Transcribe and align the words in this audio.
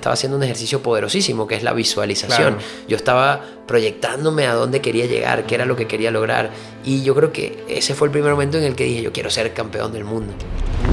estaba 0.00 0.14
haciendo 0.14 0.38
un 0.38 0.42
ejercicio 0.42 0.82
poderosísimo, 0.82 1.46
que 1.46 1.54
es 1.54 1.62
la 1.62 1.72
visualización. 1.72 2.56
Yo 2.88 2.96
estaba 2.96 3.44
proyectándome 3.66 4.46
a 4.46 4.54
dónde 4.54 4.80
quería 4.80 5.06
llegar, 5.06 5.44
qué 5.44 5.54
era 5.54 5.66
lo 5.66 5.76
que 5.76 5.86
quería 5.86 6.10
lograr. 6.10 6.50
Y 6.84 7.02
yo 7.02 7.14
creo 7.14 7.32
que 7.32 7.64
ese 7.68 7.94
fue 7.94 8.08
el 8.08 8.12
primer 8.12 8.32
momento 8.32 8.56
en 8.58 8.64
el 8.64 8.74
que 8.74 8.84
dije, 8.84 9.02
yo 9.02 9.12
quiero 9.12 9.30
ser 9.30 9.52
campeón 9.52 9.92
del 9.92 10.04
mundo. 10.04 10.32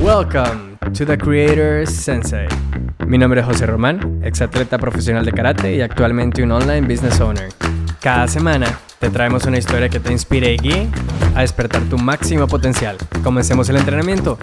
Welcome 0.02 0.78
to 0.94 1.06
the 1.06 1.18
Creator 1.18 1.88
Sensei. 1.88 2.48
Mi 3.08 3.18
nombre 3.18 3.40
es 3.40 3.48
José 3.48 3.66
Román, 3.66 4.22
ex 4.24 4.42
atleta 4.42 4.78
profesional 4.78 5.24
de 5.24 5.32
karate 5.32 5.74
y 5.74 5.82
actualmente 5.82 6.44
un 6.44 6.52
online 6.52 6.82
business 6.82 7.20
owner. 7.22 7.50
Cada 8.02 8.28
semana 8.28 8.78
te 9.00 9.10
traemos 9.10 9.46
una 9.46 9.58
historia 9.58 9.88
que 9.88 10.02
te 10.02 10.12
inspire 10.12 10.54
y 10.54 10.58
guíe 10.58 10.88
a 11.34 11.42
despertar 11.42 11.84
tu 11.84 11.98
máximo 11.98 12.46
potencial. 12.48 12.98
Comencemos 13.24 13.70
el 13.70 13.78
entrenamiento. 13.78 14.38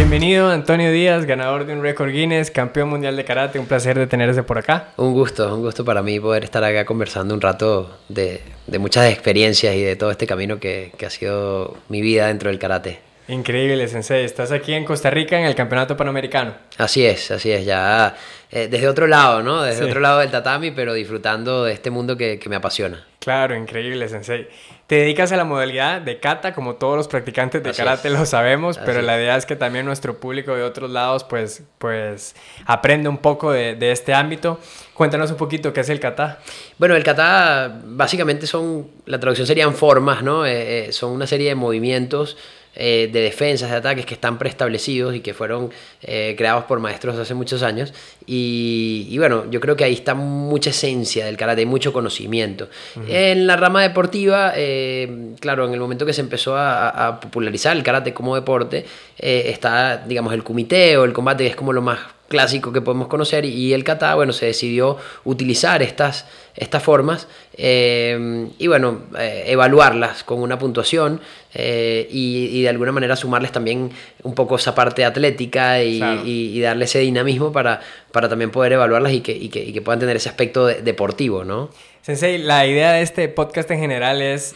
Bienvenido 0.00 0.48
Antonio 0.48 0.90
Díaz, 0.90 1.26
ganador 1.26 1.66
de 1.66 1.74
un 1.74 1.82
récord 1.82 2.10
Guinness, 2.10 2.50
campeón 2.50 2.88
mundial 2.88 3.16
de 3.16 3.24
karate. 3.26 3.58
Un 3.58 3.66
placer 3.66 3.98
de 3.98 4.06
tenerse 4.06 4.42
por 4.42 4.56
acá. 4.56 4.94
Un 4.96 5.12
gusto, 5.12 5.54
un 5.54 5.60
gusto 5.60 5.84
para 5.84 6.02
mí 6.02 6.18
poder 6.18 6.42
estar 6.42 6.64
acá 6.64 6.86
conversando 6.86 7.34
un 7.34 7.40
rato 7.42 7.98
de, 8.08 8.40
muchas 8.78 9.12
experiencias 9.12 9.74
y 9.74 9.82
de 9.82 9.96
todo 9.96 10.10
este 10.10 10.26
camino 10.26 10.58
que, 10.58 10.90
que 10.96 11.04
ha 11.04 11.10
sido 11.10 11.76
mi 11.90 12.00
vida 12.00 12.28
dentro 12.28 12.48
del 12.48 12.58
karate. 12.58 13.09
Increíble, 13.28 13.86
Sensei. 13.86 14.24
Estás 14.24 14.50
aquí 14.50 14.72
en 14.72 14.84
Costa 14.84 15.10
Rica 15.10 15.38
en 15.38 15.46
el 15.46 15.54
Campeonato 15.54 15.96
Panamericano. 15.96 16.54
Así 16.78 17.04
es, 17.06 17.30
así 17.30 17.52
es. 17.52 17.64
Ya 17.64 18.16
eh, 18.50 18.66
desde 18.68 18.88
otro 18.88 19.06
lado, 19.06 19.42
¿no? 19.42 19.62
Desde 19.62 19.84
otro 19.84 20.00
lado 20.00 20.18
del 20.18 20.30
tatami, 20.30 20.72
pero 20.72 20.92
disfrutando 20.92 21.64
de 21.64 21.72
este 21.72 21.90
mundo 21.90 22.16
que, 22.16 22.40
que, 22.40 22.48
me 22.48 22.56
apasiona. 22.56 23.06
Claro, 23.20 23.54
increíble, 23.54 24.08
Sensei. 24.08 24.48
Te 24.88 24.96
dedicas 24.96 25.30
a 25.30 25.36
la 25.36 25.44
modalidad 25.44 26.00
de 26.00 26.18
kata, 26.18 26.52
como 26.52 26.74
todos 26.74 26.96
los 26.96 27.06
practicantes 27.06 27.62
de 27.62 27.72
karate 27.72 28.10
lo 28.10 28.26
sabemos, 28.26 28.76
pero 28.84 29.02
la 29.02 29.16
idea 29.16 29.36
es 29.36 29.46
que 29.46 29.54
también 29.54 29.86
nuestro 29.86 30.18
público 30.18 30.56
de 30.56 30.64
otros 30.64 30.90
lados, 30.90 31.22
pues, 31.22 31.62
pues 31.78 32.34
aprende 32.66 33.08
un 33.08 33.18
poco 33.18 33.52
de, 33.52 33.76
de 33.76 33.92
este 33.92 34.12
ámbito. 34.14 34.58
Cuéntanos 34.94 35.30
un 35.30 35.36
poquito 35.36 35.72
qué 35.72 35.82
es 35.82 35.88
el 35.88 36.00
kata. 36.00 36.40
Bueno, 36.78 36.96
el 36.96 37.04
kata 37.04 37.80
básicamente 37.84 38.48
son, 38.48 38.90
la 39.06 39.20
traducción 39.20 39.46
serían 39.46 39.74
formas, 39.74 40.24
¿no? 40.24 40.44
Eh, 40.44 40.88
eh, 40.88 40.92
son 40.92 41.12
una 41.12 41.28
serie 41.28 41.50
de 41.50 41.54
movimientos 41.54 42.36
eh, 42.76 43.10
de 43.12 43.20
defensas, 43.20 43.68
de 43.70 43.76
ataques 43.76 44.06
que 44.06 44.14
están 44.14 44.38
preestablecidos 44.38 45.14
y 45.14 45.20
que 45.20 45.34
fueron 45.34 45.70
eh, 46.02 46.34
creados 46.38 46.64
por 46.64 46.78
maestros 46.78 47.18
hace 47.18 47.34
muchos 47.34 47.62
años. 47.62 47.92
Y, 48.26 49.16
bueno, 49.18 49.50
yo 49.50 49.60
creo 49.60 49.74
que 49.74 49.82
ahí 49.82 49.92
está 49.92 50.14
mucha 50.14 50.70
esencia 50.70 51.26
del 51.26 51.36
karate, 51.36 51.66
mucho 51.66 51.92
conocimiento. 51.92 52.68
En 53.08 53.48
la 53.48 53.56
rama 53.56 53.82
deportiva, 53.82 54.52
eh, 54.54 55.34
claro, 55.40 55.66
en 55.66 55.74
el 55.74 55.80
momento 55.80 56.06
que 56.06 56.12
se 56.12 56.20
empezó 56.20 56.56
a, 56.56 57.18
popularizar 57.20 57.76
el 57.76 57.82
karate 57.82 58.14
como 58.14 58.36
deporte, 58.36 58.86
está, 59.18 59.98
digamos, 59.98 60.32
el 60.32 60.44
kumite 60.44 60.96
o 60.96 61.04
el 61.04 61.12
combate, 61.12 61.42
que 61.44 61.50
es 61.50 61.56
como 61.56 61.72
lo 61.72 61.82
más 61.82 61.98
clásico 62.30 62.72
que 62.72 62.80
podemos 62.80 63.08
conocer 63.08 63.44
y 63.44 63.74
el 63.74 63.82
kata, 63.82 64.14
bueno, 64.14 64.32
se 64.32 64.46
decidió 64.46 64.96
utilizar 65.24 65.82
estas, 65.82 66.26
estas 66.54 66.80
formas 66.80 67.26
eh, 67.54 68.46
y 68.56 68.68
bueno, 68.68 69.00
eh, 69.18 69.46
evaluarlas 69.48 70.22
con 70.22 70.40
una 70.40 70.56
puntuación 70.56 71.20
eh, 71.52 72.06
y, 72.08 72.62
de 72.62 72.68
alguna 72.68 72.92
manera 72.92 73.16
sumarles 73.16 73.50
también 73.50 73.90
un 74.22 74.34
poco 74.36 74.54
esa 74.54 74.76
parte 74.76 75.04
atlética 75.04 75.82
y, 75.82 76.60
darle 76.60 76.84
ese 76.84 77.00
dinamismo 77.00 77.50
para, 77.50 77.80
para 78.12 78.28
también 78.28 78.52
poder 78.52 78.74
evaluarlas 78.74 79.12
y 79.12 79.22
que, 79.22 79.50
que 79.50 79.82
puedan 79.82 79.98
tener 79.98 80.14
ese 80.16 80.28
aspecto 80.28 80.66
deportivo, 80.66 81.42
¿no? 81.44 81.70
Sensei, 82.02 82.38
la 82.38 82.64
idea 82.64 82.92
de 82.92 83.02
este 83.02 83.28
podcast 83.28 83.72
en 83.72 83.80
general 83.80 84.22
es 84.22 84.54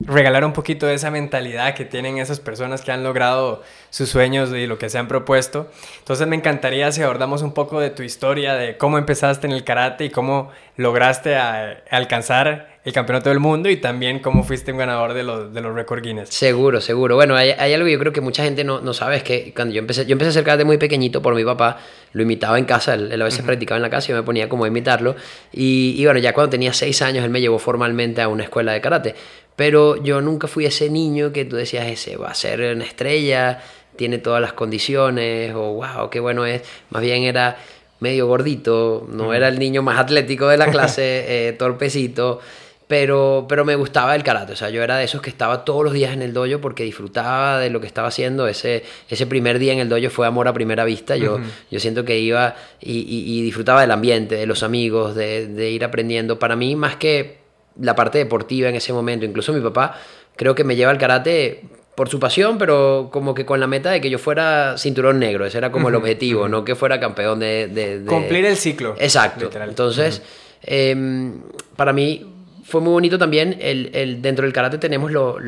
regalar 0.00 0.44
un 0.44 0.52
poquito 0.52 0.86
de 0.86 0.94
esa 0.94 1.10
mentalidad 1.10 1.74
que 1.74 1.84
tienen 1.84 2.18
esas 2.18 2.40
personas 2.40 2.80
que 2.82 2.90
han 2.90 3.04
logrado 3.04 3.62
sus 3.90 4.08
sueños 4.08 4.50
y 4.52 4.66
lo 4.66 4.78
que 4.78 4.88
se 4.88 4.98
han 4.98 5.08
propuesto. 5.08 5.70
Entonces 5.98 6.26
me 6.26 6.36
encantaría 6.36 6.90
si 6.92 7.02
abordamos 7.02 7.42
un 7.42 7.52
poco 7.52 7.80
de 7.80 7.90
tu 7.90 8.02
historia, 8.02 8.54
de 8.54 8.78
cómo 8.78 8.98
empezaste 8.98 9.46
en 9.46 9.52
el 9.52 9.64
karate 9.64 10.06
y 10.06 10.10
cómo 10.10 10.50
lograste 10.76 11.36
alcanzar 11.36 12.70
el 12.82 12.94
campeonato 12.94 13.28
del 13.28 13.40
mundo 13.40 13.68
y 13.68 13.76
también 13.76 14.20
cómo 14.20 14.42
fuiste 14.42 14.72
un 14.72 14.78
ganador 14.78 15.12
de 15.12 15.22
los, 15.22 15.52
de 15.52 15.60
los 15.60 15.74
récord 15.74 16.02
Guinness. 16.02 16.30
Seguro, 16.30 16.80
seguro. 16.80 17.14
Bueno, 17.14 17.36
hay, 17.36 17.50
algo 17.50 17.84
que 17.84 17.92
yo 17.92 17.98
creo 17.98 18.12
que 18.12 18.22
mucha 18.22 18.42
gente 18.42 18.64
no, 18.64 18.80
no, 18.80 18.94
sabe, 18.94 19.16
es 19.16 19.22
que 19.22 19.52
cuando 19.54 19.74
yo 19.74 19.80
empecé, 19.80 20.06
yo 20.06 20.12
empecé 20.12 20.28
a 20.28 20.30
hacer 20.30 20.44
karate 20.44 20.64
muy 20.64 20.78
pequeñito 20.78 21.20
por 21.20 21.34
mi 21.34 21.44
papá, 21.44 21.76
lo 22.14 22.22
imitaba 22.22 22.58
en 22.58 22.64
casa, 22.64 22.94
él, 22.94 23.20
a 23.20 23.24
veces 23.24 23.42
practicaba 23.42 23.76
en 23.76 23.82
la 23.82 23.90
casa 23.90 24.06
y 24.06 24.08
yo 24.10 24.16
me 24.16 24.22
ponía 24.22 24.48
como 24.48 24.64
a 24.64 24.68
imitarlo. 24.68 25.14
Y, 25.52 25.94
y 25.98 26.04
bueno, 26.06 26.20
ya 26.20 26.32
cuando 26.32 26.50
tenía 26.50 26.72
seis 26.72 27.02
años, 27.02 27.22
él 27.22 27.30
me 27.30 27.42
llevó 27.42 27.58
formalmente 27.58 28.22
a 28.22 28.28
una 28.28 28.44
escuela 28.44 28.72
de 28.72 28.80
karate. 28.80 29.14
Pero 29.60 30.02
yo 30.02 30.22
nunca 30.22 30.48
fui 30.48 30.64
ese 30.64 30.88
niño 30.88 31.34
que 31.34 31.44
tú 31.44 31.56
decías, 31.56 31.86
ese 31.86 32.16
va 32.16 32.30
a 32.30 32.34
ser 32.34 32.74
una 32.74 32.86
estrella, 32.86 33.60
tiene 33.94 34.16
todas 34.16 34.40
las 34.40 34.54
condiciones, 34.54 35.54
o 35.54 35.74
wow, 35.74 36.08
qué 36.08 36.18
bueno 36.18 36.46
es. 36.46 36.62
Más 36.88 37.02
bien 37.02 37.24
era 37.24 37.58
medio 37.98 38.26
gordito, 38.26 39.06
no 39.12 39.34
era 39.34 39.48
el 39.48 39.58
niño 39.58 39.82
más 39.82 39.98
atlético 39.98 40.48
de 40.48 40.56
la 40.56 40.68
clase, 40.70 41.48
eh, 41.48 41.52
torpecito, 41.52 42.40
pero, 42.88 43.44
pero 43.50 43.66
me 43.66 43.74
gustaba 43.74 44.16
el 44.16 44.22
karate. 44.22 44.54
O 44.54 44.56
sea, 44.56 44.70
yo 44.70 44.82
era 44.82 44.96
de 44.96 45.04
esos 45.04 45.20
que 45.20 45.28
estaba 45.28 45.62
todos 45.62 45.84
los 45.84 45.92
días 45.92 46.14
en 46.14 46.22
el 46.22 46.32
dojo 46.32 46.58
porque 46.62 46.84
disfrutaba 46.84 47.58
de 47.58 47.68
lo 47.68 47.82
que 47.82 47.86
estaba 47.86 48.08
haciendo. 48.08 48.48
Ese, 48.48 48.82
ese 49.10 49.26
primer 49.26 49.58
día 49.58 49.74
en 49.74 49.80
el 49.80 49.90
dojo 49.90 50.08
fue 50.08 50.26
amor 50.26 50.48
a 50.48 50.54
primera 50.54 50.86
vista. 50.86 51.16
Yo, 51.18 51.38
yo 51.70 51.80
siento 51.80 52.06
que 52.06 52.18
iba 52.18 52.56
y, 52.80 53.00
y, 53.00 53.42
disfrutaba 53.42 53.82
del 53.82 53.90
ambiente, 53.90 54.36
de 54.36 54.46
los 54.46 54.62
amigos, 54.62 55.14
de, 55.14 55.48
de 55.48 55.70
ir 55.70 55.84
aprendiendo. 55.84 56.38
Para 56.38 56.56
mí, 56.56 56.76
más 56.76 56.96
que 56.96 57.39
la 57.78 57.94
parte 57.94 58.18
deportiva 58.18 58.68
en 58.68 58.76
ese 58.76 58.92
momento. 58.92 59.26
Incluso 59.26 59.52
mi 59.52 59.60
papá 59.60 59.98
creo 60.36 60.54
que 60.54 60.64
me 60.64 60.76
lleva 60.76 60.90
al 60.90 60.98
karate 60.98 61.62
por 61.94 62.08
su 62.08 62.18
pasión, 62.18 62.56
pero 62.56 63.10
como 63.12 63.34
que 63.34 63.44
con 63.44 63.60
la 63.60 63.66
meta 63.66 63.90
de 63.90 64.00
que 64.00 64.08
yo 64.08 64.18
fuera 64.18 64.78
cinturón 64.78 65.18
negro. 65.18 65.44
Ese 65.44 65.58
era 65.58 65.70
como 65.70 65.90
el 65.90 65.94
objetivo, 65.94 66.48
no 66.48 66.64
que 66.64 66.74
fuera 66.74 66.98
campeón 66.98 67.40
de, 67.40 68.02
Cumplir 68.06 68.46
el 68.46 68.56
ciclo. 68.56 68.94
Exacto. 68.98 69.50
Entonces, 69.52 70.22
em, 70.62 71.42
para 71.76 71.92
mí 71.92 72.26
fue 72.64 72.80
muy 72.80 72.92
bonito 72.92 73.18
también, 73.18 73.58
el, 73.60 74.22
dentro 74.22 74.44
del 74.44 74.52
karate 74.52 74.78
tenemos 74.78 75.10
lo, 75.10 75.38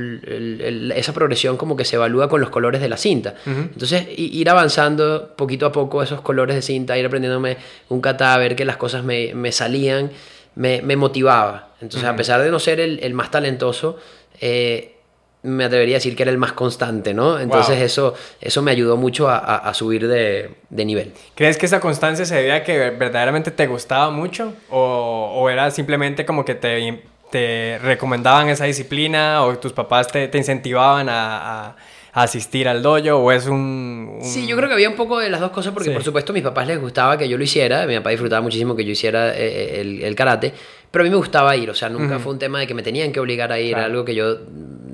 esa 0.94 1.14
progresión 1.14 1.56
como 1.56 1.76
que 1.76 1.84
se 1.84 1.96
evalúa 1.96 2.28
con 2.28 2.40
los 2.40 2.50
colores 2.50 2.80
de 2.80 2.88
la 2.88 2.96
cinta. 2.96 3.34
Entonces, 3.46 4.06
ir 4.16 4.50
avanzando 4.50 5.34
poquito 5.36 5.64
a 5.64 5.72
poco 5.72 6.02
esos 6.02 6.20
colores 6.20 6.56
de 6.56 6.62
cinta, 6.62 6.98
ir 6.98 7.06
aprendiéndome 7.06 7.56
un 7.88 8.00
kata, 8.00 8.34
a 8.34 8.38
ver 8.38 8.56
que 8.56 8.64
las 8.64 8.76
cosas 8.76 9.04
me, 9.04 9.34
me 9.34 9.52
salían 9.52 10.10
me, 10.54 10.82
me 10.82 10.96
motivaba. 10.96 11.68
Entonces, 11.80 12.08
a 12.08 12.16
pesar 12.16 12.42
de 12.42 12.50
no 12.50 12.58
ser 12.58 12.80
el, 12.80 13.00
el 13.02 13.14
más 13.14 13.30
talentoso, 13.30 13.98
eh, 14.40 14.96
me 15.42 15.64
atrevería 15.64 15.96
a 15.96 15.98
decir 15.98 16.14
que 16.14 16.22
era 16.22 16.30
el 16.30 16.38
más 16.38 16.52
constante, 16.52 17.14
¿no? 17.14 17.40
Entonces 17.40 17.80
eso, 17.80 18.14
eso 18.40 18.62
me 18.62 18.70
ayudó 18.70 18.96
mucho 18.96 19.28
a, 19.28 19.38
a, 19.38 19.74
subir 19.74 20.06
de, 20.06 20.50
de, 20.70 20.84
nivel. 20.84 21.12
¿Crees 21.34 21.58
que 21.58 21.66
esa 21.66 21.80
constancia 21.80 22.24
se 22.24 22.36
debía 22.36 22.56
a 22.56 22.62
que 22.62 22.90
verdaderamente 22.90 23.50
te 23.50 23.66
gustaba 23.66 24.10
mucho? 24.10 24.54
¿O, 24.70 25.32
o 25.34 25.50
era 25.50 25.72
simplemente 25.72 26.24
como 26.24 26.44
que 26.44 26.54
te, 26.54 27.02
te, 27.32 27.80
recomendaban 27.82 28.50
esa 28.50 28.66
disciplina 28.66 29.42
o 29.42 29.58
tus 29.58 29.72
papás 29.72 30.06
te, 30.06 30.28
te 30.28 30.38
incentivaban 30.38 31.08
a 31.10 31.74
asistir 32.12 32.68
al 32.68 32.82
dojo 32.82 33.16
o 33.16 33.32
es 33.32 33.46
un, 33.46 34.18
Sí, 34.20 34.46
yo 34.46 34.56
creo 34.56 34.68
que 34.68 34.74
había 34.74 34.88
un 34.88 34.96
poco 34.96 35.18
de 35.18 35.30
las 35.30 35.40
dos 35.40 35.50
cosas 35.50 35.72
porque 35.72 35.90
por 35.90 36.04
supuesto 36.04 36.32
a 36.32 36.34
mis 36.34 36.42
papás 36.42 36.66
les 36.66 36.78
gustaba 36.80 37.16
que 37.16 37.28
yo 37.28 37.38
lo 37.38 37.44
hiciera, 37.44 37.86
mi 37.86 37.96
papá 37.96 38.10
disfrutaba 38.10 38.42
muchísimo 38.42 38.76
que 38.76 38.84
yo 38.84 38.92
hiciera 38.92 39.34
eh, 39.34 39.80
el, 39.80 40.02
el 40.02 40.14
karate, 40.14 40.52
pero 40.90 41.02
a 41.02 41.04
mí 41.04 41.10
me 41.10 41.16
gustaba 41.16 41.56
ir, 41.56 41.70
o 41.70 41.74
sea, 41.74 41.88
nunca 41.88 42.18
fue 42.18 42.32
un 42.32 42.38
tema 42.38 42.60
de 42.60 42.66
que 42.66 42.74
me 42.74 42.82
tenían 42.82 43.12
que 43.12 43.20
obligar 43.20 43.50
a 43.50 43.58
ir, 43.58 43.74
algo 43.76 44.04
que 44.04 44.14
yo 44.14 44.36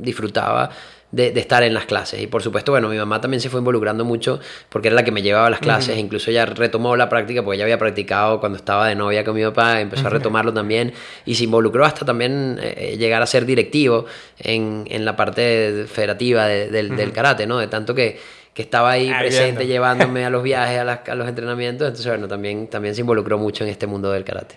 disfrutaba 0.00 0.70
de, 1.10 1.38
estar 1.38 1.62
en 1.62 1.74
las 1.74 1.86
clases. 1.86 2.20
Y 2.20 2.26
por 2.26 2.42
supuesto, 2.42 2.72
bueno, 2.72 2.88
mi 2.88 2.96
mamá 2.96 3.20
también 3.20 3.40
se 3.40 3.48
fue 3.48 3.60
involucrando 3.60 4.04
mucho 4.04 4.40
porque 4.68 4.88
era 4.88 4.94
la 4.94 5.04
que 5.04 5.10
me 5.10 5.22
llevaba 5.22 5.46
a 5.46 5.50
las 5.50 5.60
clases, 5.60 5.96
incluso 5.98 6.30
ella 6.30 6.46
retomó 6.46 6.96
la 6.96 7.08
práctica 7.08 7.42
porque 7.42 7.56
ella 7.56 7.64
había 7.64 7.78
practicado 7.78 8.40
cuando 8.40 8.56
estaba 8.56 8.88
de 8.88 8.94
novia 8.94 9.24
con 9.24 9.34
mi 9.34 9.42
papá, 9.42 9.80
empezó 9.80 10.06
a 10.06 10.10
retomarlo 10.10 10.52
también 10.52 10.92
y 11.24 11.34
se 11.34 11.44
involucró 11.44 11.84
hasta 11.84 12.04
también 12.04 12.58
eh, 12.62 12.96
llegar 12.98 13.22
a 13.22 13.26
ser 13.26 13.46
directivo 13.46 14.06
en, 14.38 14.84
en 14.90 15.04
la 15.04 15.16
parte 15.16 15.86
federativa 15.90 16.46
del, 16.46 17.12
karate, 17.12 17.46
¿no? 17.46 17.58
De 17.58 17.68
tanto 17.68 17.94
que, 17.94 18.18
que 18.52 18.62
estaba 18.62 18.90
ahí 18.90 19.10
presente 19.18 19.66
llevándome 19.66 20.24
a 20.24 20.30
los 20.30 20.42
viajes, 20.42 20.78
a, 20.78 20.92
a, 20.92 21.14
los 21.14 21.28
entrenamientos, 21.28 21.88
entonces 21.88 22.06
bueno, 22.06 22.28
también, 22.28 22.68
también 22.68 22.94
se 22.94 23.00
involucró 23.00 23.38
mucho 23.38 23.64
en 23.64 23.70
este 23.70 23.86
mundo 23.86 24.12
del 24.12 24.24
karate. 24.24 24.56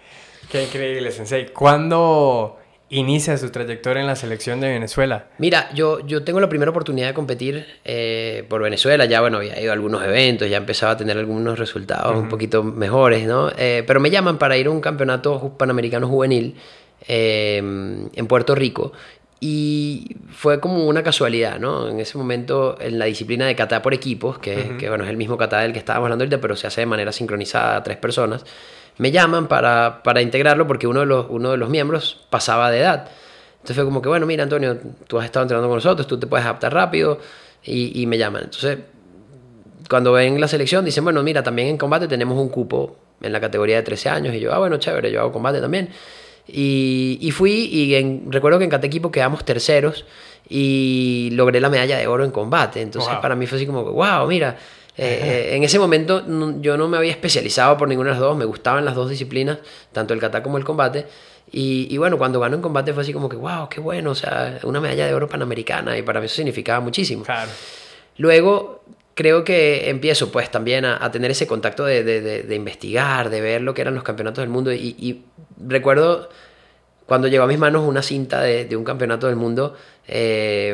Qué 0.52 0.64
increíble, 0.64 1.12
Sensei. 1.12 1.48
¿Cuándo 1.54 2.61
inicia 2.92 3.38
su 3.38 3.50
trayectoria 3.50 4.02
en 4.02 4.08
la 4.08 4.18
selección 4.18 4.60
de 4.60 4.70
Venezuela? 4.70 5.26
Mira, 5.38 5.70
yo, 5.74 6.06
yo 6.06 6.24
tengo 6.24 6.40
la 6.42 6.50
primera 6.50 6.72
oportunidad 6.72 7.08
de 7.08 7.14
competir 7.14 7.66
eh, 7.86 8.46
por 8.50 8.62
Venezuela, 8.62 9.06
ya 9.06 9.22
bueno, 9.22 9.38
había 9.38 9.60
ido 9.60 9.72
a 9.72 9.74
algunos 9.74 10.04
eventos, 10.04 10.50
ya 10.50 10.58
empezaba 10.58 10.92
a 10.92 10.98
tener 10.98 11.18
algunos 11.18 11.58
resultados 11.58 12.16
un 12.16 12.28
poquito 12.28 12.64
mejores, 12.64 13.26
¿no? 13.26 13.50
Eh, 13.58 13.84
pero 13.88 14.00
me 14.02 14.10
llaman 14.10 14.38
para 14.38 14.58
ir 14.58 14.68
a 14.68 14.72
un 14.72 14.82
campeonato 14.82 15.56
panamericano 15.58 16.08
juvenil 16.08 16.56
eh, 17.08 17.58
en 17.58 18.28
Puerto 18.28 18.56
Rico 18.56 18.92
y 19.40 20.18
fue 20.30 20.60
como 20.60 20.86
una 20.86 21.02
casualidad, 21.02 21.60
¿no? 21.60 21.88
En 21.88 22.00
ese 22.00 22.18
momento, 22.18 22.78
en 22.80 23.00
la 23.00 23.06
disciplina 23.06 23.48
de 23.48 23.56
kata 23.56 23.82
por 23.82 23.94
equipos, 23.94 24.38
que, 24.38 24.76
que 24.78 24.90
bueno, 24.90 25.06
es 25.06 25.10
el 25.10 25.18
mismo 25.18 25.38
kata 25.38 25.62
del 25.62 25.72
que 25.72 25.80
estábamos 25.80 26.08
hablando 26.08 26.24
ahorita, 26.24 26.42
pero 26.42 26.56
se 26.58 26.68
hace 26.68 26.82
de 26.82 26.88
manera 26.88 27.12
sincronizada 27.12 27.78
a 27.78 27.84
tres 27.84 27.98
personas, 27.98 28.46
me 29.02 29.12
llaman 29.12 29.48
para, 29.48 30.02
para 30.04 30.22
integrarlo 30.22 30.68
porque 30.68 30.86
uno 30.86 31.00
de, 31.00 31.08
los, 31.08 31.26
uno 31.30 31.52
de 31.52 31.58
los 31.58 31.70
miembros 31.70 32.20
pasaba 32.30 32.70
de 32.70 32.80
edad. 32.82 33.08
Entonces 33.56 33.76
fue 33.76 33.86
como 33.86 34.00
que, 34.02 34.10
bueno, 34.10 34.26
mira, 34.28 34.44
Antonio, 34.44 34.78
tú 35.08 35.18
has 35.20 35.26
estado 35.26 35.44
entrenando 35.44 35.68
con 35.68 35.78
nosotros, 35.78 36.06
tú 36.08 36.20
te 36.20 36.28
puedes 36.28 36.46
adaptar 36.46 36.72
rápido 36.74 37.20
y, 37.64 38.00
y 38.02 38.06
me 38.06 38.18
llaman. 38.20 38.44
Entonces, 38.44 38.78
cuando 39.90 40.12
ven 40.14 40.40
la 40.40 40.48
selección, 40.48 40.86
dicen, 40.86 41.04
bueno, 41.04 41.22
mira, 41.24 41.42
también 41.44 41.68
en 41.70 41.78
combate 41.78 42.08
tenemos 42.08 42.38
un 42.38 42.50
cupo 42.50 42.96
en 43.22 43.32
la 43.34 43.40
categoría 43.42 43.78
de 43.78 43.84
13 43.84 44.10
años. 44.10 44.36
Y 44.36 44.40
yo, 44.40 44.54
ah, 44.54 44.60
bueno, 44.60 44.78
chévere, 44.78 45.12
yo 45.12 45.20
hago 45.22 45.32
combate 45.32 45.60
también. 45.60 45.90
Y, 46.48 47.18
y 47.22 47.32
fui 47.32 47.66
y 47.72 47.96
en- 47.96 48.32
recuerdo 48.32 48.58
que 48.60 48.66
en 48.66 48.70
cada 48.72 48.86
equipo 48.86 49.12
quedamos 49.12 49.44
terceros 49.46 50.06
y 50.50 51.30
logré 51.34 51.60
la 51.60 51.70
medalla 51.70 51.98
de 51.98 52.08
oro 52.08 52.24
en 52.26 52.32
combate. 52.32 52.82
Entonces 52.82 53.12
Wow. 53.14 53.22
para 53.22 53.36
mí 53.36 53.48
fue 53.48 53.58
así 53.58 53.66
como, 53.66 53.84
wow, 53.84 54.28
mira, 54.28 54.58
eh, 54.98 55.20
eh, 55.52 55.56
en 55.56 55.64
ese 55.64 55.80
momento 55.80 56.22
no- 56.28 56.62
yo 56.62 56.78
no 56.78 56.88
me 56.88 56.98
había 56.98 57.12
especializado 57.12 57.78
por 57.78 57.88
ninguna 57.88 58.10
de 58.10 58.14
las 58.16 58.20
dos, 58.22 58.38
me 58.38 58.46
gustaban 58.46 58.84
las 58.86 58.96
dos 58.96 59.10
disciplinas, 59.10 59.60
tanto 59.92 60.14
el 60.14 60.20
kata 60.20 60.44
como 60.44 60.58
el 60.58 60.64
combate. 60.64 61.06
Y, 61.52 61.88
y 61.90 61.98
bueno, 61.98 62.18
cuando 62.18 62.40
ganó 62.40 62.56
en 62.56 62.62
combate 62.62 62.94
fue 62.94 63.04
así 63.04 63.12
como 63.14 63.28
que, 63.28 63.36
wow, 63.36 63.68
qué 63.70 63.80
bueno, 63.82 64.12
o 64.12 64.16
sea, 64.16 64.60
una 64.64 64.80
medalla 64.80 65.06
de 65.08 65.14
oro 65.14 65.28
panamericana 65.28 65.98
y 65.98 66.02
para 66.02 66.20
mí 66.20 66.28
eso 66.28 66.36
significaba 66.36 66.80
muchísimo. 66.80 67.24
Claro. 67.24 67.52
Luego 68.18 68.84
creo 69.16 69.44
que 69.44 69.90
empiezo 69.90 70.32
pues 70.32 70.50
también 70.50 70.86
a, 70.86 71.04
a 71.04 71.12
tener 71.12 71.32
ese 71.32 71.48
contacto 71.48 71.84
de, 71.86 72.04
de- 72.04 72.22
de- 72.22 72.44
de 72.44 72.56
investigar, 72.56 73.30
de 73.30 73.42
ver 73.42 73.62
lo 73.62 73.74
que 73.74 73.82
eran 73.82 73.94
los 73.96 74.04
campeonatos 74.04 74.42
del 74.42 74.50
mundo 74.50 74.72
y, 74.72 74.96
y 74.98 75.24
recuerdo 75.68 76.30
cuando 77.12 77.28
llegó 77.28 77.44
a 77.44 77.48
mis 77.48 77.60
manos 77.60 77.84
una 77.86 78.02
cinta 78.02 78.40
de, 78.42 78.64
de 78.64 78.78
un 78.78 78.86
campeonato 78.86 79.28
del 79.28 79.36
mundo 79.36 79.76
eh, 80.08 80.70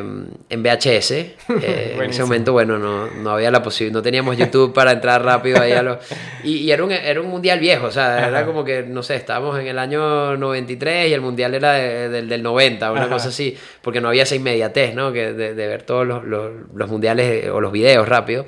en 0.50 0.62
VHS. 0.64 1.12
eh, 1.12 1.34
en 2.00 2.10
ese 2.12 2.22
momento, 2.22 2.54
bueno, 2.54 2.78
no, 2.78 3.08
no 3.08 3.32
había 3.32 3.50
la 3.50 3.64
posibilidad, 3.64 3.98
no 3.98 4.04
teníamos 4.04 4.38
YouTube 4.38 4.72
para 4.72 4.92
entrar 4.92 5.26
rápido 5.26 5.60
ahí 5.60 5.72
a 5.72 5.82
lo... 5.82 5.98
Y, 6.44 6.58
y 6.58 6.72
era, 6.72 6.84
un, 6.84 6.92
era 6.92 7.20
un 7.20 7.28
mundial 7.28 7.58
viejo, 7.60 7.88
o 7.88 7.92
sea, 7.92 8.28
era 8.28 8.46
como 8.46 8.64
que, 8.64 8.84
no 8.84 9.02
sé, 9.02 9.16
estábamos 9.16 9.60
en 9.60 9.66
el 9.66 9.80
año 9.80 10.38
93 10.38 11.10
y 11.10 11.14
el 11.14 11.22
mundial 11.22 11.56
era 11.56 11.74
de- 11.74 12.10
del, 12.10 12.30
del 12.30 12.44
90, 12.44 12.92
una 12.92 13.02
Ajá. 13.02 13.10
cosa 13.10 13.30
así, 13.30 13.58
porque 13.82 14.00
no 14.00 14.10
había 14.10 14.22
esa 14.22 14.36
inmediatez, 14.36 14.94
¿no? 14.94 15.12
Que 15.12 15.34
de, 15.34 15.56
de 15.56 15.68
ver 15.68 15.82
todos 15.82 16.06
los, 16.06 16.24
los, 16.24 16.52
los 16.76 16.88
mundiales 16.88 17.46
eh, 17.46 17.50
o 17.50 17.60
los 17.62 17.72
videos 17.72 18.08
rápido. 18.08 18.46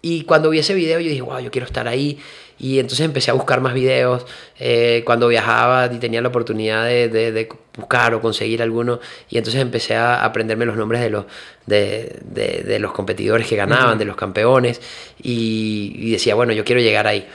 Y 0.00 0.22
cuando 0.24 0.48
vi 0.48 0.60
ese 0.60 0.72
video 0.74 0.98
yo 1.00 1.08
dije, 1.10 1.20
wow, 1.22 1.40
yo 1.40 1.50
quiero 1.50 1.66
estar 1.66 1.86
ahí. 1.88 2.18
Y 2.60 2.78
entonces 2.80 3.04
empecé 3.06 3.30
a 3.30 3.34
buscar 3.34 3.60
más 3.60 3.74
videos. 3.74 4.26
eh, 4.58 5.02
cuando 5.06 5.28
viajaba 5.28 5.86
y 5.92 5.98
tenía 5.98 6.20
la 6.20 6.28
oportunidad 6.28 6.84
de, 6.84 7.08
de- 7.08 7.30
de 7.32 7.48
buscar 7.76 8.12
o 8.14 8.20
conseguir 8.20 8.60
alguno. 8.62 8.98
Y 9.30 9.38
entonces 9.38 9.60
empecé 9.62 9.94
a 9.94 10.24
aprenderme 10.24 10.64
los 10.66 10.76
nombres 10.76 11.00
de 11.00 11.10
los, 11.10 11.26
de, 11.66 12.78
los 12.80 12.92
competidores 12.92 13.46
que 13.46 13.54
ganaban, 13.56 13.98
de 13.98 14.04
los 14.04 14.16
campeones. 14.16 14.80
Y, 15.22 15.92
y 15.96 16.10
decía, 16.12 16.34
bueno, 16.34 16.52
yo 16.52 16.64
quiero 16.64 16.80
llegar 16.80 17.06
ahí. 17.06 17.26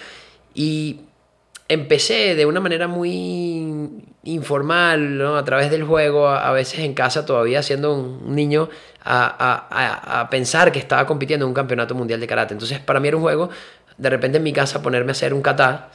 Y 0.54 1.00
empecé 1.70 2.36
de 2.36 2.46
una 2.46 2.60
manera 2.60 2.88
muy 2.88 3.90
informal, 4.26 5.18
¿no? 5.18 5.38
A 5.38 5.44
través 5.46 5.72
del 5.72 5.84
juego, 5.84 6.28
a, 6.28 6.52
veces 6.52 6.80
en 6.80 6.94
casa 6.94 7.26
todavía 7.26 7.64
siendo 7.64 7.94
un 7.94 8.36
niño, 8.36 8.70
a, 9.04 9.26
a- 9.26 9.68
a- 9.70 10.22
a 10.22 10.30
pensar 10.30 10.72
que 10.72 10.80
estaba 10.80 11.06
compitiendo 11.06 11.46
en 11.46 11.50
un 11.50 11.54
campeonato 11.54 11.96
mundial 11.96 12.20
de 12.20 12.28
karate. 12.28 12.54
Entonces 12.54 12.80
para 12.80 13.00
mí 13.00 13.08
era 13.08 13.18
un 13.18 13.24
juego, 13.24 13.50
de 13.98 14.10
repente 14.10 14.38
en 14.38 14.44
mi 14.44 14.54
casa 14.54 14.82
ponerme 14.82 15.12
a 15.12 15.14
hacer 15.14 15.34
un 15.34 15.42
kata 15.42 15.90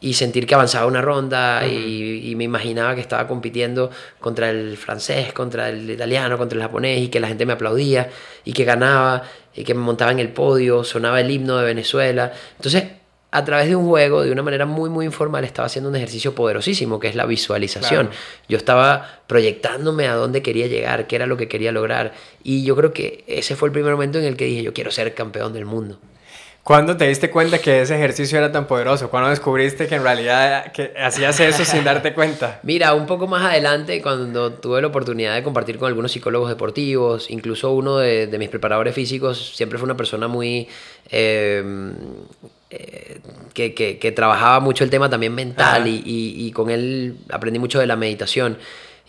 y 0.00 0.14
sentir 0.14 0.46
que 0.46 0.54
avanzaba 0.54 0.86
una 0.86 1.00
ronda 1.00 1.64
y, 1.66 2.28
y 2.28 2.34
me 2.34 2.44
imaginaba 2.44 2.94
que 2.96 3.00
estaba 3.00 3.28
compitiendo 3.28 3.90
contra 4.18 4.50
el 4.50 4.76
francés, 4.76 5.32
contra 5.32 5.68
el 5.68 5.88
italiano, 5.88 6.36
contra 6.36 6.56
el 6.56 6.62
japonés 6.62 7.00
y 7.00 7.08
que 7.08 7.20
la 7.20 7.28
gente 7.28 7.46
me 7.46 7.52
aplaudía 7.52 8.10
y 8.44 8.52
que 8.52 8.64
ganaba 8.64 9.22
y 9.54 9.64
que 9.64 9.74
me 9.74 9.80
montaba 9.80 10.10
en 10.10 10.18
el 10.18 10.30
podio, 10.30 10.82
sonaba 10.82 11.20
el 11.20 11.30
himno 11.30 11.56
de 11.58 11.64
Venezuela. 11.64 12.32
Entonces, 12.56 12.84
a 13.34 13.44
través 13.44 13.68
de 13.68 13.76
un 13.76 13.86
juego, 13.86 14.22
de 14.22 14.30
una 14.30 14.42
manera 14.42 14.66
muy, 14.66 14.90
muy 14.90 15.06
informal, 15.06 15.44
estaba 15.44 15.66
haciendo 15.66 15.88
un 15.88 15.96
ejercicio 15.96 16.34
poderosísimo, 16.34 17.00
que 17.00 17.08
es 17.08 17.14
la 17.14 17.24
visualización. 17.24 18.08
Claro. 18.08 18.20
Yo 18.46 18.58
estaba 18.58 19.20
proyectándome 19.26 20.06
a 20.06 20.14
dónde 20.14 20.42
quería 20.42 20.66
llegar, 20.66 21.06
qué 21.06 21.16
era 21.16 21.26
lo 21.26 21.38
que 21.38 21.48
quería 21.48 21.72
lograr. 21.72 22.12
Y 22.42 22.62
yo 22.64 22.76
creo 22.76 22.92
que 22.92 23.24
ese 23.26 23.56
fue 23.56 23.68
el 23.68 23.72
primer 23.72 23.92
momento 23.92 24.18
en 24.18 24.26
el 24.26 24.36
que 24.36 24.44
dije, 24.44 24.62
yo 24.62 24.74
quiero 24.74 24.90
ser 24.90 25.14
campeón 25.14 25.54
del 25.54 25.64
mundo. 25.64 25.98
¿Cuándo 26.64 26.96
te 26.96 27.08
diste 27.08 27.28
cuenta 27.28 27.58
que 27.58 27.80
ese 27.82 27.96
ejercicio 27.96 28.38
era 28.38 28.52
tan 28.52 28.68
poderoso? 28.68 29.10
¿Cuándo 29.10 29.30
descubriste 29.30 29.88
que 29.88 29.96
en 29.96 30.04
realidad 30.04 30.70
que 30.70 30.92
hacías 30.96 31.40
eso 31.40 31.64
sin 31.64 31.82
darte 31.82 32.14
cuenta? 32.14 32.60
Mira, 32.62 32.94
un 32.94 33.06
poco 33.06 33.26
más 33.26 33.44
adelante, 33.44 34.00
cuando 34.00 34.52
tuve 34.52 34.80
la 34.80 34.86
oportunidad 34.86 35.34
de 35.34 35.42
compartir 35.42 35.76
con 35.76 35.88
algunos 35.88 36.12
psicólogos 36.12 36.48
deportivos, 36.48 37.28
incluso 37.30 37.72
uno 37.72 37.98
de, 37.98 38.28
de 38.28 38.38
mis 38.38 38.48
preparadores 38.48 38.94
físicos, 38.94 39.54
siempre 39.56 39.76
fue 39.76 39.86
una 39.86 39.96
persona 39.96 40.28
muy... 40.28 40.68
eh, 41.10 41.92
eh, 42.70 43.18
que, 43.52 43.74
que- 43.74 43.98
que 43.98 44.12
trabajaba 44.12 44.60
mucho 44.60 44.84
el 44.84 44.88
tema 44.90 45.10
también 45.10 45.34
mental 45.34 45.86
y, 45.88 45.96
y- 46.06 46.46
y 46.46 46.52
con 46.52 46.70
él 46.70 47.16
aprendí 47.30 47.58
mucho 47.58 47.80
de 47.80 47.86
la 47.88 47.96
meditación. 47.96 48.56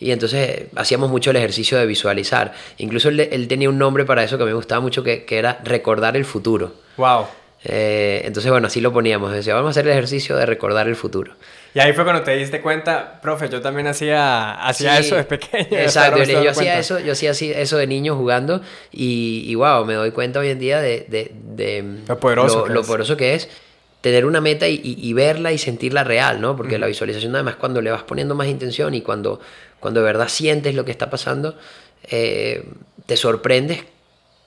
Y 0.00 0.10
entonces 0.10 0.64
hacíamos 0.74 1.08
mucho 1.08 1.30
el 1.30 1.36
ejercicio 1.36 1.78
de 1.78 1.86
visualizar. 1.86 2.52
Incluso 2.78 3.08
él, 3.10 3.20
él 3.20 3.46
tenía 3.48 3.68
un 3.70 3.78
nombre 3.78 4.04
para 4.04 4.24
eso 4.24 4.36
que 4.38 4.44
me 4.44 4.52
gustaba 4.52 4.80
mucho, 4.80 5.02
que, 5.04 5.24
que 5.24 5.38
era 5.38 5.60
recordar 5.64 6.16
el 6.16 6.24
futuro. 6.24 6.74
Wow. 6.96 7.26
Eh, 7.64 8.22
entonces, 8.24 8.50
bueno, 8.50 8.66
así 8.66 8.80
lo 8.80 8.92
poníamos. 8.92 9.32
Decía, 9.32 9.54
vamos 9.54 9.68
a 9.68 9.70
hacer 9.70 9.86
el 9.86 9.92
ejercicio 9.92 10.36
de 10.36 10.44
recordar 10.46 10.86
el 10.86 10.96
futuro. 10.96 11.32
Y 11.74 11.80
ahí 11.80 11.92
fue 11.92 12.04
cuando 12.04 12.22
te 12.22 12.36
diste 12.36 12.60
cuenta, 12.60 13.20
profe, 13.20 13.48
yo 13.48 13.60
también 13.60 13.86
hacía, 13.86 14.52
hacía 14.52 14.96
Sí, 14.98 15.06
eso 15.06 15.16
de 15.16 15.24
pequeño. 15.24 15.66
Exacto, 15.72 16.22
yo, 16.22 16.50
hacía 16.50 16.78
eso, 16.78 17.00
yo 17.00 17.12
hacía 17.12 17.30
eso 17.32 17.76
de 17.78 17.86
niño 17.86 18.16
jugando 18.16 18.60
y, 18.92 19.44
y 19.46 19.54
wow, 19.54 19.84
me 19.84 19.94
doy 19.94 20.10
cuenta 20.12 20.38
hoy 20.40 20.50
en 20.50 20.58
día 20.58 20.80
de, 20.80 21.06
de- 21.08 21.32
de 21.34 21.84
Lo 22.06 22.20
poderoso 22.20 22.58
lo, 22.60 22.64
que 22.66 22.72
lo 22.74 22.80
es. 22.82 22.86
poderoso 22.86 23.16
que 23.16 23.34
es 23.34 23.48
tener 24.02 24.26
una 24.26 24.40
meta 24.40 24.68
y, 24.68 24.74
y- 24.84 24.98
y 25.00 25.12
verla 25.14 25.50
y 25.52 25.58
sentirla 25.58 26.04
real, 26.04 26.40
¿no? 26.40 26.54
Porque 26.56 26.78
la 26.78 26.86
visualización 26.86 27.34
además 27.34 27.56
cuando 27.56 27.80
le 27.80 27.90
vas 27.90 28.02
poniendo 28.02 28.34
más 28.34 28.46
intención 28.46 28.94
y 28.94 29.00
cuando, 29.00 29.40
cuando 29.80 30.00
de 30.00 30.04
verdad 30.06 30.28
sientes 30.28 30.74
lo 30.74 30.84
que 30.84 30.90
está 30.92 31.08
pasando, 31.10 31.56
eh, 32.10 32.62
te 33.06 33.16
sorprendes 33.16 33.82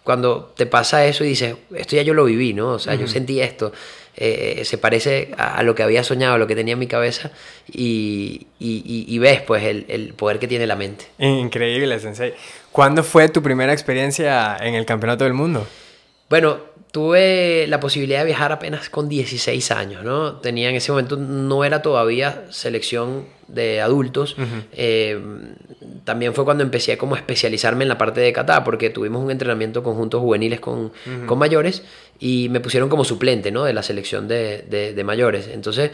cuando 0.08 0.54
te 0.56 0.66
pasa 0.66 1.06
eso 1.06 1.24
y 1.24 1.28
dices, 1.28 1.56
esto 1.76 1.96
ya 1.98 2.02
yo 2.02 2.14
lo 2.16 2.24
viví, 2.26 2.54
¿no? 2.54 2.70
O 2.70 2.80
sea, 2.80 2.96
yo 2.96 3.08
sentí 3.08 3.42
esto. 3.42 3.72
eh, 4.16 4.64
se 4.66 4.78
parece 4.80 5.32
a, 5.38 5.58
a 5.60 5.64
lo 5.64 5.76
que 5.76 5.84
había 5.84 6.04
soñado, 6.04 6.34
a 6.36 6.38
lo 6.40 6.48
que 6.48 6.56
tenía 6.56 6.74
en 6.74 6.80
mi 6.80 6.88
cabeza 6.88 7.30
y, 7.72 8.48
y- 8.58 8.82
y- 8.86 9.06
y 9.14 9.20
ves 9.20 9.42
pues 9.42 9.64
el, 9.64 9.86
el 9.90 10.14
poder 10.16 10.40
que 10.40 10.48
tiene 10.48 10.66
la 10.66 10.76
mente. 10.76 11.06
Increíble, 11.20 12.00
Sensei. 12.00 12.34
¿Cuándo 12.72 13.04
fue 13.04 13.30
tu 13.30 13.44
primera 13.44 13.74
experiencia 13.74 14.58
en 14.60 14.74
el 14.76 14.86
Campeonato 14.86 15.24
del 15.26 15.34
Mundo? 15.34 15.68
Bueno, 16.30 16.62
tuve 16.92 17.66
la 17.68 17.80
posibilidad 17.80 18.20
de 18.20 18.26
viajar 18.26 18.52
apenas 18.52 18.90
con 18.90 19.10
16 19.10 19.72
años, 19.72 20.04
¿no? 20.04 20.38
Tenía 20.38 20.70
en 20.70 20.76
ese 20.76 20.92
momento, 20.92 21.18
no 21.18 21.64
era 21.64 21.82
todavía 21.82 22.46
selección 22.50 23.26
de 23.48 23.82
adultos. 23.82 24.36
Eh, 24.74 25.20
también 26.04 26.34
fue 26.34 26.44
cuando 26.46 26.64
empecé 26.64 26.98
como 26.98 27.16
a 27.16 27.18
especializarme 27.18 27.84
en 27.84 27.90
la 27.90 27.98
parte 27.98 28.22
de 28.22 28.32
kata, 28.34 28.64
porque 28.64 28.90
tuvimos 28.90 29.24
un 29.24 29.32
entrenamiento 29.32 29.84
conjunto 29.84 30.20
juveniles 30.20 30.60
con, 30.60 30.92
con 31.26 31.38
mayores 31.38 31.84
y 32.20 32.50
me 32.50 32.60
pusieron 32.60 32.90
como 32.90 33.04
suplente, 33.04 33.52
¿no? 33.52 33.64
De 33.64 33.74
la 33.74 33.84
selección 33.84 34.28
de, 34.28 34.64
de- 34.70 34.94
de 34.94 35.04
mayores. 35.04 35.48
Entonces, 35.54 35.92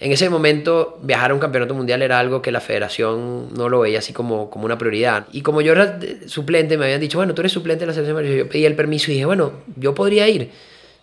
en 0.00 0.12
ese 0.12 0.30
momento, 0.30 0.98
viajar 1.02 1.30
a 1.30 1.34
un 1.34 1.40
campeonato 1.40 1.74
mundial 1.74 2.00
era 2.00 2.18
algo 2.18 2.40
que 2.40 2.50
la 2.50 2.62
federación 2.62 3.52
no 3.52 3.68
lo 3.68 3.80
veía 3.80 3.98
así 3.98 4.14
como, 4.14 4.48
como 4.48 4.64
una 4.64 4.78
prioridad. 4.78 5.26
Y 5.30 5.42
como 5.42 5.60
yo 5.60 5.72
era 5.72 5.98
suplente, 6.26 6.78
me 6.78 6.86
habían 6.86 7.02
dicho, 7.02 7.18
bueno, 7.18 7.34
tú 7.34 7.42
eres 7.42 7.52
suplente 7.52 7.80
de 7.80 7.86
la 7.88 7.92
selección. 7.92 8.24
Yo 8.24 8.48
pedí 8.48 8.64
el 8.64 8.76
permiso 8.76 9.10
y 9.10 9.14
dije, 9.14 9.26
bueno, 9.26 9.52
yo 9.76 9.94
podría 9.94 10.26
ir. 10.26 10.52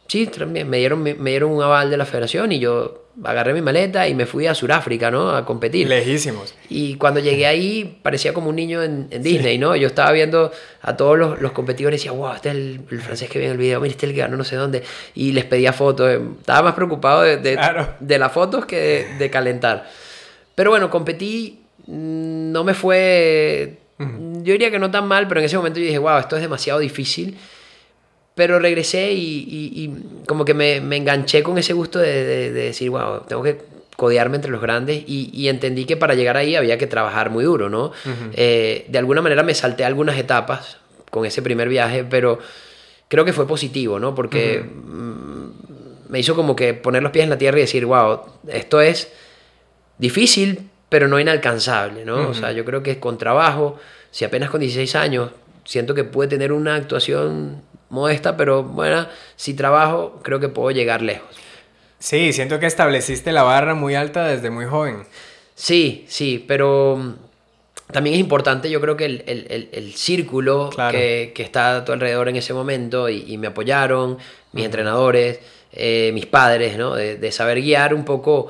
Sí, 0.08 0.28
también 0.28 0.70
me 0.70 0.78
dieron, 0.78 1.02
me, 1.04 1.14
me 1.16 1.32
dieron 1.32 1.52
un 1.52 1.62
aval 1.62 1.90
de 1.90 1.98
la 1.98 2.06
federación 2.06 2.52
y 2.52 2.60
yo 2.60 3.04
agarré 3.24 3.54
mi 3.54 3.62
maleta 3.62 4.08
y 4.08 4.14
me 4.14 4.26
fui 4.28 4.46
a 4.46 4.54
Sudáfrica, 4.54 5.10
¿no? 5.10 5.32
A 5.36 5.44
competir. 5.44 5.88
Lejísimos. 5.90 6.54
Y 6.70 6.96
cuando 6.96 7.20
llegué 7.20 7.48
ahí 7.48 8.00
parecía 8.04 8.32
como 8.32 8.50
un 8.50 8.56
niño 8.56 8.84
en, 8.84 9.08
en 9.10 9.24
Disney, 9.24 9.58
¿no? 9.58 9.76
Yo 9.76 9.88
estaba 9.88 10.12
viendo 10.12 10.52
a 10.82 10.96
todos 10.96 11.18
los, 11.18 11.42
los 11.42 11.52
competidores 11.52 12.00
y 12.00 12.04
decía, 12.08 12.12
wow, 12.18 12.34
este 12.36 12.50
es 12.50 12.56
el, 12.56 12.82
el 12.92 13.02
francés 13.02 13.30
que 13.30 13.40
vi 13.40 13.46
en 13.46 13.52
el 13.52 13.58
video, 13.58 13.82
mira, 13.82 13.92
este 13.92 14.06
es 14.06 14.10
el 14.12 14.16
que 14.16 14.22
ganó 14.22 14.38
no 14.38 14.44
sé 14.44 14.56
dónde. 14.56 14.84
Y 15.16 15.32
les 15.32 15.46
pedía 15.46 15.74
fotos. 15.74 16.10
eh, 16.12 16.22
Estaba 16.40 16.62
más 16.62 16.76
preocupado 16.76 17.24
de, 17.24 17.38
de, 17.38 17.54
Claro. 17.56 17.96
de 18.00 18.20
las 18.20 18.32
fotos 18.32 18.66
que 18.66 18.78
de, 18.80 19.18
de 19.18 19.30
calentar. 19.32 19.90
Pero 20.54 20.70
bueno, 20.70 20.90
competí, 20.92 21.60
mm, 21.88 22.52
no 22.52 22.64
me 22.64 22.74
fue, 22.76 23.78
yo 24.00 24.54
diría 24.54 24.70
que 24.72 24.80
no 24.80 24.92
tan 24.92 25.08
mal, 25.08 25.28
pero 25.28 25.40
en 25.40 25.48
ese 25.48 25.58
momento 25.58 25.80
yo 25.80 25.86
dije, 25.88 25.98
wow, 25.98 26.20
esto 26.20 26.36
es 26.36 26.42
demasiado 26.44 26.80
difícil. 26.80 27.36
Pero 28.38 28.58
regresé 28.60 29.12
y, 29.12 29.20
y- 29.50 29.84
y 29.84 30.25
como 30.27 30.46
que 30.46 30.53
me, 30.53 30.79
me 30.79 30.96
enganché 30.96 31.44
con 31.44 31.58
ese 31.58 31.74
gusto 31.74 32.00
de, 32.00 32.24
de- 32.24 32.51
de 32.53 32.62
decir, 32.65 32.89
wow, 32.89 33.22
tengo 33.27 33.44
que 33.44 33.58
codearme 33.98 34.36
entre 34.36 34.51
los 34.51 34.62
grandes 34.62 35.03
y, 35.08 35.32
y 35.34 35.48
entendí 35.50 35.86
que 35.86 35.98
para 35.98 36.13
llegar 36.13 36.38
ahí 36.38 36.56
había 36.56 36.77
que 36.77 36.86
trabajar 36.88 37.32
muy 37.32 37.44
duro, 37.44 37.67
¿no? 37.67 37.91
Eh, 38.34 38.86
de 38.88 38.98
alguna 39.00 39.22
manera 39.24 39.41
me 39.44 39.56
salté 39.56 39.84
algunas 39.84 40.17
etapas 40.20 40.77
con 41.10 41.25
ese 41.25 41.41
primer 41.41 41.67
viaje, 41.67 42.03
pero 42.03 42.38
creo 43.08 43.25
que 43.25 43.34
fue 43.34 43.48
positivo, 43.48 44.00
¿no? 44.00 44.13
Porque 44.13 44.60
mm, 44.63 46.10
me 46.10 46.20
hizo 46.20 46.36
como 46.36 46.56
que 46.56 46.74
poner 46.75 47.01
los 47.01 47.12
pies 47.12 47.24
en 47.24 47.32
la 47.32 47.38
tierra 47.39 47.58
y 47.58 47.62
decir, 47.62 47.86
wow, 47.88 48.20
esto 48.50 48.82
es 48.82 49.10
difícil, 49.98 50.70
pero 50.89 51.08
no 51.08 51.20
inalcanzable, 51.20 52.06
¿no? 52.06 52.29
O 52.29 52.34
sea, 52.34 52.51
yo 52.51 52.63
creo 52.65 52.84
que 52.84 53.00
con 53.00 53.17
trabajo, 53.17 53.77
si 54.12 54.25
apenas 54.25 54.50
con 54.50 54.62
16 54.62 54.96
años, 54.96 55.32
siento 55.65 55.94
que 55.96 56.03
puede 56.03 56.29
tener 56.29 56.51
una 56.51 56.75
actuación 56.75 57.62
modesta, 57.89 58.36
pero 58.38 58.63
bueno, 58.63 59.08
si 59.36 59.53
trabajo, 59.53 60.20
creo 60.24 60.39
que 60.39 60.50
puedo 60.50 60.72
llegar 60.72 61.01
lejos. 61.01 61.27
Sí, 62.00 62.32
siento 62.34 62.60
que 62.60 62.65
estableciste 62.67 63.32
la 63.32 63.44
barra 63.44 63.74
muy 63.74 63.96
alta 63.96 64.25
desde 64.25 64.50
muy 64.50 64.65
joven. 64.65 65.03
Sí, 65.56 66.06
sí, 66.08 66.44
pero 66.48 66.98
mm, 66.98 67.13
también 67.91 68.13
es 68.15 68.20
importante, 68.20 68.70
yo 68.70 68.79
creo 68.82 68.96
que 68.96 69.06
el, 69.06 69.24
el- 69.25 69.48
el- 69.50 69.70
el 69.72 69.94
círculo 69.94 70.70
Claro. 70.70 70.98
que, 70.98 71.32
que 71.34 71.41
está 71.44 71.77
a 71.77 71.86
tu 71.86 71.91
alrededor 71.94 72.29
en 72.29 72.36
ese 72.36 72.53
momento 72.53 73.10
y, 73.10 73.24
y 73.27 73.38
me 73.38 73.48
apoyaron, 73.48 74.17
mis 74.51 74.65
entrenadores, 74.65 75.39
eh, 75.74 76.12
mis 76.13 76.25
padres, 76.27 76.77
¿no? 76.77 76.94
De, 76.96 77.32
saber 77.32 77.62
guiar 77.62 77.94
un 77.94 78.06
poco 78.06 78.48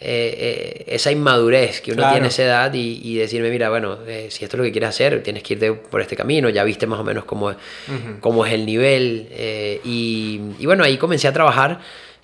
eh, 0.00 0.84
esa 0.86 1.10
inmadurez 1.10 1.80
que 1.80 1.92
uno 1.92 2.08
tiene 2.10 2.26
a 2.26 2.28
esa 2.28 2.44
edad 2.44 2.74
y, 2.74 3.16
decirme, 3.16 3.50
mira, 3.50 3.68
bueno, 3.68 3.98
si 4.28 4.44
esto 4.44 4.56
es 4.56 4.58
lo 4.58 4.64
que 4.64 4.72
quieres 4.72 4.90
hacer, 4.90 5.22
tienes 5.22 5.42
que 5.42 5.54
irte 5.54 5.72
por 5.72 6.00
este 6.00 6.16
camino, 6.16 6.48
ya 6.48 6.64
viste 6.64 6.86
más 6.86 7.00
o 7.00 7.04
menos 7.04 7.24
cómo, 7.24 7.54
cómo 8.20 8.46
es 8.46 8.52
el 8.52 8.66
nivel. 8.66 9.28
Y, 9.84 10.40
y, 10.58 10.66
bueno, 10.66 10.84
ahí 10.84 10.96
comencé 10.96 11.28
a 11.28 11.32
trabajar. 11.32 11.80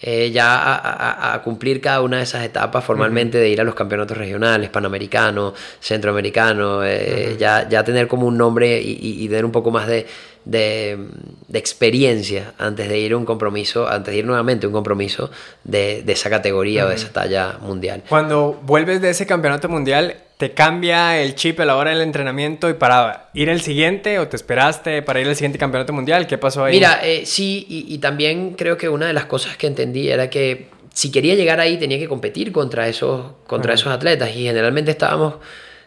Eh, 0.06 0.30
ya 0.32 1.32
a, 1.32 1.40
cumplir 1.42 1.80
cada 1.80 2.02
una 2.02 2.18
de 2.18 2.24
esas 2.24 2.44
etapas 2.44 2.84
formalmente 2.84 3.38
de 3.38 3.48
ir 3.48 3.58
a 3.60 3.64
los 3.64 3.74
campeonatos 3.74 4.18
regionales, 4.18 4.68
panamericanos, 4.68 5.54
centroamericanos, 5.80 6.84
eh, 6.84 7.36
ya, 7.38 7.66
ya 7.66 7.82
tener 7.84 8.06
como 8.06 8.26
un 8.26 8.36
nombre 8.36 8.78
y, 8.82 9.26
tener 9.28 9.46
un 9.46 9.52
poco 9.52 9.70
más 9.70 9.86
de, 9.86 10.06
de, 10.44 10.98
experiencia 11.52 12.52
antes 12.58 12.88
de 12.88 12.98
ir 12.98 13.12
a 13.12 13.16
un 13.16 13.24
compromiso, 13.24 13.88
antes 13.88 14.12
de 14.12 14.18
ir 14.18 14.24
nuevamente 14.24 14.66
a 14.66 14.68
un 14.68 14.72
compromiso 14.72 15.30
de, 15.62 16.02
de 16.02 16.12
esa 16.12 16.30
categoría 16.30 16.86
o 16.86 16.88
de 16.88 16.96
esa 16.96 17.12
talla 17.12 17.58
mundial. 17.60 18.02
Cuando 18.08 18.60
vuelves 18.62 19.00
de 19.00 19.10
ese 19.10 19.26
campeonato 19.26 19.68
mundial, 19.68 20.16
¿te 20.36 20.52
cambia 20.52 21.20
el 21.20 21.34
chip 21.34 21.60
a 21.60 21.64
la 21.64 21.76
hora 21.76 21.90
del 21.90 22.00
entrenamiento 22.00 22.68
y 22.68 22.74
para 22.74 23.30
ir 23.34 23.50
al 23.50 23.60
siguiente 23.60 24.18
o 24.18 24.28
te 24.28 24.36
esperaste 24.36 25.02
para 25.02 25.20
ir 25.20 25.28
al 25.28 25.36
siguiente 25.36 25.58
campeonato 25.58 25.92
mundial? 25.92 26.26
¿Qué 26.26 26.38
pasó 26.38 26.64
ahí? 26.64 26.74
Mira, 26.74 27.00
eh, 27.02 27.22
sí, 27.24 27.66
y, 27.68 27.98
también 27.98 28.54
creo 28.54 28.76
que 28.76 28.88
una 28.88 29.06
de 29.06 29.12
las 29.12 29.26
cosas 29.26 29.56
que 29.56 29.66
entendí 29.66 30.08
era 30.08 30.28
que 30.28 30.68
si 30.92 31.10
quería 31.10 31.34
llegar 31.34 31.60
ahí 31.60 31.78
tenía 31.78 31.98
que 31.98 32.08
competir 32.08 32.52
contra 32.52 32.88
esos, 32.88 33.32
contra 33.46 33.74
esos 33.74 33.92
atletas 33.92 34.30
y 34.30 34.44
generalmente 34.44 34.90
estábamos 34.90 35.34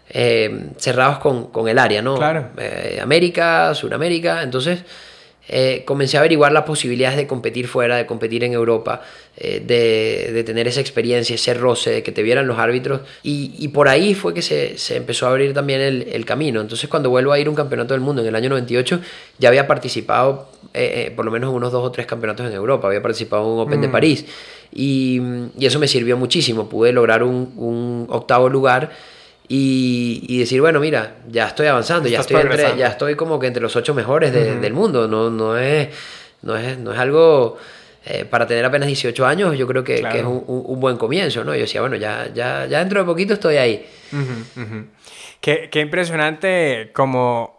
eh, 0.09 0.69
cerrados 0.77 1.19
con, 1.19 1.47
con, 1.47 1.67
el 1.67 1.77
área, 1.77 2.01
¿no? 2.01 2.15
Claro. 2.15 2.51
Eh, 2.57 2.99
América, 3.01 3.75
Sudamérica, 3.75 4.41
entonces 4.41 4.79
eh, 5.49 5.83
comencé 5.85 6.15
a 6.15 6.21
averiguar 6.21 6.53
las 6.53 6.63
posibilidades 6.63 7.17
de 7.17 7.27
competir 7.27 7.67
fuera, 7.67 7.97
de 7.97 8.05
competir 8.05 8.45
en 8.45 8.53
Europa, 8.53 9.01
de, 9.37 10.31
de, 10.33 10.43
tener 10.43 10.67
esa 10.67 10.81
experiencia, 10.81 11.35
ese 11.35 11.53
roce, 11.53 11.91
de 11.91 12.03
que 12.03 12.11
te 12.11 12.23
vieran 12.23 12.47
los 12.47 12.57
árbitros. 12.57 13.01
Y, 13.21 13.53
y 13.59 13.67
por 13.67 13.89
ahí 13.89 14.13
fue 14.13 14.33
que 14.33 14.41
se, 14.41 14.77
se, 14.77 14.95
empezó 14.95 15.27
a 15.27 15.31
abrir 15.31 15.53
también 15.53 15.81
el, 15.81 16.07
el, 16.11 16.25
camino. 16.25 16.61
Entonces 16.61 16.89
cuando 16.89 17.09
vuelvo 17.09 17.33
a 17.33 17.39
ir 17.39 17.47
a 17.47 17.49
un 17.49 17.55
campeonato 17.55 17.93
del 17.93 18.01
mundo 18.01 18.21
en 18.21 18.29
el 18.29 18.35
año 18.35 18.49
98, 18.49 19.01
ya 19.39 19.49
había 19.49 19.67
participado 19.67 20.49
por 21.15 21.25
lo 21.25 21.31
menos 21.31 21.49
en 21.49 21.55
unos 21.55 21.71
dos 21.71 21.83
o 21.83 21.91
tres 21.91 22.05
campeonatos 22.05 22.45
en 22.45 22.53
Europa, 22.53 22.87
había 22.87 23.01
participado 23.01 23.43
en 23.43 23.49
un 23.49 23.59
Open 23.59 23.81
de 23.81 23.87
mm. 23.87 23.91
París. 23.91 24.25
Y, 24.73 25.21
y, 25.57 25.65
eso 25.65 25.79
me 25.79 25.87
sirvió 25.87 26.17
muchísimo. 26.17 26.69
Pude 26.69 26.91
lograr 26.91 27.23
un, 27.23 27.53
un 27.57 28.07
octavo 28.09 28.47
lugar 28.47 28.91
y, 29.49 30.39
decir, 30.39 30.59
bueno, 30.59 30.79
mira, 30.79 31.15
ya 31.29 31.47
estoy 31.47 31.67
avanzando, 31.67 32.09
ya 32.09 32.19
estoy, 32.19 32.41
entre, 32.41 32.77
ya 32.77 32.87
estoy 32.87 33.15
como 33.15 33.39
que 33.39 33.47
entre 33.47 33.61
los 33.61 33.75
ocho 33.75 33.93
mejores 33.93 34.33
del 34.33 34.73
mundo, 34.73 35.07
no, 35.07 35.29
no, 35.29 35.57
es, 35.57 35.89
no, 36.41 36.57
es, 36.57 36.77
no 36.77 36.93
es 36.93 36.99
algo... 36.99 37.57
Eh, 38.09 38.23
para 38.23 38.47
tener 38.47 38.63
apenas 38.63 38.87
18 38.87 39.25
años, 39.25 39.57
yo 39.57 39.67
creo 39.67 39.83
que, 39.83 39.95
es 39.95 40.23
un, 40.23 40.79
buen 40.79 40.95
comienzo, 40.95 41.43
¿no? 41.43 41.53
Yo 41.53 41.61
decía, 41.61 41.81
bueno, 41.81 41.97
ya, 41.97 42.29
ya, 42.33 42.65
ya 42.65 42.79
dentro 42.79 43.01
de 43.01 43.05
poquito 43.05 43.33
estoy 43.33 43.57
ahí. 43.57 43.85
Qué, 45.41 45.67
qué, 45.69 45.81
impresionante 45.81 46.91
como 46.93 47.56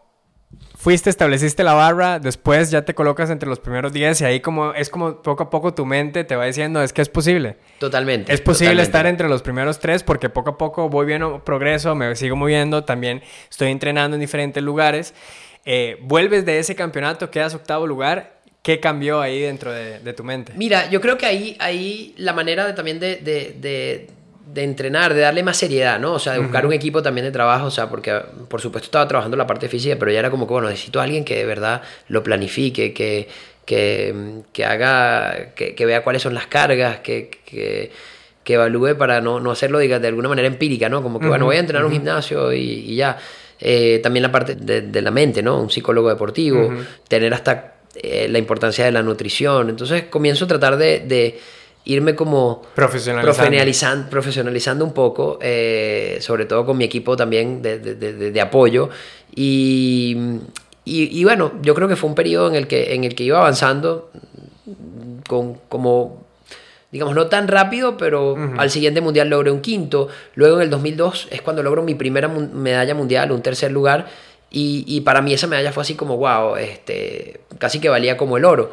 fuiste, 0.79 1.11
estableciste 1.11 1.65
la 1.65 1.75
barra, 1.75 2.21
después 2.21 2.71
ya 2.71 2.83
te 2.83 2.95
colocas 2.95 3.31
entre 3.31 3.49
los 3.49 3.59
primeros 3.59 3.93
10 3.93 4.21
y 4.21 4.25
ahí 4.25 4.41
como 4.41 4.73
es 4.75 4.91
como 4.91 5.21
poco 5.23 5.43
a 5.43 5.51
poco 5.51 5.75
tu 5.75 5.85
mente 5.85 6.23
te 6.23 6.37
va 6.37 6.47
diciendo 6.47 6.81
es 6.81 6.93
que 6.93 7.03
es 7.03 7.09
posible. 7.09 7.57
Totalmente. 7.81 8.33
Es 8.33 8.41
posible 8.41 8.81
estar 8.81 9.05
entre 9.07 9.29
los 9.29 9.43
primeros 9.43 9.81
tres 9.81 10.05
porque 10.05 10.31
poco 10.31 10.51
a 10.51 10.59
poco 10.59 10.89
voy 10.89 11.05
viendo 11.05 11.45
progreso, 11.45 11.97
me 11.97 12.15
sigo 12.15 12.37
moviendo, 12.37 12.85
también 12.85 13.23
estoy 13.51 13.73
entrenando 13.73 14.15
en 14.15 14.21
diferentes 14.21 14.63
lugares. 14.63 15.15
Eh, 15.65 15.99
vuelves 16.01 16.47
de 16.47 16.61
ese 16.61 16.77
campeonato, 16.77 17.31
quedas 17.31 17.55
octavo 17.55 17.87
lugar. 17.87 18.39
¿Qué 18.63 18.81
cambió 18.81 19.21
ahí 19.21 19.41
dentro 19.41 19.73
de, 19.73 20.13
tu 20.13 20.25
mente? 20.25 20.53
Mira, 20.55 20.91
yo 20.91 21.01
creo 21.01 21.17
que 21.17 21.27
ahí, 21.27 21.57
ahí 21.59 22.15
la 22.19 22.33
manera 22.35 22.67
de, 22.67 22.73
también 22.75 23.01
de 23.01 23.17
de 23.17 24.07
entrenar, 24.55 25.15
de 25.15 25.21
darle 25.21 25.43
más 25.43 25.57
seriedad, 25.57 25.99
¿no? 25.99 26.15
O 26.15 26.19
sea, 26.19 26.35
de 26.35 26.39
buscar 26.41 26.67
un 26.67 26.73
equipo 26.73 27.03
también 27.03 27.25
de 27.25 27.31
trabajo, 27.31 27.67
o 27.67 27.71
sea, 27.71 27.89
porque 27.89 28.21
por 28.49 28.61
supuesto 28.61 28.87
estaba 28.87 29.07
trabajando 29.07 29.37
la 29.37 29.47
parte 29.47 29.69
física, 29.69 29.97
pero 29.99 30.11
ya 30.11 30.19
era 30.19 30.31
como 30.31 30.47
que, 30.47 30.53
bueno, 30.53 30.69
necesito 30.69 31.01
a 31.01 31.05
alguien 31.05 31.25
que 31.25 31.37
de 31.37 31.45
verdad 31.45 31.83
lo 32.09 32.23
planifique, 32.23 32.93
que, 32.93 33.29
que, 33.65 34.43
que 34.53 34.65
haga, 34.65 35.55
que, 35.55 35.75
que, 35.75 35.87
vea 35.87 36.03
cuáles 36.03 36.23
son 36.23 36.35
las 36.35 36.47
cargas, 36.47 37.01
que, 37.01 37.31
que, 37.45 37.91
que 38.45 38.55
evalúe 38.55 38.97
para 38.97 39.21
no, 39.21 39.41
no 39.41 39.51
hacerlo 39.51 39.79
diga, 39.79 39.99
de 39.99 40.09
alguna 40.09 40.29
manera 40.29 40.49
empírica, 40.49 40.89
¿no? 40.89 41.03
Como 41.03 41.21
que, 41.21 41.27
bueno, 41.29 41.45
voy 41.45 41.57
a 41.57 41.61
entrenar 41.61 41.85
un 41.85 41.93
gimnasio 41.93 42.53
y, 42.53 42.61
y 42.61 42.97
ya. 42.97 43.19
Eh, 43.61 43.99
también 44.03 44.23
la 44.23 44.31
parte 44.31 44.55
de, 44.55 44.83
de, 44.83 45.03
la 45.03 45.11
mente, 45.11 45.43
¿no? 45.43 45.61
Un 45.61 45.69
psicólogo 45.69 46.09
deportivo, 46.09 46.73
tener 47.09 47.35
hasta 47.35 47.75
eh, 47.97 48.29
la 48.29 48.39
importancia 48.39 48.85
de 48.85 48.93
la 48.93 49.03
nutrición. 49.03 49.69
Entonces 49.69 50.05
comienzo 50.05 50.45
a 50.45 50.49
tratar 50.49 50.77
de, 50.77 51.01
de 51.01 51.39
irme 51.89 52.15
como 52.15 52.63
profesionalizando, 52.75 54.11
profesionalizando, 54.11 54.85
un 54.85 54.93
poco, 54.93 55.39
eh, 55.41 56.19
sobre 56.21 56.45
todo 56.45 56.67
con 56.67 56.77
mi 56.77 56.85
equipo 56.85 57.17
también 57.17 57.63
de, 57.63 57.79
de, 57.79 57.95
de, 58.31 58.41
apoyo. 58.41 58.91
Y, 59.35 60.17
y, 60.85 61.25
bueno, 61.25 61.53
yo 61.63 61.75
creo 61.75 61.89
que 61.89 61.97
fue 61.97 62.11
un 62.11 62.15
periodo 62.15 62.49
en 62.49 62.57
el 62.57 62.67
que, 62.67 62.95
en 62.95 63.05
el 63.05 63.15
que 63.15 63.25
iba 63.25 63.39
avanzando 63.39 64.11
con, 65.27 65.55
como, 65.71 66.25
digamos, 66.93 67.15
no 67.15 67.27
tan 67.29 67.49
rápido, 67.49 67.97
pero 67.97 68.37
al 68.59 68.71
siguiente 68.71 69.01
mundial 69.01 69.31
logré 69.31 69.51
un 69.51 69.63
quinto. 69.63 70.09
Luego 70.35 70.57
en 70.57 70.65
el 70.65 70.71
2002 70.71 71.29
es 71.31 71.41
cuando 71.41 71.63
logro 71.63 71.83
mi 71.83 71.95
primera 71.95 72.29
medalla 72.29 72.95
mundial, 72.95 73.33
un 73.33 73.41
tercer 73.41 73.73
lugar. 73.73 74.09
Y, 74.51 74.85
y 74.87 75.01
para 75.01 75.23
mí 75.23 75.33
esa 75.33 75.47
medalla 75.47 75.73
fue 75.73 75.83
así 75.83 75.95
como, 75.95 76.19
wow, 76.19 76.57
este, 76.57 77.41
casi 77.59 77.81
que 77.81 77.89
valía 77.89 78.19
como 78.19 78.37
el 78.37 78.45
oro. 78.45 78.73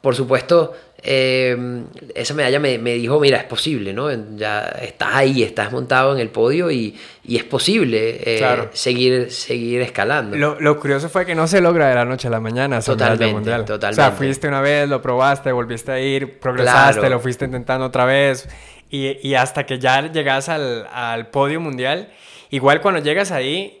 Por 0.00 0.16
supuesto, 0.16 0.74
eh, 1.04 1.84
esa 2.14 2.32
medalla 2.32 2.60
me, 2.60 2.78
me, 2.78 2.94
dijo, 2.94 3.18
mira, 3.18 3.38
es 3.38 3.44
posible, 3.44 3.92
¿no? 3.92 4.08
Ya 4.36 4.60
estás 4.80 5.08
ahí, 5.12 5.42
estás 5.42 5.72
montado 5.72 6.14
en 6.14 6.20
el 6.20 6.28
podio 6.28 6.70
y, 6.70 6.96
y 7.24 7.36
es 7.36 7.42
posible 7.42 8.20
eh, 8.24 8.68
seguir, 8.72 9.32
seguir 9.32 9.80
escalando. 9.80 10.36
Lo, 10.36 10.60
lo, 10.60 10.78
curioso 10.78 11.08
fue 11.08 11.26
que 11.26 11.34
no 11.34 11.48
se 11.48 11.60
logra 11.60 11.88
de 11.88 11.96
la 11.96 12.04
noche 12.04 12.28
a 12.28 12.30
la 12.30 12.38
mañana. 12.38 12.80
Totalmente, 12.80 13.34
mundial. 13.34 13.64
totalmente. 13.64 14.00
O 14.00 14.04
sea, 14.04 14.12
fuiste 14.12 14.46
una 14.46 14.60
vez, 14.60 14.88
lo 14.88 15.02
probaste, 15.02 15.50
volviste 15.50 15.90
a 15.90 15.98
ir, 15.98 16.38
progresaste, 16.38 17.10
lo 17.10 17.18
fuiste 17.18 17.46
intentando 17.46 17.86
otra 17.86 18.04
vez 18.04 18.48
y, 18.88 19.18
y 19.26 19.34
hasta 19.34 19.66
que 19.66 19.80
ya 19.80 20.12
llegas 20.12 20.48
al, 20.48 20.86
al, 20.92 21.30
podio 21.30 21.60
mundial, 21.60 22.10
igual 22.50 22.80
cuando 22.80 23.00
llegas 23.00 23.32
ahí... 23.32 23.78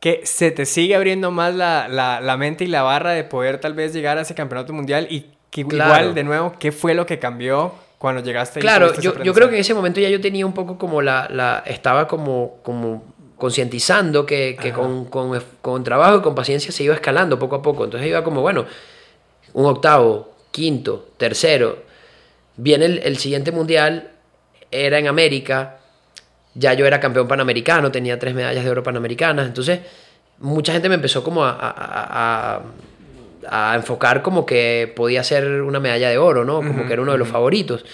Que 0.00 0.22
se 0.24 0.50
te 0.50 0.64
sigue 0.64 0.96
abriendo 0.96 1.30
más 1.30 1.54
la, 1.54 1.86
la, 1.86 2.22
la 2.22 2.38
mente 2.38 2.64
y 2.64 2.68
la 2.68 2.80
barra 2.80 3.10
de 3.10 3.22
poder 3.22 3.60
tal 3.60 3.74
vez 3.74 3.92
llegar 3.92 4.16
a 4.16 4.22
ese 4.22 4.34
campeonato 4.34 4.72
mundial 4.72 5.06
y 5.10 5.26
igual, 5.56 6.14
de 6.14 6.24
nuevo, 6.24 6.54
¿qué 6.58 6.72
fue 6.72 6.94
lo 6.94 7.06
que 7.06 7.18
cambió 7.18 7.74
cuando 7.98 8.22
llegaste? 8.22 8.60
Claro, 8.60 8.92
yo, 9.00 9.22
yo, 9.22 9.34
creo 9.34 9.48
que 9.48 9.56
en 9.56 9.60
ese 9.60 9.74
momento 9.74 10.00
ya 10.00 10.08
yo 10.08 10.20
tenía 10.20 10.46
un 10.46 10.52
poco 10.52 10.78
como 10.78 11.02
la, 11.02 11.28
la 11.30 11.62
estaba 11.66 12.06
como, 12.06 12.58
como 12.62 13.04
concientizando 13.36 14.26
que, 14.26 14.56
que 14.60 14.72
con, 14.72 15.06
con, 15.06 15.42
con, 15.60 15.82
trabajo 15.82 16.18
y 16.18 16.20
con 16.20 16.34
paciencia 16.34 16.70
se 16.72 16.84
iba 16.84 16.94
escalando 16.94 17.38
poco 17.38 17.56
a 17.56 17.62
poco. 17.62 17.84
Entonces 17.84 18.08
iba 18.08 18.22
como, 18.22 18.42
bueno, 18.42 18.66
un 19.54 19.66
octavo, 19.66 20.34
quinto, 20.50 21.08
tercero. 21.16 21.84
Viene 22.56 22.84
el, 22.84 22.98
el 22.98 23.16
siguiente 23.16 23.50
mundial, 23.50 24.10
era 24.70 24.98
en 24.98 25.08
América, 25.08 25.78
ya 26.54 26.74
yo 26.74 26.86
era 26.86 27.00
campeón 27.00 27.26
panamericano, 27.26 27.90
tenía 27.90 28.18
tres 28.18 28.34
medallas 28.34 28.64
de 28.64 28.70
oro 28.70 28.82
panamericanas. 28.82 29.46
Entonces, 29.46 29.80
mucha 30.38 30.72
gente 30.72 30.88
me 30.88 30.96
empezó 30.96 31.24
como 31.24 31.44
a, 31.44 31.56
a 31.58 32.54
a 32.56 32.62
enfocar 33.74 34.22
como 34.22 34.44
que 34.46 34.92
podía 34.94 35.24
ser 35.24 35.62
una 35.62 35.80
medalla 35.80 36.10
de 36.10 36.18
oro, 36.18 36.44
¿no? 36.44 36.56
Como 36.56 36.86
que 36.86 36.92
era 36.92 37.02
uno 37.02 37.12
de 37.12 37.18
los 37.18 37.28
favoritos. 37.28 37.84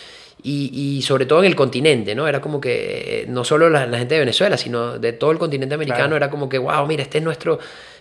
Y, 0.43 0.71
y, 0.73 1.03
sobre 1.03 1.27
todo 1.27 1.41
en 1.41 1.47
el 1.47 1.57
continente, 1.57 2.15
¿no? 2.15 2.29
Era 2.29 2.41
como 2.41 2.61
que 2.61 3.25
no 3.29 3.45
solo 3.45 3.69
la, 3.69 3.81
gente 3.99 4.15
de 4.15 4.21
Venezuela, 4.21 4.57
sino 4.57 4.99
de 4.99 5.13
todo 5.13 5.33
el 5.33 5.39
continente 5.39 5.75
americano, 5.75 6.15
era 6.15 6.31
como 6.31 6.49
que, 6.49 6.59
wow, 6.59 6.87
mira, 6.87 7.03
este 7.03 7.19
es 7.19 7.25
nuestro, 7.25 7.59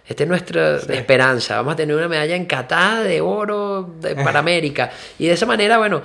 este 0.08 0.24
es 0.24 0.30
nuestra 0.30 0.76
esperanza, 0.76 1.56
vamos 1.56 1.74
a 1.74 1.76
tener 1.78 1.96
una 1.96 2.08
medalla 2.08 2.36
encatada 2.36 3.04
de 3.04 3.22
oro 3.22 3.96
para 4.24 4.40
América. 4.40 4.92
Y 5.18 5.26
de 5.26 5.34
esa 5.34 5.48
manera, 5.48 5.80
bueno, 5.80 6.04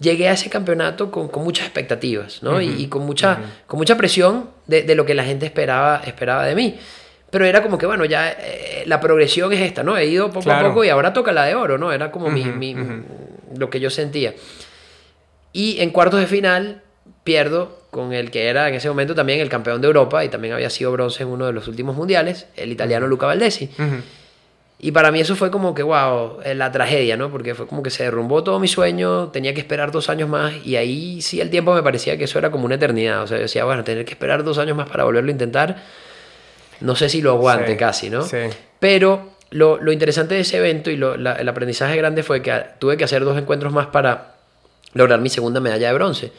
llegué 0.00 0.28
a 0.28 0.32
ese 0.32 0.48
campeonato 0.48 1.10
con, 1.10 1.28
con 1.28 1.44
muchas 1.44 1.66
expectativas, 1.66 2.42
¿no? 2.42 2.60
y, 2.60 2.86
con, 2.86 3.04
mucha, 3.04 3.38
con 3.66 3.78
mucha 3.78 3.96
presión 3.96 4.50
de, 4.66 4.82
de, 4.82 4.94
lo 4.94 5.04
que 5.04 5.14
la 5.14 5.24
gente 5.24 5.44
esperaba, 5.46 6.02
esperaba 6.06 6.46
de 6.46 6.54
mí. 6.54 6.78
Pero 7.32 7.46
era 7.46 7.62
como 7.62 7.78
que, 7.78 7.86
bueno, 7.86 8.04
ya 8.04 8.30
eh, 8.30 8.82
la 8.84 9.00
progresión 9.00 9.50
es 9.54 9.60
esta, 9.62 9.82
¿no? 9.82 9.96
He 9.96 10.04
ido 10.04 10.30
poco 10.30 10.52
a 10.52 10.60
poco 10.60 10.84
y 10.84 10.90
ahora 10.90 11.14
toca 11.14 11.32
la 11.32 11.46
de 11.46 11.54
oro, 11.54 11.78
¿no? 11.78 11.90
Era 11.90 12.10
como 12.10 12.28
mi, 12.28 12.44
mi, 12.44 12.76
lo 13.56 13.70
que 13.70 13.80
yo 13.80 13.88
sentía. 13.88 14.34
Y 15.54 15.80
en 15.80 15.88
cuartos 15.88 16.20
de 16.20 16.26
final 16.26 16.82
pierdo 17.24 17.80
con 17.90 18.12
el 18.12 18.30
que 18.30 18.48
era 18.48 18.68
en 18.68 18.74
ese 18.74 18.90
momento 18.90 19.14
también 19.14 19.40
el 19.40 19.48
campeón 19.48 19.80
de 19.80 19.86
Europa 19.86 20.22
y 20.22 20.28
también 20.28 20.52
había 20.52 20.68
sido 20.68 20.92
bronce 20.92 21.22
en 21.22 21.30
uno 21.30 21.46
de 21.46 21.54
los 21.54 21.68
últimos 21.68 21.96
mundiales, 21.96 22.48
el 22.54 22.70
italiano 22.70 23.06
Luca 23.06 23.24
Valdesi. 23.24 23.70
Y 24.78 24.90
para 24.90 25.10
mí 25.10 25.18
eso 25.18 25.34
fue 25.34 25.50
como 25.50 25.74
que, 25.74 25.82
wow, 25.82 26.40
eh, 26.44 26.54
la 26.54 26.70
tragedia, 26.70 27.16
¿no? 27.16 27.30
Porque 27.30 27.54
fue 27.54 27.66
como 27.66 27.82
que 27.82 27.88
se 27.88 28.02
derrumbó 28.02 28.44
todo 28.44 28.60
mi 28.60 28.68
sueño, 28.68 29.28
tenía 29.28 29.54
que 29.54 29.60
esperar 29.60 29.90
dos 29.90 30.10
años 30.10 30.28
más 30.28 30.52
y 30.66 30.76
ahí 30.76 31.22
sí 31.22 31.40
el 31.40 31.48
tiempo 31.48 31.72
me 31.72 31.82
parecía 31.82 32.18
que 32.18 32.24
eso 32.24 32.38
era 32.38 32.50
como 32.50 32.66
una 32.66 32.74
eternidad. 32.74 33.22
O 33.22 33.26
sea, 33.26 33.38
yo 33.38 33.44
decía, 33.44 33.64
bueno, 33.64 33.84
tener 33.84 34.04
que 34.04 34.12
esperar 34.12 34.44
dos 34.44 34.58
años 34.58 34.76
más 34.76 34.86
para 34.90 35.04
volverlo 35.04 35.30
a 35.30 35.32
intentar 35.32 35.82
no 36.82 36.96
sé 36.96 37.08
si 37.08 37.22
lo 37.22 37.32
aguante 37.32 37.76
casi, 37.76 38.10
¿no? 38.10 38.22
Sí. 38.22 38.38
Pero 38.78 39.32
lo, 39.50 39.78
lo, 39.78 39.92
interesante 39.92 40.34
de 40.34 40.40
ese 40.40 40.58
evento 40.58 40.90
y 40.90 40.96
lo, 40.96 41.14
el 41.14 41.48
aprendizaje 41.48 41.96
grande 41.96 42.22
fue 42.22 42.42
que 42.42 42.52
tuve 42.78 42.96
que 42.96 43.04
hacer 43.04 43.24
dos 43.24 43.38
encuentros 43.38 43.72
más 43.72 43.86
para 43.86 44.34
lograr 44.94 45.20
mi 45.20 45.28
segunda 45.28 45.60
medalla 45.60 45.88
de 45.88 45.94
bronce. 45.94 46.32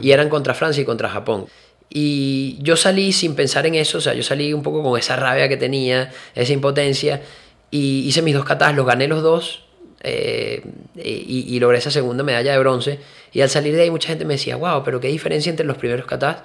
Y 0.00 0.10
eran 0.10 0.28
contra 0.28 0.52
Francia 0.52 0.82
y 0.82 0.84
contra 0.84 1.08
Japón. 1.08 1.46
Y 1.88 2.58
yo 2.60 2.76
salí 2.76 3.12
sin 3.12 3.34
pensar 3.34 3.66
en 3.66 3.74
eso, 3.74 3.98
o 3.98 4.00
sea, 4.02 4.12
yo 4.12 4.22
salí 4.22 4.52
un 4.52 4.62
poco 4.62 4.82
con 4.82 4.98
esa 4.98 5.16
rabia 5.16 5.48
que 5.48 5.56
tenía, 5.56 6.12
esa 6.34 6.52
impotencia, 6.52 7.22
y 7.70 8.00
hice 8.00 8.20
mis 8.20 8.34
dos 8.34 8.44
katas, 8.44 8.74
los 8.76 8.86
gané 8.86 9.08
los 9.08 9.22
dos, 9.22 9.64
eh, 10.02 10.62
y, 10.94 11.46
y, 11.48 11.58
logré 11.58 11.78
esa 11.78 11.90
segunda 11.90 12.22
medalla 12.22 12.52
de 12.52 12.58
bronce. 12.58 12.98
Y 13.32 13.40
al 13.40 13.48
salir 13.48 13.74
de 13.74 13.82
ahí 13.82 13.90
mucha 13.90 14.08
gente 14.08 14.26
me 14.26 14.34
decía, 14.34 14.56
wow, 14.56 14.84
pero 14.84 15.00
qué 15.00 15.08
diferencia 15.08 15.48
entre 15.48 15.66
los 15.66 15.78
primeros 15.78 16.06
katas 16.06 16.42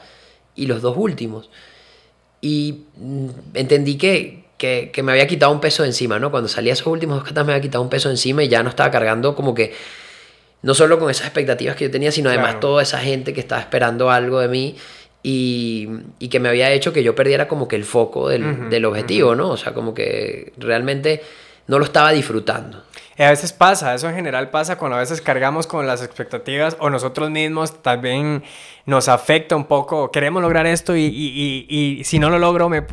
y 0.55 0.65
los 0.65 0.81
dos 0.81 0.95
últimos. 0.97 1.49
Y 2.43 2.83
mm, 2.97 3.29
entendí 3.53 3.97
que, 3.97 4.43
que, 4.57 4.91
que, 4.91 5.01
me 5.01 5.13
había 5.13 5.25
quitado 5.27 5.53
un 5.53 5.61
peso 5.61 5.85
encima, 5.85 6.19
¿no? 6.19 6.29
Cuando 6.29 6.49
salí 6.49 6.69
a 6.69 6.73
esos 6.73 6.87
últimos 6.87 7.15
dos 7.15 7.25
katas 7.25 7.45
me 7.45 7.53
había 7.53 7.61
quitado 7.61 7.81
un 7.81 7.89
peso 7.89 8.09
encima 8.09 8.43
y 8.43 8.49
ya 8.49 8.61
no 8.61 8.69
estaba 8.69 8.91
cargando 8.91 9.33
como 9.33 9.55
que, 9.55 9.73
no 10.61 10.73
solo 10.73 10.99
con 10.99 11.09
esas 11.09 11.27
expectativas 11.27 11.77
que 11.77 11.85
yo 11.85 11.91
tenía, 11.91 12.11
sino 12.11 12.29
además 12.29 12.59
toda 12.59 12.83
esa 12.83 12.99
gente 12.99 13.31
que 13.33 13.39
estaba 13.39 13.61
esperando 13.61 14.11
algo 14.11 14.41
de 14.41 14.49
mí. 14.49 14.75
Y, 15.25 15.87
y, 16.19 16.27
que 16.27 16.41
me 16.41 16.49
había 16.49 16.69
hecho 16.73 16.91
que 16.91 17.01
yo 17.01 17.15
perdiera 17.15 17.47
como 17.47 17.69
que 17.69 17.77
el 17.77 17.85
foco 17.85 18.27
del, 18.27 18.69
del 18.69 18.83
objetivo, 18.83 19.35
¿no? 19.35 19.51
O 19.51 19.55
sea, 19.55 19.73
como 19.73 19.93
que 19.93 20.51
realmente 20.57 21.21
no 21.67 21.79
lo 21.79 21.85
estaba 21.85 22.11
disfrutando. 22.11 22.83
A 23.17 23.29
veces 23.29 23.53
pasa, 23.53 23.93
eso 23.93 24.09
en 24.09 24.15
general 24.15 24.49
pasa 24.49 24.77
cuando 24.77 24.97
a 24.97 24.99
veces 24.99 25.21
cargamos 25.21 25.67
con 25.67 25.85
las 25.85 26.01
expectativas 26.01 26.75
o 26.79 26.89
nosotros 26.89 27.29
mismos 27.29 27.83
también 27.83 28.43
nos 28.85 29.07
afecta 29.07 29.55
un 29.55 29.65
poco, 29.65 30.09
queremos 30.09 30.41
lograr 30.41 30.65
esto 30.65 30.95
y, 30.95 31.05
y, 31.05 31.67
y, 31.69 32.03
si 32.03 32.17
no 32.17 32.31
lo 32.31 32.39
logro 32.39 32.69
me, 32.69 32.83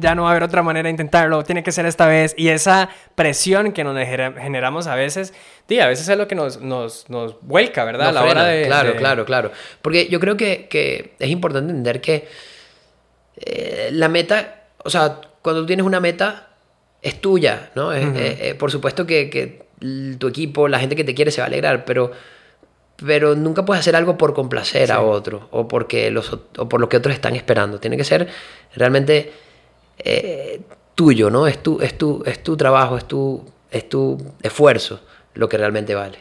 ya 0.00 0.16
no 0.16 0.22
va 0.22 0.28
a 0.28 0.30
haber 0.32 0.42
otra 0.42 0.62
manera 0.62 0.88
de 0.88 0.90
intentarlo, 0.90 1.44
tiene 1.44 1.62
que 1.62 1.70
ser 1.70 1.86
esta 1.86 2.08
vez. 2.08 2.34
Y 2.36 2.48
esa 2.48 2.90
presión 3.14 3.72
que 3.72 3.84
nos 3.84 3.96
generamos 3.96 4.88
a 4.88 4.96
veces, 4.96 5.32
sí, 5.68 5.78
a 5.78 5.86
veces 5.86 6.08
es 6.08 6.18
lo 6.18 6.26
que 6.26 6.34
nos, 6.34 6.60
nos, 6.60 7.08
nos 7.08 7.40
vuelca, 7.40 7.84
¿verdad? 7.84 8.08
a 8.08 8.12
la 8.12 8.24
hora 8.24 8.44
de... 8.44 8.66
Claro, 8.66 8.96
claro, 8.96 9.24
claro. 9.24 9.52
Porque 9.82 10.08
yo 10.08 10.18
creo 10.18 10.36
que, 10.36 10.66
que 10.68 11.14
es 11.18 11.30
importante 11.30 11.70
entender 11.70 12.00
que 12.00 12.26
eh, 13.36 13.90
la 13.92 14.08
meta, 14.08 14.64
o 14.84 14.90
sea, 14.90 15.20
cuando 15.42 15.62
tú 15.62 15.66
tienes 15.66 15.86
una 15.86 16.00
meta 16.00 16.48
es 17.04 17.20
tuya, 17.20 17.70
¿no? 17.74 17.92
Eh, 17.92 18.02
eh, 18.16 18.54
por 18.54 18.70
supuesto 18.70 19.06
que, 19.06 19.28
que, 19.28 19.62
tu 20.18 20.28
equipo, 20.28 20.66
la 20.68 20.78
gente 20.78 20.96
que 20.96 21.04
te 21.04 21.14
quiere 21.14 21.30
se 21.30 21.42
va 21.42 21.44
a 21.44 21.48
alegrar, 21.48 21.84
pero, 21.84 22.10
pero 22.96 23.34
nunca 23.34 23.66
puedes 23.66 23.80
hacer 23.80 23.94
algo 23.94 24.16
por 24.16 24.32
complacer 24.32 24.90
a 24.90 25.02
otro 25.02 25.48
o, 25.50 25.68
porque 25.68 26.10
los, 26.10 26.32
o 26.32 26.68
por 26.68 26.80
lo 26.80 26.88
que 26.88 26.96
otros 26.96 27.14
están 27.14 27.36
esperando. 27.36 27.78
Tiene 27.78 27.98
que 27.98 28.04
ser 28.04 28.28
realmente 28.74 29.32
eh, 29.98 30.62
tuyo, 30.94 31.28
¿no? 31.28 31.46
Es 31.46 31.62
tu, 31.62 31.82
es, 31.82 31.98
tu, 31.98 32.22
es 32.24 32.42
tu 32.42 32.56
trabajo, 32.56 32.96
es 32.96 33.04
tu, 33.04 33.44
es 33.70 33.86
tu 33.86 34.16
esfuerzo 34.42 35.02
lo 35.34 35.46
que 35.46 35.58
realmente 35.58 35.94
vale. 35.94 36.18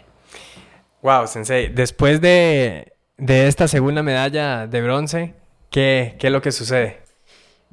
Wow, 1.01 1.27
Sensei. 1.27 1.69
Después 1.69 2.19
de, 2.19 2.91
de 3.17 3.47
esta 3.47 3.69
segunda 3.69 4.03
medalla 4.03 4.67
de 4.67 4.81
bronce, 4.81 5.35
¿qué, 5.69 6.17
¿qué 6.19 6.27
es 6.27 6.33
lo 6.33 6.41
que 6.41 6.51
sucede? 6.51 7.02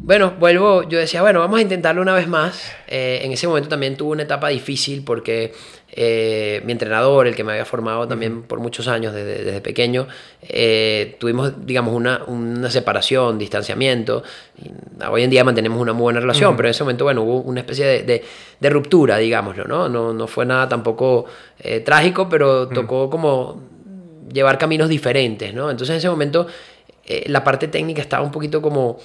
Bueno, 0.03 0.33
vuelvo, 0.39 0.89
yo 0.89 0.99
decía, 0.99 1.21
bueno, 1.21 1.41
vamos 1.41 1.59
a 1.59 1.63
intentarlo 1.63 2.01
una 2.01 2.15
vez 2.15 2.27
más. 2.27 2.73
Eh, 2.89 3.21
en 3.23 3.33
ese 3.33 3.47
momento 3.47 3.69
también 3.69 3.99
tuve 3.99 4.13
una 4.13 4.23
etapa 4.23 4.49
difícil 4.49 5.05
porque 5.05 5.53
eh, 5.93 6.63
mi 6.65 6.73
entrenador, 6.73 7.27
el 7.27 7.37
que 7.37 7.45
me 7.45 7.53
había 7.53 7.67
formado 7.67 8.09
también 8.09 8.45
por 8.45 8.61
muchos 8.61 8.89
años 8.89 9.13
desde, 9.13 9.61
pequeño, 9.61 10.09
eh, 10.41 11.17
tuvimos, 11.21 11.67
digamos, 11.67 11.95
una, 11.95 12.25
una, 12.27 12.71
separación, 12.71 13.39
distanciamiento. 13.39 14.23
hoy 15.07 15.23
en 15.23 15.29
día 15.29 15.45
mantenemos 15.45 15.79
una 15.79 15.93
muy 15.93 16.05
buena 16.05 16.21
relación, 16.21 16.57
pero 16.57 16.69
en 16.69 16.71
ese 16.71 16.83
momento, 16.83 17.05
bueno, 17.05 17.23
hubo 17.23 17.43
una 17.43 17.61
especie 17.61 18.03
de, 18.03 18.25
de, 18.59 18.71
ruptura, 18.71 19.19
digámoslo, 19.19 19.65
¿no? 19.67 19.91
¿no? 19.91 20.15
No 20.15 20.27
fue 20.27 20.47
nada 20.47 20.67
tampoco 20.67 21.27
trágico, 21.85 22.27
pero 22.27 22.69
tocó 22.69 23.11
como 23.11 23.61
llevar 24.33 24.57
caminos 24.57 24.89
diferentes, 24.89 25.53
¿no? 25.53 25.71
Entonces 25.71 25.91
en 25.91 25.99
ese 25.99 26.09
momento 26.09 26.47
la 27.27 27.45
parte 27.45 27.69
técnica 27.69 28.01
estaba 28.01 28.25
un 28.25 28.31
poquito 28.31 28.63
como 28.63 28.99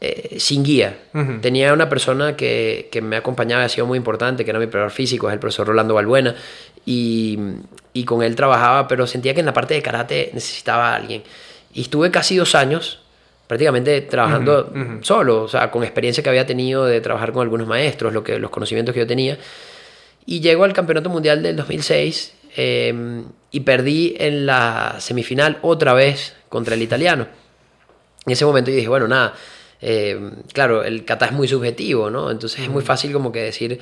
eh, 0.00 0.36
sin 0.38 0.62
guía. 0.62 0.98
Tenía 1.40 1.72
una 1.72 1.88
persona 1.88 2.36
que, 2.36 2.88
que, 2.92 3.02
me 3.02 3.16
acompañaba, 3.16 3.64
ha 3.64 3.68
sido 3.68 3.86
muy 3.86 3.96
importante, 3.96 4.44
que 4.44 4.50
era 4.50 4.60
mi 4.60 4.66
preparador 4.66 4.92
físico, 4.92 5.28
es 5.28 5.32
el 5.32 5.40
profesor 5.40 5.66
Rolando 5.66 5.94
Balbuena, 5.94 6.34
y, 6.86 7.38
y, 7.92 8.04
con 8.04 8.22
él 8.22 8.36
trabajaba, 8.36 8.86
pero 8.88 9.06
sentía 9.06 9.34
que 9.34 9.40
en 9.40 9.46
la 9.46 9.52
parte 9.52 9.74
de 9.74 9.82
karate 9.82 10.30
necesitaba 10.32 10.92
a 10.92 10.94
alguien. 10.94 11.22
Y 11.74 11.82
estuve 11.82 12.10
casi 12.10 12.36
dos 12.36 12.54
años 12.54 13.00
prácticamente 13.48 14.02
trabajando 14.02 14.70
solo, 15.00 15.42
o 15.42 15.48
sea, 15.48 15.70
con 15.70 15.82
experiencia 15.82 16.22
que 16.22 16.28
había 16.28 16.46
tenido 16.46 16.84
de 16.84 17.00
trabajar 17.00 17.32
con 17.32 17.42
algunos 17.42 17.66
maestros, 17.66 18.12
lo 18.12 18.22
que, 18.22 18.38
los 18.38 18.50
conocimientos 18.50 18.92
que 18.92 19.00
yo 19.00 19.06
tenía. 19.06 19.38
Y 20.26 20.40
llego 20.40 20.64
al 20.64 20.74
Campeonato 20.74 21.08
Mundial 21.08 21.42
del 21.42 21.56
2006 21.56 22.34
em, 22.56 23.24
y 23.50 23.60
perdí 23.60 24.14
en 24.18 24.44
la 24.44 24.96
semifinal 24.98 25.58
otra 25.62 25.94
vez 25.94 26.36
contra 26.50 26.74
el 26.74 26.82
italiano. 26.82 27.26
En 28.26 28.32
ese 28.32 28.44
momento 28.44 28.70
yo 28.70 28.76
dije, 28.76 28.88
bueno, 28.88 29.08
nada, 29.08 29.32
eh, 29.80 30.18
claro, 30.52 30.82
el 30.82 31.04
kata 31.04 31.26
es 31.26 31.32
muy 31.32 31.48
subjetivo, 31.48 32.10
¿no? 32.10 32.30
Entonces 32.30 32.60
es 32.60 32.68
muy 32.68 32.82
fácil 32.82 33.12
como 33.12 33.30
que 33.30 33.42
decir 33.42 33.80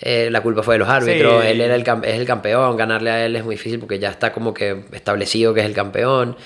eh, 0.00 0.28
la 0.30 0.42
culpa 0.42 0.62
fue 0.62 0.74
de 0.74 0.78
los 0.78 0.88
árbitros, 0.88 1.44
él 1.44 1.60
era 1.60 1.74
el, 1.74 1.82
es 1.82 2.14
el 2.14 2.26
campeón, 2.26 2.76
ganarle 2.76 3.10
a 3.10 3.26
él 3.26 3.36
es 3.36 3.44
muy 3.44 3.56
difícil 3.56 3.78
porque 3.78 3.98
ya 3.98 4.08
está 4.08 4.32
como 4.32 4.54
que 4.54 4.84
establecido 4.92 5.52
que 5.52 5.60
es 5.60 5.66
el 5.66 5.74
campeón. 5.74 6.36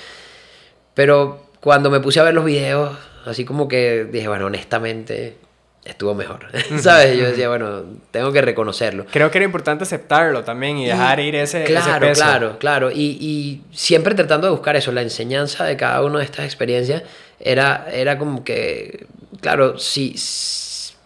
Pero 0.95 1.47
cuando 1.61 1.91
me 1.91 2.01
puse 2.01 2.21
a 2.21 2.25
ver 2.25 2.35
los 2.35 2.45
videos, 2.45 2.97
así 3.25 3.45
como 3.45 3.69
que 3.69 4.05
dije, 4.05 4.27
bueno, 4.29 4.47
honestamente 4.47 5.37
estuvo 5.85 6.15
mejor, 6.15 6.47
¿sabes? 6.81 7.17
Yo 7.17 7.27
decía, 7.27 7.49
bueno, 7.49 7.83
tengo 8.11 8.33
que 8.33 8.41
reconocerlo. 8.41 9.07
Creo 9.11 9.31
que 9.31 9.39
era 9.39 9.45
importante 9.45 9.85
aceptarlo 9.85 10.43
también 10.43 10.79
y 10.79 10.87
dejar 10.87 11.21
ir 11.21 11.37
ese, 11.37 11.65
claro, 11.65 12.07
ese 12.07 12.21
Claro, 12.21 12.59
claro, 12.59 12.91
y, 12.91 13.19
y 13.21 13.63
siempre 13.73 14.15
tratando 14.15 14.49
de 14.49 14.53
buscar 14.53 14.75
eso, 14.77 14.91
la 14.91 15.03
enseñanza 15.03 15.65
de 15.65 15.77
cada 15.77 16.03
una 16.03 16.19
de 16.19 16.25
estas 16.25 16.45
experiencias 16.45 17.03
era, 17.41 17.87
era 17.93 18.19
como 18.19 18.45
que, 18.45 19.07
claro, 19.41 19.79
si, 19.79 20.15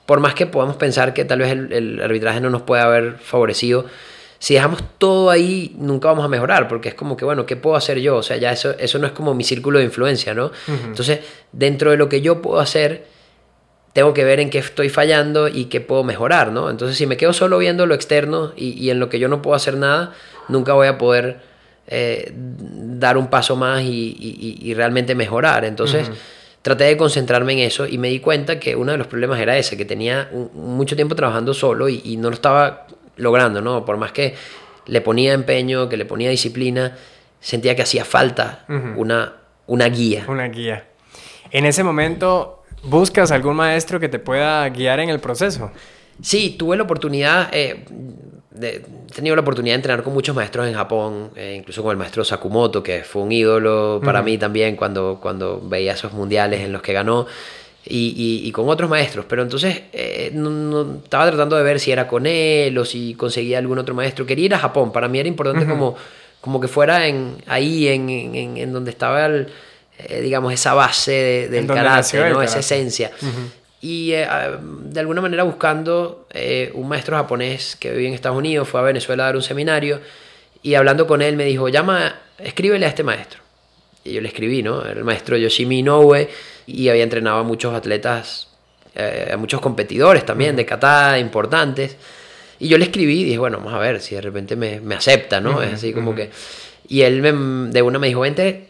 por 0.07 0.21
más 0.21 0.35
que 0.35 0.47
podamos 0.47 0.77
pensar 0.77 1.15
que 1.15 1.25
tal 1.25 1.41
vez 1.41 1.53
el, 1.53 2.01
arbitraje 2.03 2.41
no 2.41 2.51
nos 2.51 2.63
puede 2.63 2.83
haber 2.83 3.19
favorecido, 3.19 3.87
si 4.39 4.55
dejamos 4.55 4.83
todo 4.99 5.31
ahí, 5.31 5.75
nunca 5.79 6.09
vamos 6.09 6.25
a 6.25 6.29
mejorar, 6.29 6.69
porque 6.69 6.91
es 6.91 6.95
como 6.95 7.17
que, 7.17 7.25
bueno, 7.25 7.45
¿qué 7.45 7.57
puedo 7.57 7.75
hacer 7.75 7.99
yo? 7.99 8.17
O 8.17 8.23
sea, 8.23 8.37
ya 8.37 8.53
eso, 8.53 8.75
eso 8.79 8.99
no 8.99 9.07
es 9.07 9.13
como 9.13 9.35
mi 9.35 9.43
círculo 9.43 9.81
de 9.81 9.85
influencia, 9.85 10.33
¿no? 10.33 10.53
Entonces, 10.69 11.21
dentro 11.51 11.91
de 11.91 11.97
lo 11.97 12.09
que 12.09 12.21
yo 12.21 12.41
puedo 12.41 12.61
hacer, 12.61 13.07
tengo 13.93 14.15
que 14.15 14.23
ver 14.23 14.39
en 14.39 14.49
qué 14.49 14.59
estoy 14.59 14.91
fallando 14.91 15.49
y 15.49 15.65
qué 15.65 15.81
puedo 15.81 16.05
mejorar, 16.05 16.53
¿no? 16.53 16.71
Entonces, 16.71 16.97
si 16.97 17.07
me 17.07 17.17
quedo 17.17 17.33
solo 17.33 17.59
viendo 17.59 17.85
lo 17.85 17.95
externo 17.95 18.53
y, 18.55 18.91
en 18.91 19.01
lo 19.01 19.09
que 19.09 19.19
yo 19.19 19.27
no 19.27 19.43
puedo 19.43 19.57
hacer 19.57 19.77
nada, 19.77 20.13
nunca 20.47 20.73
voy 20.73 20.87
a 20.87 20.99
poder 20.99 21.41
eh, 21.91 22.31
dar 22.35 23.17
un 23.17 23.29
paso 23.29 23.57
más 23.57 23.83
y, 23.83 24.75
realmente 24.75 25.15
mejorar. 25.15 25.65
Entonces, 25.65 26.11
traté 26.61 26.85
de 26.85 26.97
concentrarme 26.99 27.55
en 27.55 27.61
eso 27.61 27.87
y 27.87 27.97
me 27.97 28.09
di 28.09 28.21
cuenta 28.21 28.61
que 28.61 28.77
uno 28.77 28.93
de 28.93 28.99
los 28.99 29.07
problemas 29.07 29.41
era 29.41 29.57
ese, 29.57 29.77
que 29.77 29.87
tenía 29.87 30.31
mucho 30.53 30.97
tiempo 30.97 31.15
trabajando 31.15 31.55
solo 31.55 31.89
y, 31.89 32.17
no 32.19 32.29
lo 32.29 32.35
estaba 32.35 32.87
logrando, 33.17 33.63
¿no? 33.63 33.85
Por 33.85 33.97
más 33.97 34.13
que 34.13 34.35
le 34.87 35.01
ponía 35.01 35.33
empeño, 35.33 35.89
que 35.89 35.97
le 35.97 36.05
ponía 36.05 36.29
disciplina, 36.29 36.97
sentía 37.41 37.75
que 37.75 37.83
hacía 37.83 38.05
falta 38.05 38.67
una, 38.97 39.33
una 39.67 39.87
guía. 39.87 40.25
Una 40.29 40.49
guía. 40.49 40.85
En 41.51 41.65
ese 41.65 41.83
momento, 41.83 42.65
¿buscas 42.83 43.33
algún 43.33 43.57
maestro 43.57 43.99
que 43.99 44.11
te 44.11 44.19
pueda 44.19 44.69
guiar 44.69 45.01
en 45.01 45.09
el 45.09 45.21
proceso? 45.21 45.73
Sí, 46.21 46.57
tuve 46.59 46.77
la 46.77 46.83
oportunidad, 46.83 47.49
eh, 47.53 47.85
he 48.61 48.81
tenido 49.15 49.37
la 49.37 49.43
oportunidad 49.43 49.75
de 49.75 49.77
entrenar 49.77 50.03
con 50.03 50.13
muchos 50.13 50.35
maestros 50.35 50.67
en 50.67 50.75
Japón, 50.75 51.31
eh, 51.37 51.55
incluso 51.59 51.83
con 51.83 51.93
el 51.93 51.97
maestro 51.97 52.25
Sakumoto, 52.25 52.83
que 52.83 53.03
fue 53.03 53.23
un 53.23 53.33
ídolo 53.33 54.01
para 54.05 54.23
mí 54.23 54.37
también 54.39 54.77
cuando, 54.77 55.19
cuando 55.21 55.61
veía 55.61 55.93
esos 55.93 56.13
mundiales 56.13 56.61
en 56.61 56.73
los 56.73 56.83
que 56.83 56.93
ganó. 56.93 57.27
Y, 57.91 58.43
y, 58.45 58.53
con 58.53 58.69
otros 58.69 58.91
maestros, 58.91 59.25
pero 59.27 59.41
entonces 59.41 59.85
eh, 59.95 60.31
no, 60.35 60.97
estaba 61.03 61.27
tratando 61.29 61.57
de 61.57 61.63
ver 61.63 61.81
si 61.81 61.91
era 61.91 62.07
con 62.07 62.27
él 62.27 62.77
o 62.77 62.85
si 62.85 63.15
conseguía 63.15 63.57
algún 63.57 63.79
otro 63.79 63.95
maestro. 63.95 64.27
Quería 64.27 64.45
ir 64.45 64.55
a 64.55 64.59
Japón, 64.59 64.93
para 64.93 65.09
mí 65.09 65.19
era 65.19 65.29
importante 65.29 65.65
como, 65.65 65.97
como 66.43 66.61
que 66.61 66.69
fuera 66.69 67.07
en, 67.07 67.37
ahí, 67.47 67.89
en, 67.89 68.11
en, 68.11 68.57
en 68.59 68.73
donde 68.75 68.91
estaba, 68.91 69.25
el, 69.25 69.49
digamos, 70.21 70.53
esa 70.53 70.75
base 70.75 71.49
del 71.51 71.67
karate, 71.67 72.29
¿no? 72.29 72.43
esa 72.43 72.59
esencia 72.59 73.11
y 73.81 74.13
eh, 74.13 74.25
ah, 74.25 74.59
de 74.61 75.01
alguna 75.01 75.21
manera 75.21 75.45
buscando 75.45 76.27
eh, 76.31 76.71
un 76.75 76.89
maestro 76.89 77.17
japonés 77.17 77.77
que 77.77 77.93
vivía 77.93 78.09
en 78.09 78.15
Estados 78.15 78.39
Unidos, 78.39 78.69
fue 78.69 78.81
a 78.81 78.83
Venezuela 78.83 79.25
a 79.25 79.27
dar 79.27 79.37
un 79.37 79.43
seminario 79.43 80.01
y 80.63 80.75
hablando 80.75 81.07
con 81.07 81.23
él 81.23 81.37
me 81.37 81.45
dijo, 81.45 81.69
llama, 81.69 82.21
escríbele 82.39 82.87
a 82.87 82.89
este 82.89 83.05
maestro. 83.05 83.41
Y 84.05 84.13
yo 84.13 84.21
le 84.21 84.29
escribí, 84.29 84.63
¿no? 84.63 84.85
Era 84.85 84.99
el 84.99 85.05
maestro 85.05 85.37
Yoshimi 85.37 85.81
Inoue 85.81 86.29
y 86.67 86.89
había 86.89 87.03
entrenado 87.03 87.39
a 87.39 87.43
muchos 87.43 87.75
atletas, 87.75 88.49
eh, 88.95 89.31
a 89.33 89.37
muchos 89.37 89.61
competidores 89.61 90.27
también 90.27 90.57
de 90.57 90.65
kata 90.65 91.19
importantes. 91.19 91.97
Y 92.59 92.69
yo 92.69 92.79
le 92.79 92.85
escribí 92.85 93.21
y 93.21 93.25
dije, 93.25 93.39
bueno, 93.39 93.59
vamos 93.59 93.75
a 93.75 93.79
ver 93.79 94.01
si 94.01 94.17
de 94.17 94.21
repente 94.21 94.57
me, 94.57 94.81
me 94.81 94.97
acepta, 94.97 95.41
¿no? 95.41 95.63
es 95.63 95.75
así 95.75 95.93
como 95.93 96.15
que... 96.15 96.31
Y 96.91 97.03
él 97.03 97.21
me, 97.21 97.71
de 97.71 97.83
una 97.83 97.99
me 97.99 98.09
dijo, 98.09 98.21
vente, 98.21 98.68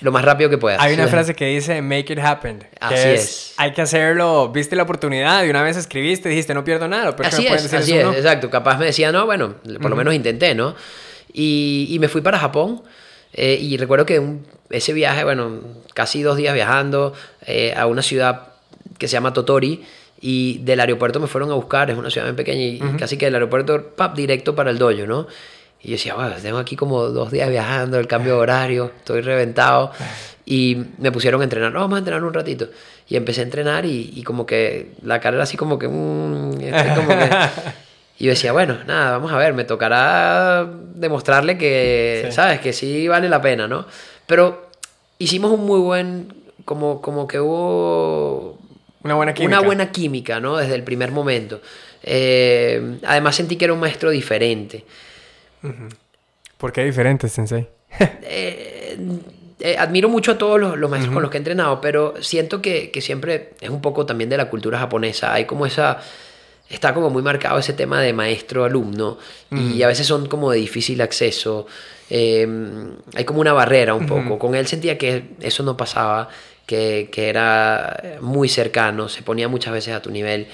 lo 0.00 0.12
más 0.12 0.24
rápido 0.24 0.48
que 0.50 0.58
puedas. 0.58 0.80
Hay 0.80 0.94
una 0.94 1.06
frase 1.08 1.34
que 1.34 1.46
dice 1.46 1.82
make 1.82 2.12
it 2.12 2.18
happen. 2.18 2.64
así 2.80 2.94
es, 3.08 3.54
Hay 3.58 3.72
que 3.72 3.82
hacerlo. 3.82 4.48
Viste 4.50 4.74
la 4.76 4.84
oportunidad 4.84 5.44
y 5.44 5.50
una 5.50 5.62
vez 5.62 5.76
escribiste, 5.76 6.28
dijiste 6.28 6.54
no 6.54 6.64
pierdo 6.64 6.88
nada. 6.88 7.14
así 7.24 7.46
es, 7.46 7.72
así 7.74 7.96
es, 7.96 8.06
exacto. 8.16 8.50
Capaz 8.50 8.78
me 8.78 8.86
decía 8.86 9.12
no, 9.12 9.26
bueno, 9.26 9.56
por 9.80 9.90
lo 9.90 9.96
menos 9.96 10.14
intenté, 10.14 10.54
¿no? 10.54 10.74
Y, 11.32 11.86
y 11.90 11.98
me 11.98 12.08
fui 12.08 12.20
para 12.22 12.38
Japón. 12.38 12.82
eh, 13.32 13.58
y 13.60 13.76
recuerdo 13.76 14.04
que 14.06 14.18
un- 14.18 14.44
ese 14.70 14.92
viaje, 14.92 15.22
bueno, 15.24 15.60
casi 15.94 16.22
dos 16.22 16.36
días 16.36 16.54
viajando 16.54 17.12
eh, 17.46 17.74
a 17.76 17.86
una 17.86 18.02
ciudad 18.02 18.48
que 18.98 19.06
se 19.08 19.12
llama 19.14 19.32
Totori. 19.32 19.84
Y 20.22 20.58
del 20.58 20.80
aeropuerto 20.80 21.18
me 21.18 21.26
fueron 21.28 21.50
a 21.50 21.54
buscar, 21.54 21.90
es 21.90 21.96
una 21.96 22.10
ciudad 22.10 22.26
muy 22.26 22.36
pequeña, 22.36 22.60
y 22.62 22.76
y 22.76 22.96
casi 22.98 23.16
que 23.16 23.24
del 23.26 23.34
aeropuerto, 23.36 23.94
pap, 23.96 24.14
directo 24.14 24.54
para 24.54 24.70
el 24.70 24.76
dojo, 24.78 25.06
¿no? 25.06 25.26
Y 25.82 25.88
yo 25.88 25.92
decía, 25.92 26.14
bueno, 26.14 26.34
tengo 26.42 26.58
aquí 26.58 26.76
como 26.76 27.02
dos 27.06 27.30
días 27.30 27.48
viajando, 27.48 27.98
el 27.98 28.06
cambio 28.06 28.34
de 28.34 28.40
horario, 28.40 28.92
estoy 28.98 29.22
reventado. 29.22 29.92
Y 30.44 30.76
me 30.98 31.10
pusieron 31.12 31.40
a 31.40 31.44
entrenar, 31.44 31.72
no, 31.72 31.80
vamos 31.80 31.96
a 31.96 31.98
entrenar 32.00 32.22
un 32.24 32.34
ratito. 32.34 32.68
Y 33.08 33.16
empecé 33.16 33.40
a 33.40 33.44
entrenar 33.44 33.86
y, 33.86 34.12
y 34.14 34.22
como 34.22 34.44
que 34.46 34.92
la 35.02 35.20
cara 35.20 35.36
era 35.36 35.44
así 35.44 35.56
como 35.56 35.78
que... 35.78 35.88
mm, 35.88 36.60
estoy 36.60 36.94
como 36.96 37.08
que 37.08 37.30
y 38.18 38.24
yo 38.24 38.30
decía, 38.30 38.52
bueno, 38.52 38.78
nada, 38.86 39.12
vamos 39.12 39.32
a 39.32 39.38
ver, 39.38 39.54
me 39.54 39.64
tocará 39.64 40.68
demostrarle 40.94 41.56
que, 41.56 42.24
Sí. 42.26 42.32
¿sabes? 42.32 42.60
Que 42.60 42.72
sí 42.74 43.08
vale 43.08 43.28
la 43.28 43.40
pena, 43.40 43.66
¿no? 43.66 43.86
Pero 44.26 44.68
hicimos 45.18 45.50
un 45.52 45.64
muy 45.64 45.80
buen, 45.80 46.34
como, 46.66 47.00
como 47.00 47.26
que 47.26 47.40
hubo 47.40 48.58
Una 49.02 49.14
buena 49.14 49.32
química. 49.32 49.56
una 49.58 49.66
buena 49.66 49.90
química, 49.92 50.40
¿no? 50.40 50.56
Desde 50.58 50.74
el 50.74 50.82
primer 50.84 51.10
momento. 51.10 51.60
Eh, 52.02 52.98
además 53.06 53.36
sentí 53.36 53.56
que 53.56 53.64
era 53.64 53.74
un 53.74 53.80
maestro 53.80 54.10
diferente. 54.10 54.84
¿Por 56.58 56.72
qué 56.72 56.84
diferente, 56.84 57.28
Sensei? 57.28 57.66
Eh, 58.22 58.98
eh, 59.58 59.76
admiro 59.76 60.08
mucho 60.08 60.32
a 60.32 60.38
todos 60.38 60.58
los, 60.60 60.78
los 60.78 60.90
maestros 60.90 61.12
con 61.12 61.22
los 61.22 61.30
que 61.30 61.36
he 61.36 61.40
entrenado, 61.40 61.80
pero 61.80 62.14
siento 62.22 62.62
que, 62.62 62.90
que 62.90 63.00
siempre 63.00 63.50
es 63.60 63.70
un 63.70 63.80
poco 63.80 64.06
también 64.06 64.30
de 64.30 64.36
la 64.36 64.48
cultura 64.48 64.78
japonesa. 64.78 65.32
Hay 65.32 65.44
como 65.44 65.66
esa... 65.66 65.98
Está 66.68 66.94
como 66.94 67.10
muy 67.10 67.20
marcado 67.20 67.58
ese 67.58 67.72
tema 67.72 68.00
de 68.00 68.12
maestro-alumno 68.12 69.18
y 69.50 69.82
a 69.82 69.88
veces 69.88 70.06
son 70.06 70.28
como 70.28 70.52
de 70.52 70.58
difícil 70.58 71.00
acceso. 71.00 71.66
Eh, 72.08 72.46
hay 73.12 73.24
como 73.24 73.40
una 73.40 73.52
barrera 73.52 73.94
un 73.94 74.06
poco. 74.06 74.38
Con 74.38 74.54
él 74.54 74.68
sentía 74.68 74.96
que 74.96 75.30
eso 75.40 75.64
no 75.64 75.76
pasaba, 75.76 76.28
que, 76.66 77.08
que 77.10 77.28
era 77.28 78.18
muy 78.20 78.48
cercano, 78.48 79.08
se 79.08 79.22
ponía 79.22 79.48
muchas 79.48 79.72
veces 79.72 79.94
a 79.94 80.00
tu 80.00 80.12
nivel, 80.12 80.46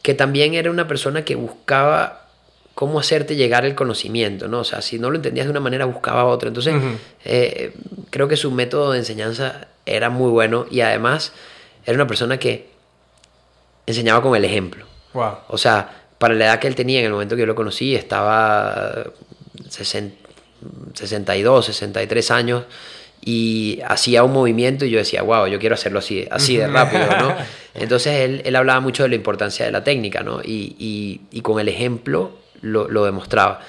que 0.00 0.14
también 0.14 0.54
era 0.54 0.70
una 0.70 0.88
persona 0.88 1.22
que 1.22 1.34
buscaba 1.34 2.21
cómo 2.74 2.98
hacerte 3.00 3.36
llegar 3.36 3.64
el 3.64 3.74
conocimiento, 3.74 4.48
¿no? 4.48 4.60
O 4.60 4.64
sea, 4.64 4.80
si 4.82 4.98
no 4.98 5.10
lo 5.10 5.16
entendías 5.16 5.46
de 5.46 5.50
una 5.50 5.60
manera, 5.60 5.84
buscaba 5.84 6.24
otra. 6.24 6.48
Entonces, 6.48 6.74
Ujú. 6.74 6.86
eh, 7.24 7.72
creo 8.10 8.28
que 8.28 8.36
su 8.36 8.50
método 8.50 8.92
de 8.92 8.98
enseñanza 8.98 9.68
era 9.86 10.08
muy 10.10 10.30
bueno 10.30 10.66
y 10.70 10.80
además 10.80 11.32
era 11.84 11.94
una 11.96 12.06
persona 12.06 12.38
que 12.38 12.68
enseñaba 13.86 14.22
con 14.22 14.36
el 14.36 14.44
ejemplo. 14.44 14.86
Wow. 15.12 15.34
O 15.48 15.58
sea, 15.58 16.02
para 16.18 16.34
la 16.34 16.46
edad 16.46 16.58
que 16.60 16.68
él 16.68 16.74
tenía 16.74 17.00
en 17.00 17.06
el 17.06 17.12
momento 17.12 17.34
que 17.36 17.40
yo 17.40 17.46
lo 17.46 17.54
conocí, 17.54 17.94
estaba 17.94 19.04
60 19.68 20.16
62, 20.94 21.66
63 21.66 22.30
años 22.30 22.64
y 23.20 23.80
hacía 23.86 24.22
un 24.22 24.32
movimiento 24.32 24.84
y 24.84 24.90
yo 24.90 24.98
decía, 24.98 25.22
wow, 25.22 25.46
yo 25.48 25.58
quiero 25.58 25.74
hacerlo 25.74 25.98
así, 25.98 26.26
así 26.30 26.56
de 26.56 26.68
rápido, 26.68 27.06
¿no? 27.18 27.34
Entonces 27.74 28.14
él, 28.20 28.42
él 28.44 28.54
hablaba 28.56 28.78
mucho 28.80 29.02
de 29.02 29.08
la 29.08 29.14
importancia 29.16 29.64
de 29.66 29.72
la 29.72 29.82
técnica, 29.82 30.22
¿no? 30.22 30.40
Y, 30.42 30.76
y- 30.78 31.20
y 31.32 31.40
con 31.40 31.58
el 31.58 31.68
ejemplo 31.68 32.30
lo, 32.62 32.88
lo 32.88 33.04
demostraba. 33.04 33.60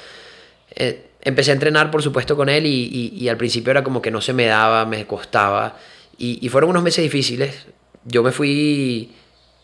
Eh, 0.75 1.07
empecé 1.21 1.51
a 1.51 1.53
entrenar, 1.53 1.91
por 1.91 2.01
supuesto, 2.01 2.35
con 2.35 2.49
él 2.49 2.65
y, 2.65 2.69
y- 2.91 3.23
y 3.23 3.29
al 3.29 3.37
principio 3.37 3.71
era 3.71 3.83
como 3.83 4.01
que 4.01 4.11
no 4.11 4.21
se 4.21 4.33
me 4.33 4.45
daba, 4.45 4.85
me 4.85 5.05
costaba. 5.05 5.77
Y, 6.17 6.39
y 6.45 6.49
fueron 6.49 6.69
unos 6.71 6.83
meses 6.83 7.03
difíciles. 7.03 7.65
Yo 8.05 8.23
me 8.23 8.31
fui 8.31 9.11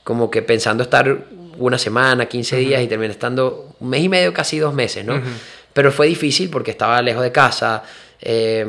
como 0.04 0.30
que 0.32 0.42
pensando 0.42 0.84
estar 0.84 1.26
una 1.58 1.78
semana, 1.78 2.26
15 2.28 2.56
días 2.58 2.82
y 2.82 2.88
terminé 2.88 3.12
estando 3.12 3.76
un 3.80 3.90
mes 3.90 4.02
y 4.04 4.10
medio, 4.10 4.34
casi 4.34 4.58
dos 4.60 4.74
meses, 4.74 5.06
¿no? 5.06 5.22
Pero 5.74 5.92
fue 5.92 6.08
difícil 6.08 6.50
porque 6.50 6.72
estaba 6.72 7.02
lejos 7.02 7.22
de 7.22 7.32
casa, 7.32 7.84
eh, 8.22 8.66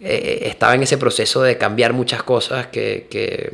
eh, 0.00 0.40
estaba 0.44 0.74
en 0.74 0.82
ese 0.82 0.98
proceso 0.98 1.42
de 1.42 1.56
cambiar 1.56 1.92
muchas 1.92 2.22
cosas 2.22 2.66
que, 2.68 3.06
que, 3.10 3.50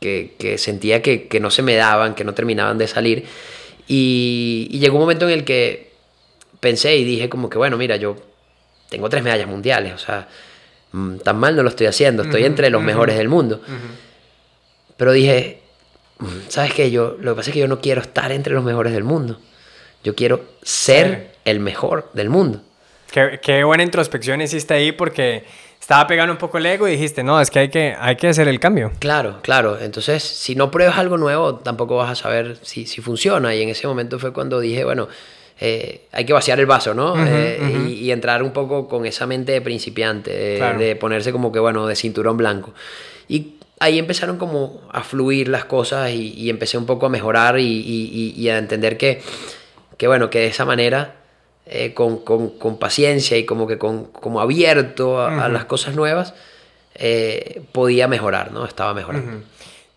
que- 0.00 0.34
que 0.38 0.58
sentía 0.58 1.00
que, 1.02 1.26
que 1.28 1.40
no 1.40 1.50
se 1.50 1.62
me 1.62 1.74
daban, 1.76 2.14
que 2.14 2.24
no 2.24 2.34
terminaban 2.34 2.76
de 2.78 2.86
salir. 2.88 3.24
Y, 3.88 4.68
y 4.70 4.78
llegó 4.78 4.96
un 4.96 5.02
momento 5.02 5.28
en 5.28 5.34
el 5.34 5.44
que 5.44 5.92
pensé 6.60 6.96
y 6.96 7.04
dije 7.04 7.28
como 7.28 7.48
que, 7.48 7.58
bueno, 7.58 7.76
mira, 7.76 7.96
yo 7.96 8.16
tengo 8.88 9.08
tres 9.08 9.22
medallas 9.22 9.46
mundiales, 9.48 9.92
o 9.94 9.98
sea, 9.98 10.28
mm, 10.92 11.16
tan 11.18 11.38
mal 11.38 11.54
no 11.56 11.62
lo 11.62 11.68
estoy 11.68 11.86
haciendo, 11.86 12.22
estoy 12.22 12.44
entre 12.44 12.70
los 12.70 12.82
mejores 12.82 13.16
del 13.16 13.28
mundo. 13.28 13.60
Pero 14.96 15.12
dije, 15.12 15.60
"Mm, 16.18 16.26
¿sabes 16.48 16.72
qué? 16.72 16.90
Yo, 16.90 17.16
lo 17.20 17.32
que 17.32 17.36
pasa 17.36 17.50
es 17.50 17.54
que 17.54 17.60
yo 17.60 17.68
no 17.68 17.80
quiero 17.80 18.00
estar 18.00 18.32
entre 18.32 18.54
los 18.54 18.64
mejores 18.64 18.92
del 18.92 19.04
mundo. 19.04 19.38
Yo 20.02 20.14
quiero 20.14 20.44
ser 20.62 21.06
Ser. 21.08 21.32
el 21.44 21.60
mejor 21.60 22.10
del 22.14 22.30
mundo. 22.30 22.62
Qué, 23.10 23.38
qué 23.42 23.62
buena 23.64 23.82
introspección 23.82 24.40
hiciste 24.40 24.74
ahí 24.74 24.92
porque 24.92 25.44
estaba 25.86 26.04
pegando 26.08 26.32
un 26.32 26.38
poco 26.38 26.58
el 26.58 26.66
ego 26.66 26.88
y 26.88 26.90
dijiste, 26.90 27.22
no, 27.22 27.40
es 27.40 27.48
que 27.48 27.60
hay 27.60 27.68
que, 27.68 27.94
hay 27.96 28.16
que 28.16 28.26
hacer 28.26 28.48
el 28.48 28.58
cambio. 28.58 28.90
Claro, 28.98 29.38
claro. 29.40 29.78
Entonces, 29.80 30.20
si 30.24 30.56
no 30.56 30.68
pruebas 30.68 30.98
algo 30.98 31.16
nuevo, 31.16 31.54
tampoco 31.54 31.94
vas 31.96 32.10
a 32.10 32.14
saber 32.16 32.56
si, 32.62 32.86
si 32.86 33.00
funciona. 33.00 33.54
Y 33.54 33.62
en 33.62 33.68
ese 33.68 33.86
momento 33.86 34.18
fue 34.18 34.32
cuando 34.32 34.58
dije, 34.58 34.82
bueno, 34.84 35.06
eh, 35.60 36.00
hay 36.10 36.24
que 36.24 36.32
vaciar 36.32 36.58
el 36.58 36.66
vaso, 36.66 36.92
¿no? 36.92 37.14
Eh, 37.24 37.60
y, 37.88 37.92
y 38.04 38.10
entrar 38.10 38.42
un 38.42 38.50
poco 38.52 38.88
con 38.88 39.06
esa 39.06 39.26
mente 39.28 39.52
de 39.52 39.60
principiante, 39.60 40.32
de, 40.36 40.56
Claro. 40.56 40.78
de 40.80 40.96
ponerse 40.96 41.30
como 41.30 41.52
que, 41.52 41.60
bueno, 41.60 41.86
de 41.86 41.94
cinturón 41.94 42.36
blanco. 42.36 42.74
Y 43.28 43.52
ahí 43.78 44.00
empezaron 44.00 44.38
como 44.38 44.80
a 44.92 45.04
fluir 45.04 45.46
las 45.46 45.66
cosas 45.66 46.10
y, 46.10 46.32
y 46.36 46.50
empecé 46.50 46.76
un 46.78 46.86
poco 46.86 47.06
a 47.06 47.10
mejorar 47.10 47.60
y- 47.60 48.34
y 48.36 48.48
a 48.48 48.58
entender 48.58 48.96
que, 48.98 49.22
que, 49.96 50.08
bueno, 50.08 50.30
que 50.30 50.40
de 50.40 50.46
esa 50.48 50.64
manera, 50.64 51.14
eh, 51.66 51.92
con, 51.94 52.18
con- 52.18 52.50
con 52.58 52.78
paciencia 52.78 53.36
y 53.36 53.44
como 53.44 53.66
que 53.66 53.76
con, 53.78 54.04
como 54.06 54.40
abierto 54.40 55.20
a, 55.20 55.48
las 55.48 55.64
cosas 55.64 55.94
nuevas, 55.94 56.32
eh, 56.94 57.62
podía 57.72 58.08
mejorar, 58.08 58.52
¿no? 58.52 58.64
Estaba 58.64 58.94
mejorando. 58.94 59.42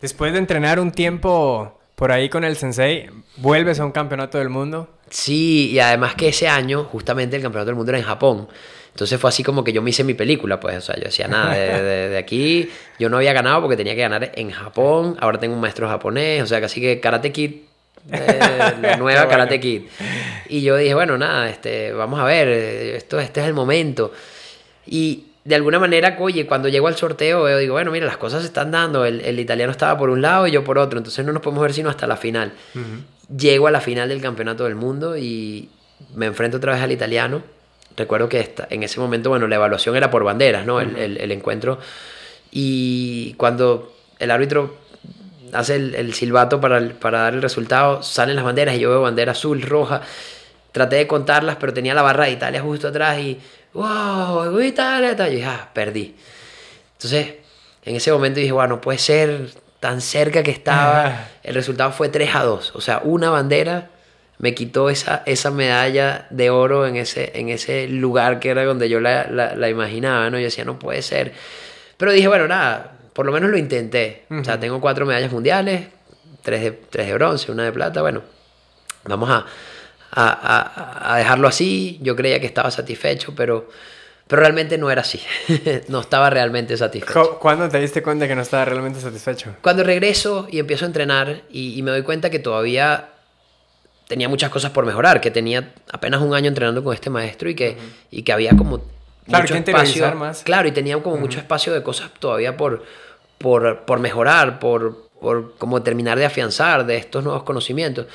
Después 0.01 0.31
de 0.33 0.39
entrenar 0.39 0.79
un 0.79 0.91
tiempo 0.91 1.79
por 1.95 2.11
ahí 2.11 2.29
con 2.29 2.43
el 2.43 2.55
sensei, 2.55 3.09
vuelves 3.37 3.79
a 3.79 3.85
un 3.85 3.91
campeonato 3.91 4.37
del 4.37 4.49
mundo. 4.49 4.89
Sí, 5.09 5.69
y 5.71 5.79
además 5.79 6.15
que 6.15 6.29
ese 6.29 6.47
año, 6.47 6.85
justamente 6.85 7.35
el 7.35 7.41
campeonato 7.41 7.67
del 7.67 7.75
mundo 7.75 7.91
era 7.91 7.99
en 7.99 8.05
Japón. 8.05 8.47
Entonces 8.93 9.19
fue 9.19 9.29
así 9.29 9.43
como 9.43 9.63
que 9.63 9.71
yo 9.73 9.81
me 9.81 9.89
hice 9.91 10.03
mi 10.03 10.13
película, 10.13 10.59
pues. 10.59 10.77
O 10.77 10.81
sea, 10.81 10.95
yo 10.95 11.03
decía, 11.03 11.27
nada, 11.27 11.53
de, 11.53 11.81
de- 11.83 12.09
de 12.09 12.17
aquí 12.17 12.69
yo 12.99 13.09
no 13.09 13.17
había 13.17 13.33
ganado 13.33 13.61
porque 13.61 13.77
tenía 13.77 13.95
que 13.95 14.01
ganar 14.01 14.31
en 14.35 14.51
Japón. 14.51 15.17
Ahora 15.19 15.39
tengo 15.39 15.55
un 15.55 15.61
maestro 15.61 15.87
japonés, 15.87 16.43
o 16.43 16.47
sea, 16.47 16.59
casi 16.61 16.79
que 16.81 16.99
Karate 16.99 17.31
Kid, 17.31 17.51
la 18.09 18.71
nueva 18.97 19.21
bueno. 19.25 19.29
Karate 19.29 19.59
Kid. 19.59 19.83
Y 20.47 20.61
yo 20.61 20.75
dije, 20.77 20.93
bueno, 20.93 21.17
nada, 21.17 21.49
este, 21.49 21.91
vamos 21.93 22.19
a 22.19 22.23
ver, 22.23 22.47
esto, 22.47 23.19
este 23.19 23.41
es 23.41 23.47
el 23.47 23.53
momento. 23.53 24.11
Y 24.85 25.25
de 25.43 25.55
alguna 25.55 25.79
manera, 25.79 26.15
oye, 26.19 26.45
cuando 26.45 26.67
llego 26.69 26.87
al 26.87 26.95
sorteo, 26.95 27.43
veo, 27.43 27.57
digo, 27.57 27.73
bueno, 27.73 27.91
mira, 27.91 28.05
las 28.05 28.17
cosas 28.17 28.41
se 28.41 28.47
están 28.47 28.71
dando. 28.71 29.05
El, 29.05 29.21
el 29.21 29.39
italiano 29.39 29.71
estaba 29.71 29.97
por 29.97 30.09
un 30.09 30.21
lado 30.21 30.47
y 30.47 30.51
yo 30.51 30.63
por 30.63 30.77
otro. 30.77 30.97
Entonces 30.97 31.25
no 31.25 31.31
nos 31.33 31.41
podemos 31.41 31.61
ver 31.61 31.73
sino 31.73 31.89
hasta 31.89 32.07
la 32.07 32.17
final. 32.17 32.51
Llego 33.35 33.67
a 33.67 33.71
la 33.71 33.81
final 33.81 34.09
del 34.09 34.21
campeonato 34.21 34.63
del 34.65 34.75
mundo 34.75 35.15
y 35.17 35.69
me 36.15 36.25
enfrento 36.25 36.57
otra 36.57 36.73
vez 36.73 36.81
al 36.81 36.91
italiano. 36.91 37.41
Recuerdo 37.95 38.29
que 38.29 38.39
esta- 38.39 38.67
en 38.69 38.81
ese 38.83 38.99
momento, 38.99 39.29
bueno, 39.29 39.47
la 39.47 39.55
evaluación 39.55 39.95
era 39.95 40.09
por 40.09 40.23
banderas, 40.23 40.65
¿no? 40.65 40.79
El, 40.81 40.95
el- 40.97 41.17
el 41.17 41.31
encuentro. 41.31 41.79
Y 42.51 43.33
cuando 43.35 43.93
el 44.19 44.31
árbitro 44.31 44.75
hace 45.53 45.75
el, 45.75 45.95
el 45.95 46.13
silbato 46.13 46.59
para, 46.61 46.77
el- 46.77 46.91
para 46.91 47.19
dar 47.21 47.33
el 47.33 47.41
resultado, 47.41 48.03
salen 48.03 48.35
las 48.35 48.45
banderas 48.45 48.75
y 48.75 48.79
yo 48.79 48.89
veo 48.89 49.01
bandera 49.01 49.31
azul, 49.33 49.61
roja. 49.61 50.01
Traté 50.71 50.97
de 50.97 51.07
contarlas, 51.07 51.55
pero 51.59 51.73
tenía 51.73 51.93
la 51.93 52.01
barra 52.03 52.25
de 52.25 52.31
Italia 52.31 52.61
justo 52.61 52.87
atrás 52.89 53.17
y 53.19 53.39
¡Wow! 53.73 54.59
Italia! 54.61 55.11
Italia. 55.11 55.33
Y 55.33 55.35
dije, 55.37 55.47
ah, 55.47 55.69
perdí. 55.73 56.15
Entonces, 56.93 57.35
en 57.85 57.95
ese 57.95 58.11
momento 58.11 58.39
dije, 58.39 58.51
bueno, 58.51 58.75
no 58.75 58.81
puede 58.81 58.97
ser 58.99 59.49
tan 59.79 60.01
cerca 60.01 60.43
que 60.43 60.51
estaba. 60.51 61.27
El 61.43 61.55
resultado 61.55 61.91
fue 61.91 62.09
3 62.09 62.35
a 62.35 62.43
2. 62.43 62.73
O 62.75 62.81
sea, 62.81 63.01
una 63.03 63.29
bandera 63.29 63.89
me 64.37 64.53
quitó 64.55 64.89
esa, 64.89 65.23
esa 65.25 65.51
medalla 65.51 66.27
de 66.29 66.49
oro 66.49 66.87
en 66.87 66.95
ese, 66.95 67.31
en 67.35 67.49
ese 67.49 67.87
lugar 67.87 68.39
que 68.39 68.49
era 68.49 68.63
donde 68.63 68.89
yo 68.89 68.99
la, 68.99 69.27
la- 69.29 69.55
la 69.55 69.69
imaginaba, 69.69 70.29
¿no? 70.29 70.37
Yo 70.37 70.45
decía, 70.45 70.65
no 70.65 70.79
puede 70.79 71.01
ser. 71.01 71.33
Pero 71.97 72.11
dije, 72.11 72.27
bueno, 72.27 72.47
nada, 72.47 72.93
por 73.13 73.25
lo 73.25 73.31
menos 73.31 73.49
lo 73.49 73.57
intenté. 73.57 74.25
O 74.29 74.43
sea, 74.43 74.59
tengo 74.59 74.79
cuatro 74.81 75.05
medallas 75.05 75.31
mundiales, 75.31 75.87
tres 76.41 76.61
de, 76.61 76.71
tres 76.71 77.07
de 77.07 77.13
bronce, 77.13 77.51
una 77.51 77.63
de 77.65 77.71
plata, 77.71 78.01
bueno, 78.01 78.21
vamos 79.05 79.29
a, 79.29 79.45
a- 80.11 81.17
dejarlo 81.17 81.47
así. 81.47 81.99
Yo 82.01 82.15
creía 82.15 82.39
que 82.39 82.45
estaba 82.47 82.71
satisfecho, 82.71 83.33
pero, 83.35 83.69
pero 84.27 84.41
realmente 84.41 84.77
no 84.77 84.89
era 84.91 85.01
así. 85.01 85.21
no 85.87 86.01
estaba 86.01 86.29
realmente 86.29 86.75
satisfecho. 86.77 87.31
Cu- 87.33 87.39
¿Cuándo 87.39 87.67
te 87.69 87.79
diste 87.79 88.01
cuenta 88.01 88.27
que 88.27 88.35
no 88.35 88.41
estaba 88.41 88.65
realmente 88.65 88.99
satisfecho? 88.99 89.55
Cuando 89.61 89.83
regreso 89.83 90.47
y 90.51 90.59
empiezo 90.59 90.85
a 90.85 90.87
entrenar 90.87 91.41
y, 91.49 91.77
y 91.77 91.81
me 91.83 91.91
doy 91.91 92.03
cuenta 92.03 92.29
que 92.29 92.39
todavía 92.39 93.09
tenía 94.07 94.27
muchas 94.27 94.49
cosas 94.49 94.71
por 94.71 94.85
mejorar, 94.85 95.21
que 95.21 95.29
tenía 95.29 95.73
apenas 95.91 96.21
un 96.21 96.33
año 96.33 96.47
entrenando 96.47 96.83
con 96.83 96.93
este 96.95 97.09
maestro 97.11 97.47
y 97.49 97.55
que, 97.55 97.77
y 98.09 98.23
que 98.23 98.33
había 98.33 98.55
como 98.57 98.81
Claro, 99.29 99.43
mucho 99.43 99.53
que 99.63 99.71
espacio. 99.71 100.15
más. 100.15 100.43
Claro, 100.43 100.67
y 100.67 100.71
tenía 100.71 101.01
como 101.01 101.17
mucho 101.17 101.39
espacio 101.39 101.73
de 101.73 101.81
cosas 101.81 102.11
todavía 102.19 102.57
por, 102.57 102.83
por, 103.37 103.85
por 103.85 103.99
mejorar, 103.99 104.59
por, 104.59 105.07
por 105.21 105.55
como 105.57 105.81
terminar 105.81 106.17
de 106.19 106.25
afianzar 106.25 106.85
de 106.85 106.97
estos 106.97 107.23
nuevos 107.23 107.43
conocimientos. 107.43 108.07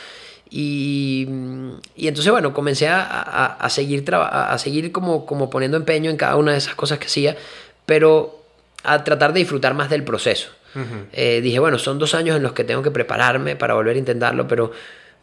Y, 0.50 1.26
y 1.96 2.06
entonces, 2.06 2.30
bueno, 2.30 2.52
comencé 2.52 2.86
a, 2.88 3.00
a, 3.02 3.46
a 3.54 3.70
seguir, 3.70 4.04
a 4.14 4.58
seguir 4.58 4.92
como, 4.92 5.24
como 5.26 5.50
poniendo 5.50 5.76
empeño 5.76 6.10
en 6.10 6.16
cada 6.16 6.36
una 6.36 6.52
de 6.52 6.58
esas 6.58 6.74
cosas 6.74 6.98
que 6.98 7.06
hacía, 7.06 7.36
pero 7.86 8.42
a 8.84 9.02
tratar 9.02 9.32
de 9.32 9.40
disfrutar 9.40 9.74
más 9.74 9.90
del 9.90 10.04
proceso. 10.04 10.50
Eh, 11.12 11.40
dije, 11.40 11.60
bueno, 11.60 11.78
son 11.78 12.00
dos 12.00 12.14
años 12.14 12.36
en 12.36 12.42
los 12.42 12.52
que 12.52 12.64
tengo 12.64 12.82
que 12.82 12.90
prepararme 12.90 13.54
para 13.54 13.74
volver 13.74 13.94
a 13.94 13.98
intentarlo, 13.98 14.48
pero 14.48 14.72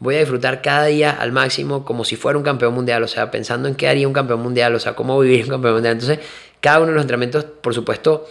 voy 0.02 0.16
a 0.16 0.20
disfrutar 0.20 0.64
cada 0.64 0.86
día 0.86 1.12
al 1.12 1.32
máximo 1.32 1.86
como 1.86 2.04
si 2.04 2.16
fuera 2.16 2.36
un 2.36 2.44
campeón 2.44 2.74
mundial, 2.74 3.04
o 3.04 3.08
sea, 3.08 3.30
pensando 3.30 3.70
en 3.70 3.76
qué 3.76 3.88
haría 3.88 4.08
un 4.08 4.14
campeón 4.14 4.42
mundial, 4.42 4.74
o 4.74 4.80
sea, 4.80 4.96
cómo 4.96 5.18
vivir 5.20 5.44
un 5.46 5.52
campeón 5.52 5.76
mundial. 5.76 5.94
Entonces, 5.94 6.20
cada 6.60 6.80
uno 6.80 6.88
de 6.88 6.94
los 6.96 7.04
entrenamientos, 7.04 7.46
por 7.46 7.76
supuesto, 7.76 8.28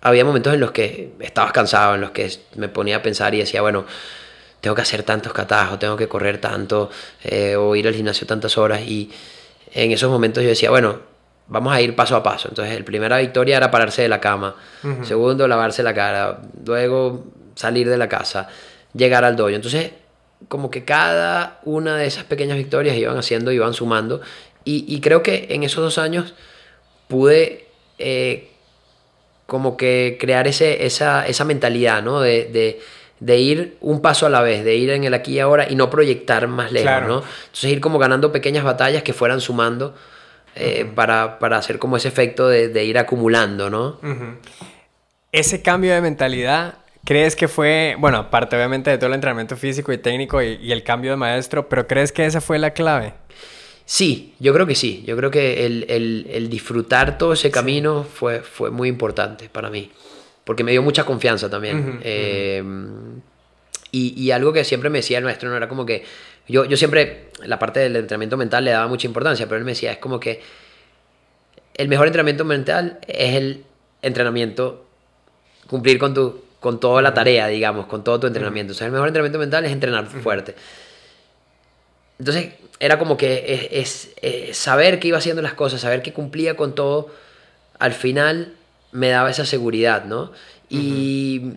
había 0.00 0.24
momentos 0.24 0.52
en 0.52 0.58
los 0.58 0.72
que 0.72 1.12
estabas 1.20 1.52
cansado, 1.52 1.94
en 1.94 2.00
los 2.00 2.10
que 2.10 2.28
me 2.56 2.68
ponía 2.68 2.96
a 2.96 3.02
pensar 3.02 3.36
y 3.36 3.38
decía, 3.38 3.62
bueno, 3.62 3.86
tengo 4.60 4.74
que 4.74 4.82
hacer 4.82 5.04
tantos 5.04 5.32
catajos, 5.32 5.78
tengo 5.78 5.96
que 5.96 6.08
correr 6.08 6.38
tanto, 6.38 6.90
eh, 7.22 7.54
o 7.54 7.76
ir 7.76 7.86
al 7.86 7.94
gimnasio 7.94 8.26
tantas 8.26 8.58
horas. 8.58 8.80
Y 8.80 9.08
en 9.72 9.92
esos 9.92 10.10
momentos 10.10 10.42
yo 10.42 10.48
decía, 10.48 10.70
bueno, 10.70 10.98
vamos 11.46 11.72
a 11.72 11.80
ir 11.80 11.94
paso 11.94 12.16
a 12.16 12.22
paso. 12.24 12.48
Entonces, 12.48 12.76
la 12.76 12.84
primera 12.84 13.18
victoria 13.18 13.58
era 13.58 13.70
pararse 13.70 14.02
de 14.02 14.08
la 14.08 14.20
cama. 14.20 14.56
Segundo, 15.04 15.46
lavarse 15.46 15.84
la 15.84 15.94
cara. 15.94 16.40
Luego, 16.66 17.26
salir 17.54 17.88
de 17.88 17.96
la 17.96 18.08
casa. 18.08 18.48
Llegar 18.92 19.24
al 19.24 19.36
dojo. 19.36 19.50
Entonces, 19.50 19.92
como 20.48 20.70
que 20.70 20.84
cada 20.84 21.60
una 21.64 21.96
de 21.96 22.06
esas 22.06 22.24
pequeñas 22.24 22.56
victorias 22.56 22.96
iban 22.96 23.16
haciendo, 23.16 23.52
iban 23.52 23.74
sumando. 23.74 24.20
Y, 24.64 25.00
creo 25.00 25.24
que 25.24 25.48
en 25.50 25.64
esos 25.64 25.82
dos 25.82 25.98
años 25.98 26.34
pude 27.08 27.66
eh, 27.98 28.48
como 29.46 29.76
que 29.76 30.16
crear 30.20 30.46
ese, 30.46 30.86
esa, 30.86 31.26
esa 31.26 31.44
mentalidad, 31.44 32.00
¿no? 32.02 32.20
De, 32.20 32.78
de, 33.18 33.38
ir 33.38 33.76
un 33.80 34.00
paso 34.00 34.26
a 34.26 34.30
la 34.30 34.40
vez, 34.40 34.64
de 34.64 34.76
ir 34.76 34.90
en 34.90 35.02
el 35.04 35.14
aquí 35.14 35.32
y 35.32 35.40
ahora 35.40 35.66
y 35.68 35.74
no 35.74 35.90
proyectar 35.90 36.46
más 36.46 36.70
lejos, 36.70 37.02
¿no? 37.08 37.22
Entonces 37.46 37.70
ir 37.70 37.80
como 37.80 37.98
ganando 37.98 38.30
pequeñas 38.30 38.62
batallas 38.62 39.02
que 39.02 39.12
fueran 39.12 39.40
sumando 39.40 39.94
eh, 40.54 40.86
para, 40.94 41.38
para, 41.38 41.56
hacer 41.56 41.78
como 41.78 41.96
ese 41.96 42.08
efecto 42.08 42.48
de, 42.48 42.68
de 42.68 42.84
ir 42.84 42.98
acumulando, 42.98 43.68
¿no? 43.68 43.98
Ese 45.32 45.60
cambio 45.62 45.92
de 45.94 46.02
mentalidad, 46.02 46.78
¿crees 47.04 47.36
que 47.36 47.48
fue, 47.48 47.96
bueno, 47.98 48.18
aparte 48.18 48.56
obviamente 48.56 48.90
de 48.90 48.98
todo 48.98 49.08
el 49.08 49.14
entrenamiento 49.14 49.56
físico 49.56 49.92
y 49.92 49.98
técnico 49.98 50.42
y, 50.42 50.72
el 50.72 50.82
cambio 50.82 51.10
de 51.10 51.16
maestro, 51.16 51.68
pero 51.68 51.86
crees 51.86 52.12
que 52.12 52.26
esa 52.26 52.40
fue 52.40 52.58
la 52.58 52.72
clave? 52.72 53.14
Sí, 53.84 54.34
yo 54.38 54.54
creo 54.54 54.66
que 54.66 54.74
sí. 54.74 55.02
Yo 55.06 55.16
creo 55.16 55.30
que 55.30 55.66
el, 55.66 55.86
el, 55.88 56.26
el 56.30 56.48
disfrutar 56.48 57.18
todo 57.18 57.32
ese 57.32 57.50
camino 57.50 58.04
fue, 58.04 58.40
fue 58.40 58.70
muy 58.70 58.88
importante 58.88 59.48
para 59.48 59.70
mí, 59.70 59.90
porque 60.44 60.64
me 60.64 60.70
dio 60.70 60.82
mucha 60.82 61.04
confianza 61.04 61.50
también. 61.50 62.00
Eh, 62.02 62.62
y, 63.90 64.14
y, 64.22 64.30
algo 64.30 64.52
que 64.52 64.64
siempre 64.64 64.88
me 64.88 64.98
decía 64.98 65.18
el 65.18 65.24
maestro 65.24 65.50
no 65.50 65.56
era 65.56 65.68
como 65.68 65.84
que 65.84 66.02
yo, 66.48 66.64
yo 66.64 66.76
siempre, 66.76 67.28
la 67.44 67.58
parte 67.58 67.80
del 67.80 67.96
entrenamiento 67.96 68.36
mental 68.36 68.64
le 68.64 68.72
daba 68.72 68.88
mucha 68.88 69.06
importancia, 69.06 69.46
pero 69.46 69.58
él 69.58 69.64
me 69.64 69.72
decía, 69.72 69.92
es 69.92 69.98
como 69.98 70.18
que 70.18 70.40
el 71.74 71.88
mejor 71.88 72.06
entrenamiento 72.06 72.44
mental 72.44 72.98
es 73.06 73.36
el 73.36 73.64
entrenamiento, 74.02 74.86
cumplir 75.68 75.98
con, 75.98 76.14
tu, 76.14 76.42
con 76.62 76.80
toda 76.80 77.02
la 77.02 77.12
tarea, 77.12 77.48
digamos, 77.48 77.86
con 77.86 78.04
todo 78.04 78.20
tu 78.20 78.26
entrenamiento. 78.28 78.72
O 78.72 78.74
sea, 78.74 78.86
el 78.86 78.92
mejor 78.92 79.08
entrenamiento 79.08 79.38
mental 79.38 79.64
es 79.64 79.72
entrenar 79.72 80.06
fuerte. 80.06 80.54
Entonces, 82.18 82.54
era 82.78 82.98
como 82.98 83.16
que 83.16 83.68
es, 83.72 84.12
saber 84.56 85.00
que 85.00 85.08
iba 85.08 85.18
haciendo 85.18 85.42
las 85.42 85.54
cosas, 85.54 85.80
saber 85.80 86.02
que 86.02 86.12
cumplía 86.12 86.56
con 86.56 86.74
todo, 86.74 87.10
al 87.78 87.92
final 87.92 88.54
me 88.92 89.08
daba 89.08 89.30
esa 89.30 89.44
seguridad, 89.44 90.04
¿no? 90.04 90.30
Y, 90.70 91.54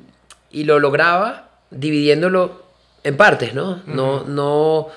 y 0.52 0.64
lo 0.64 0.80
lograba 0.80 1.50
dividiéndolo 1.70 2.66
en 3.04 3.16
partes, 3.16 3.54
¿no? 3.54 3.84
No, 3.86 4.24
no 4.24 4.90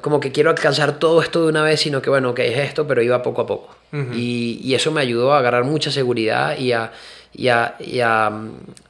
como 0.00 0.20
que 0.20 0.30
quiero 0.30 0.50
alcanzar 0.50 1.00
todo 1.00 1.20
esto 1.20 1.42
de 1.42 1.48
una 1.48 1.62
vez, 1.62 1.80
sino 1.80 2.00
que 2.00 2.10
bueno, 2.10 2.32
que 2.32 2.46
es 2.52 2.58
esto, 2.58 2.86
pero 2.86 3.02
iba 3.02 3.22
poco 3.22 3.40
a 3.42 3.46
poco. 3.46 3.74
y, 3.92 4.60
y, 4.62 4.74
eso 4.74 4.92
me 4.92 5.00
ayudó 5.00 5.32
a 5.32 5.38
agarrar 5.38 5.64
mucha 5.64 5.90
seguridad 5.90 6.56
y 6.58 6.72
a, 6.72 6.92
y 7.32 7.48
a, 7.48 7.76
y 7.80 8.00
a, 8.00 8.30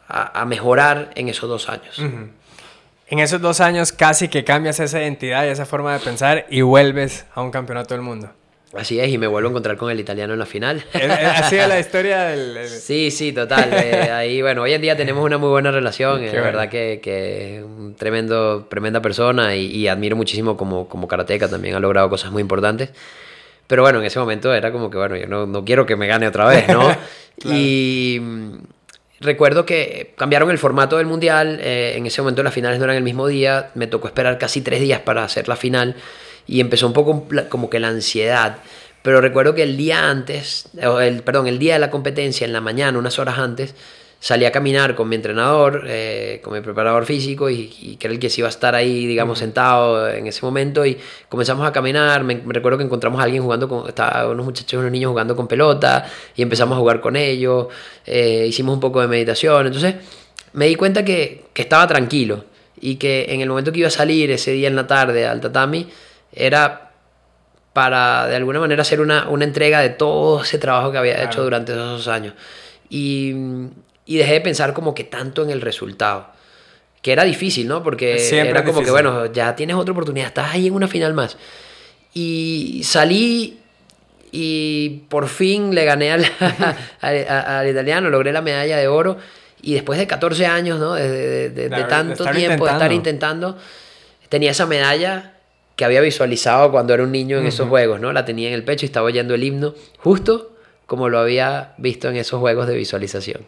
a, 0.08 0.44
mejorar 0.44 1.10
en 1.14 1.28
esos 1.28 1.48
dos 1.48 1.68
años. 1.68 2.00
En 3.08 3.18
esos 3.18 3.40
dos 3.40 3.60
años 3.60 3.92
casi 3.92 4.28
que 4.28 4.44
cambias 4.44 4.80
esa 4.80 5.00
identidad 5.00 5.44
y 5.44 5.48
esa 5.48 5.66
forma 5.66 5.92
de 5.92 6.00
pensar 6.00 6.46
y 6.50 6.62
vuelves 6.62 7.26
a 7.34 7.42
un 7.42 7.50
campeonato 7.50 7.94
del 7.94 8.02
mundo. 8.02 8.30
Así 8.74 8.98
es, 9.00 9.08
y 9.08 9.16
me 9.16 9.26
vuelvo 9.26 9.48
a 9.48 9.50
encontrar 9.50 9.76
con 9.76 9.90
el 9.90 10.00
italiano 10.00 10.32
en 10.32 10.38
la 10.38 10.46
final. 10.46 10.84
Así 10.92 11.56
es 11.56 11.68
la 11.68 11.78
historia 11.80 12.24
del... 12.24 12.68
Sí, 12.68 13.10
sí, 13.10 13.32
total. 13.32 13.70
Eh, 13.72 14.10
ahí, 14.10 14.42
bueno, 14.42 14.62
hoy 14.62 14.72
en 14.74 14.82
día 14.82 14.96
tenemos 14.96 15.24
una 15.24 15.38
muy 15.38 15.48
buena 15.48 15.70
relación. 15.70 16.22
Es 16.24 16.32
verdad 16.32 16.68
que, 16.68 17.00
que 17.02 17.62
un 17.64 17.94
tremendo, 17.94 18.66
tremenda 18.68 19.00
persona 19.00 19.54
y, 19.54 19.86
admiro 19.88 20.16
muchísimo 20.16 20.56
como, 20.56 20.88
como 20.88 21.06
karateca. 21.06 21.48
También 21.48 21.76
ha 21.76 21.80
logrado 21.80 22.10
cosas 22.10 22.32
muy 22.32 22.42
importantes. 22.42 22.90
Pero 23.66 23.82
bueno, 23.82 24.00
en 24.00 24.04
ese 24.04 24.18
momento 24.18 24.52
era 24.52 24.70
como 24.72 24.90
que, 24.90 24.98
bueno, 24.98 25.16
yo 25.16 25.26
no, 25.26 25.46
no 25.46 25.64
quiero 25.64 25.86
que 25.86 25.96
me 25.96 26.06
gane 26.06 26.26
otra 26.26 26.46
vez, 26.46 26.68
¿no? 26.68 26.94
Y 27.44 28.18
mm, 28.20 28.56
recuerdo 29.20 29.66
que 29.66 30.12
cambiaron 30.16 30.50
el 30.50 30.58
formato 30.58 30.98
del 30.98 31.06
mundial. 31.06 31.58
Eh, 31.60 31.94
en 31.96 32.06
ese 32.06 32.22
momento 32.22 32.42
las 32.42 32.54
finales 32.54 32.78
no 32.78 32.84
eran 32.84 32.96
el 32.96 33.02
mismo 33.02 33.26
día. 33.26 33.70
Me 33.74 33.86
tocó 33.86 34.08
esperar 34.08 34.38
casi 34.38 34.60
tres 34.60 34.80
días 34.80 35.00
para 35.00 35.24
hacer 35.24 35.48
la 35.48 35.56
final 35.56 35.96
y 36.46 36.60
empezó 36.60 36.86
un 36.86 36.92
poco 36.92 37.26
como 37.48 37.70
que 37.70 37.80
la 37.80 37.88
ansiedad. 37.88 38.58
Pero 39.02 39.20
recuerdo 39.20 39.54
que 39.54 39.62
el 39.62 39.76
día 39.76 40.10
antes, 40.10 40.68
el, 40.80 41.22
perdón, 41.22 41.46
el 41.46 41.58
día 41.58 41.74
de 41.74 41.78
la 41.78 41.90
competencia, 41.90 42.44
en 42.44 42.52
la 42.52 42.60
mañana, 42.60 42.98
unas 42.98 43.18
horas 43.20 43.38
antes, 43.38 43.74
salí 44.18 44.44
a 44.44 44.52
caminar 44.52 44.94
con 44.94 45.08
mi 45.08 45.16
entrenador, 45.16 45.84
eh, 45.86 46.40
con 46.42 46.54
mi 46.54 46.60
preparador 46.60 47.04
físico 47.04 47.50
y, 47.50 47.96
que 47.98 48.06
era 48.06 48.14
el 48.14 48.20
que 48.20 48.30
se 48.30 48.40
iba 48.40 48.48
a 48.48 48.50
estar 48.50 48.74
ahí, 48.74 49.06
digamos, 49.06 49.38
sentado 49.38 50.08
en 50.08 50.26
ese 50.26 50.44
momento 50.44 50.84
y 50.84 50.98
comenzamos 51.28 51.66
a 51.66 51.72
caminar. 51.72 52.24
Me, 52.24 52.40
recuerdo 52.46 52.78
que 52.78 52.84
encontramos 52.84 53.20
a 53.20 53.24
alguien 53.24 53.42
jugando 53.42 53.68
con, 53.68 53.88
estaba 53.88 54.28
unos 54.28 54.44
muchachos, 54.44 54.80
unos 54.80 54.90
niños 54.90 55.10
jugando 55.10 55.36
con 55.36 55.46
pelota 55.46 56.06
y 56.34 56.42
empezamos 56.42 56.76
a 56.76 56.80
jugar 56.80 57.00
con 57.00 57.16
ellos, 57.16 57.68
eh, 58.04 58.46
hicimos 58.48 58.74
un 58.74 58.80
poco 58.80 59.00
de 59.00 59.08
meditación. 59.08 59.66
Entonces 59.66 59.94
me 60.54 60.66
di 60.66 60.74
cuenta 60.74 61.04
que, 61.04 61.44
que 61.52 61.62
estaba 61.62 61.86
tranquilo 61.86 62.44
y 62.80 62.96
que 62.96 63.26
en 63.28 63.40
el 63.40 63.48
momento 63.48 63.72
que 63.72 63.80
iba 63.80 63.88
a 63.88 63.90
salir 63.90 64.30
ese 64.30 64.52
día 64.52 64.68
en 64.68 64.76
la 64.76 64.86
tarde 64.86 65.26
al 65.26 65.40
tatami, 65.40 65.88
era 66.32 66.90
para 67.72 68.26
de 68.26 68.36
alguna 68.36 68.60
manera 68.60 68.82
hacer 68.82 69.00
una, 69.00 69.28
una 69.28 69.44
entrega 69.44 69.80
de 69.80 69.90
todo 69.90 70.42
ese 70.42 70.58
trabajo 70.58 70.90
que 70.92 70.98
había 70.98 71.22
hecho 71.22 71.42
durante 71.42 71.72
esos 71.72 72.08
años. 72.08 72.34
Y, 72.88 73.34
y, 74.06 74.16
dejé 74.16 74.34
de 74.34 74.40
pensar 74.40 74.72
como 74.72 74.94
que 74.94 75.04
tanto 75.04 75.42
en 75.42 75.50
el 75.50 75.60
resultado. 75.60 76.28
Que 77.02 77.12
era 77.12 77.24
difícil, 77.24 77.68
¿no? 77.68 77.82
Porque 77.82 78.16
era 78.32 78.64
como 78.64 78.82
que, 78.82 78.90
bueno, 78.90 79.26
ya 79.32 79.54
tienes 79.54 79.76
otra 79.76 79.92
oportunidad, 79.92 80.28
estás 80.28 80.54
ahí 80.54 80.66
en 80.66 80.74
una 80.74 80.88
final 80.88 81.14
más. 81.14 81.36
Y 82.14 82.80
salí 82.84 83.58
y 84.32 85.02
por 85.08 85.28
fin 85.28 85.74
le 85.74 85.84
gané 85.84 86.12
al, 86.12 86.26
al, 87.00 87.68
italiano, 87.68 88.10
logré 88.10 88.32
la 88.32 88.42
medalla 88.42 88.76
de 88.76 88.88
oro. 88.88 89.18
Y 89.62 89.74
después 89.74 89.98
de 89.98 90.06
14 90.06 90.46
años, 90.46 90.78
¿no? 90.78 90.94
De, 90.94 91.50
de, 91.50 91.68
de, 91.68 91.84
tanto 91.84 92.24
tiempo 92.26 92.66
de 92.66 92.72
estar 92.72 92.92
intentando, 92.92 93.58
tenía 94.28 94.50
esa 94.50 94.66
medalla 94.66 95.34
que 95.76 95.84
había 95.84 96.00
visualizado 96.00 96.70
cuando 96.70 96.94
era 96.94 97.02
un 97.02 97.12
niño 97.12 97.38
en 97.38 97.46
esos 97.46 97.68
juegos, 97.68 98.00
¿no? 98.00 98.12
La 98.12 98.24
tenía 98.24 98.48
en 98.48 98.54
el 98.54 98.64
pecho 98.64 98.84
y 98.84 98.88
estaba 98.88 99.06
oyendo 99.06 99.34
el 99.34 99.44
himno, 99.44 99.74
justo 99.98 100.52
como 100.86 101.08
lo 101.08 101.18
había 101.18 101.74
visto 101.78 102.08
en 102.08 102.16
esos 102.16 102.40
juegos 102.40 102.66
de 102.66 102.76
visualización. 102.76 103.42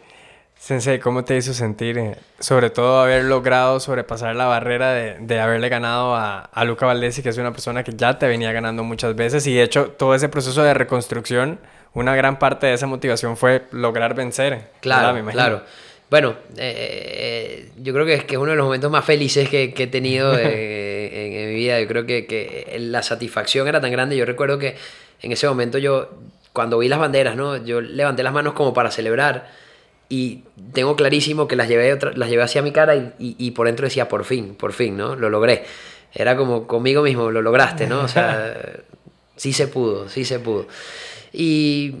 Sensei, 0.59 0.99
¿cómo 0.99 1.23
te 1.23 1.37
hizo 1.37 1.53
sentir, 1.53 1.97
eh, 1.97 2.17
sobre 2.39 2.69
todo 2.69 2.99
haber 2.99 3.23
logrado 3.23 3.79
sobrepasar 3.79 4.35
la 4.35 4.45
barrera 4.45 4.91
de, 4.91 5.15
de 5.17 5.39
haberle 5.39 5.69
ganado 5.69 6.15
a, 6.15 6.41
a, 6.41 6.65
Luca 6.65 6.85
Valdesi, 6.85 7.23
que 7.23 7.29
es 7.29 7.37
una 7.37 7.53
persona 7.53 7.81
que 7.83 7.93
ya 7.95 8.19
te 8.19 8.27
venía 8.27 8.51
ganando 8.51 8.83
muchas 8.83 9.15
veces, 9.15 9.47
y 9.47 9.53
de 9.53 9.63
hecho 9.63 9.91
todo 9.91 10.13
ese 10.13 10.27
proceso 10.27 10.61
de 10.61 10.73
reconstrucción, 10.73 11.59
una 11.93 12.13
gran 12.13 12.39
parte 12.39 12.67
de 12.67 12.73
esa 12.73 12.87
motivación 12.87 13.37
fue 13.37 13.63
lograr 13.71 14.15
vencer. 14.15 14.67
Claro, 14.81 15.25
claro. 15.31 15.63
Bueno, 16.09 16.35
eh, 16.57 17.69
yo 17.77 17.93
creo 17.93 18.05
que 18.05 18.15
es, 18.15 18.23
que 18.25 18.35
es 18.35 18.39
uno 18.41 18.51
de 18.51 18.57
los 18.57 18.65
momentos 18.65 18.91
más 18.91 19.05
felices 19.05 19.47
que, 19.47 19.73
que 19.73 19.83
he 19.83 19.87
tenido 19.87 20.37
eh, 20.37 21.37
en, 21.43 21.49
mi 21.49 21.55
vida. 21.55 21.79
Yo 21.79 21.87
creo 21.87 22.05
que, 22.05 22.25
que, 22.25 22.75
la 22.79 23.01
satisfacción 23.01 23.67
era 23.67 23.79
tan 23.79 23.91
grande. 23.91 24.17
Yo 24.17 24.25
recuerdo 24.25 24.59
que 24.59 24.75
en 25.21 25.31
ese 25.31 25.47
momento 25.47 25.77
yo, 25.77 26.09
cuando 26.51 26.79
vi 26.79 26.89
las 26.89 26.99
banderas, 26.99 27.35
¿no? 27.35 27.57
yo 27.63 27.79
levanté 27.79 28.23
las 28.23 28.33
manos 28.33 28.53
como 28.53 28.73
para 28.73 28.91
celebrar 28.91 29.47
y 30.09 30.43
tengo 30.73 30.95
clarísimo 30.95 31.47
que 31.47 31.55
las 31.55 31.67
llevé, 31.67 31.97
las 32.15 32.29
llevé 32.29 32.41
hacia 32.41 32.63
mi 32.63 32.71
cara 32.71 32.95
y, 32.95 33.13
y, 33.19 33.51
por 33.51 33.67
dentro 33.67 33.85
decía, 33.85 34.09
por 34.09 34.25
fin, 34.25 34.55
por 34.55 34.73
fin, 34.73 34.97
¿no? 34.97 35.15
Lo 35.15 35.29
logré. 35.29 35.63
Era 36.13 36.35
como 36.35 36.65
conmigo 36.65 37.03
mismo, 37.03 37.29
lo 37.29 37.43
lograste, 37.43 37.85
¿no? 37.85 38.01
O 38.01 38.07
sea, 38.07 38.57
sí 39.35 39.53
se 39.53 39.67
pudo, 39.67 40.09
sí 40.09 40.25
se 40.25 40.39
pudo. 40.39 40.67
Y 41.31 41.93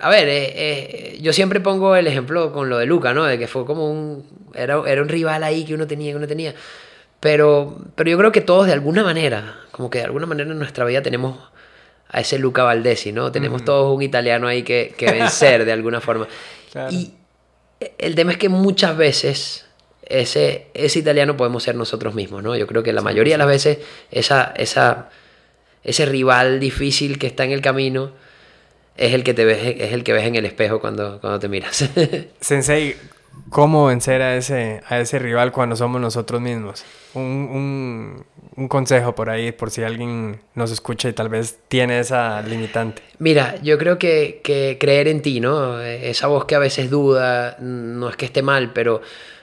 a 0.00 0.08
ver, 0.10 0.28
eh, 0.28 0.52
eh, 0.54 1.18
yo 1.20 1.32
siempre 1.32 1.58
pongo 1.58 1.96
el 1.96 2.06
ejemplo 2.06 2.52
con 2.52 2.68
lo 2.68 2.78
de 2.78 2.86
Luca, 2.86 3.12
¿no? 3.12 3.24
De 3.24 3.36
que 3.36 3.48
fue 3.48 3.66
como 3.66 3.90
un. 3.90 4.24
Era, 4.54 4.80
era, 4.86 5.02
un 5.02 5.08
rival 5.08 5.42
ahí 5.42 5.64
que 5.64 5.74
uno 5.74 5.88
tenía, 5.88 6.12
que 6.12 6.16
uno 6.16 6.28
tenía. 6.28 6.54
Pero, 7.18 7.78
pero 7.96 8.10
yo 8.10 8.16
creo 8.16 8.30
que 8.30 8.42
todos 8.42 8.66
de 8.66 8.74
alguna 8.74 9.02
manera, 9.02 9.58
como 9.72 9.90
que 9.90 9.98
de 9.98 10.04
alguna 10.04 10.26
manera 10.26 10.50
en 10.50 10.58
nuestra 10.58 10.84
vida 10.84 11.02
tenemos 11.02 11.36
a 12.08 12.20
ese 12.20 12.38
Luca 12.38 12.62
Valdesi, 12.62 13.10
¿no? 13.10 13.32
Tenemos 13.32 13.64
todos 13.64 13.92
un 13.92 14.02
italiano 14.02 14.46
ahí 14.46 14.62
que, 14.62 14.94
que 14.96 15.10
vencer 15.10 15.64
de 15.64 15.72
alguna 15.72 16.00
forma. 16.00 16.28
Y 16.90 17.10
el 17.80 18.14
tema 18.14 18.32
es 18.32 18.38
que 18.38 18.48
muchas 18.48 18.96
veces 18.96 19.66
ese, 20.06 20.68
ese 20.74 20.98
italiano 20.98 21.36
podemos 21.36 21.62
ser 21.62 21.74
nosotros 21.74 22.14
mismos, 22.14 22.42
¿no? 22.42 22.56
Yo 22.56 22.66
creo 22.66 22.82
que 22.82 22.92
la 22.92 23.02
mayoría 23.02 23.34
de 23.34 23.38
las 23.38 23.48
veces 23.48 23.78
esa, 24.10 24.52
esa, 24.56 25.10
ese 25.82 26.06
rival 26.06 26.60
difícil 26.60 27.18
que 27.18 27.26
está 27.26 27.44
en 27.44 27.52
el 27.52 27.60
camino 27.60 28.12
es 28.96 29.12
el 29.12 29.24
que 29.24 29.34
te 29.34 29.44
ves, 29.44 29.76
es 29.78 29.92
el 29.92 30.04
que 30.04 30.12
ves 30.12 30.24
en 30.24 30.36
el 30.36 30.46
espejo 30.46 30.80
cuando, 30.80 31.20
cuando 31.20 31.38
te 31.38 31.48
miras. 31.48 31.90
Sensei, 32.40 32.96
¿cómo 33.50 33.86
vencer 33.86 34.22
a 34.22 34.36
ese, 34.36 34.80
a 34.88 35.00
ese 35.00 35.18
rival 35.18 35.52
cuando 35.52 35.76
somos 35.76 36.00
nosotros 36.00 36.40
mismos? 36.40 36.84
Un, 37.14 37.22
un, 37.22 38.26
consejo 38.68 39.14
por 39.14 39.28
ahí, 39.28 39.52
por 39.52 39.70
si 39.70 39.82
alguien 39.82 40.40
nos 40.54 40.70
escucha 40.70 41.08
y 41.08 41.12
tal 41.12 41.28
vez 41.28 41.58
tiene 41.68 42.00
esa 42.00 42.40
limitante. 42.42 43.02
Mira, 43.18 43.56
yo 43.62 43.78
creo 43.78 43.98
que, 43.98 44.40
que 44.42 44.78
creer 44.80 45.08
en 45.08 45.22
ti, 45.22 45.40
¿no? 45.40 45.80
Esa 45.80 46.26
voz 46.26 46.46
que 46.46 46.54
a 46.54 46.58
veces 46.58 46.90
duda, 46.90 47.56
no 47.60 48.08
es 48.08 48.16
que 48.16 48.24
esté 48.24 48.42
mal, 48.42 48.72
pero, 48.72 49.02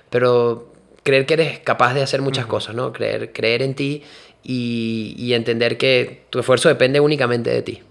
pero 0.10 0.74
creer 1.04 1.26
que 1.26 1.36
eres 1.36 1.60
capaz 1.60 1.94
de 1.94 2.02
hacer 2.02 2.22
muchas 2.22 2.48
cosas, 2.48 2.76
¿no? 2.76 2.92
Creer, 2.92 3.32
creer 3.32 3.62
en 3.62 3.76
ti 3.76 4.04
y, 4.42 5.14
y, 5.18 5.34
entender 5.34 5.78
que 5.78 6.24
tu 6.30 6.40
esfuerzo 6.40 6.70
depende 6.70 7.00
únicamente 7.00 7.50
de 7.50 7.62
ti. 7.62 7.84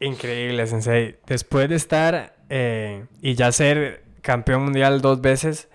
Increíble, 0.00 0.66
Sensei. 0.66 1.16
Después 1.26 1.68
de 1.68 1.76
estar 1.76 2.34
eh, 2.50 3.04
y 3.22 3.34
ya 3.34 3.52
ser 3.52 4.02
campeón 4.20 4.64
mundial 4.64 5.00
dos 5.00 5.20
veces, 5.20 5.68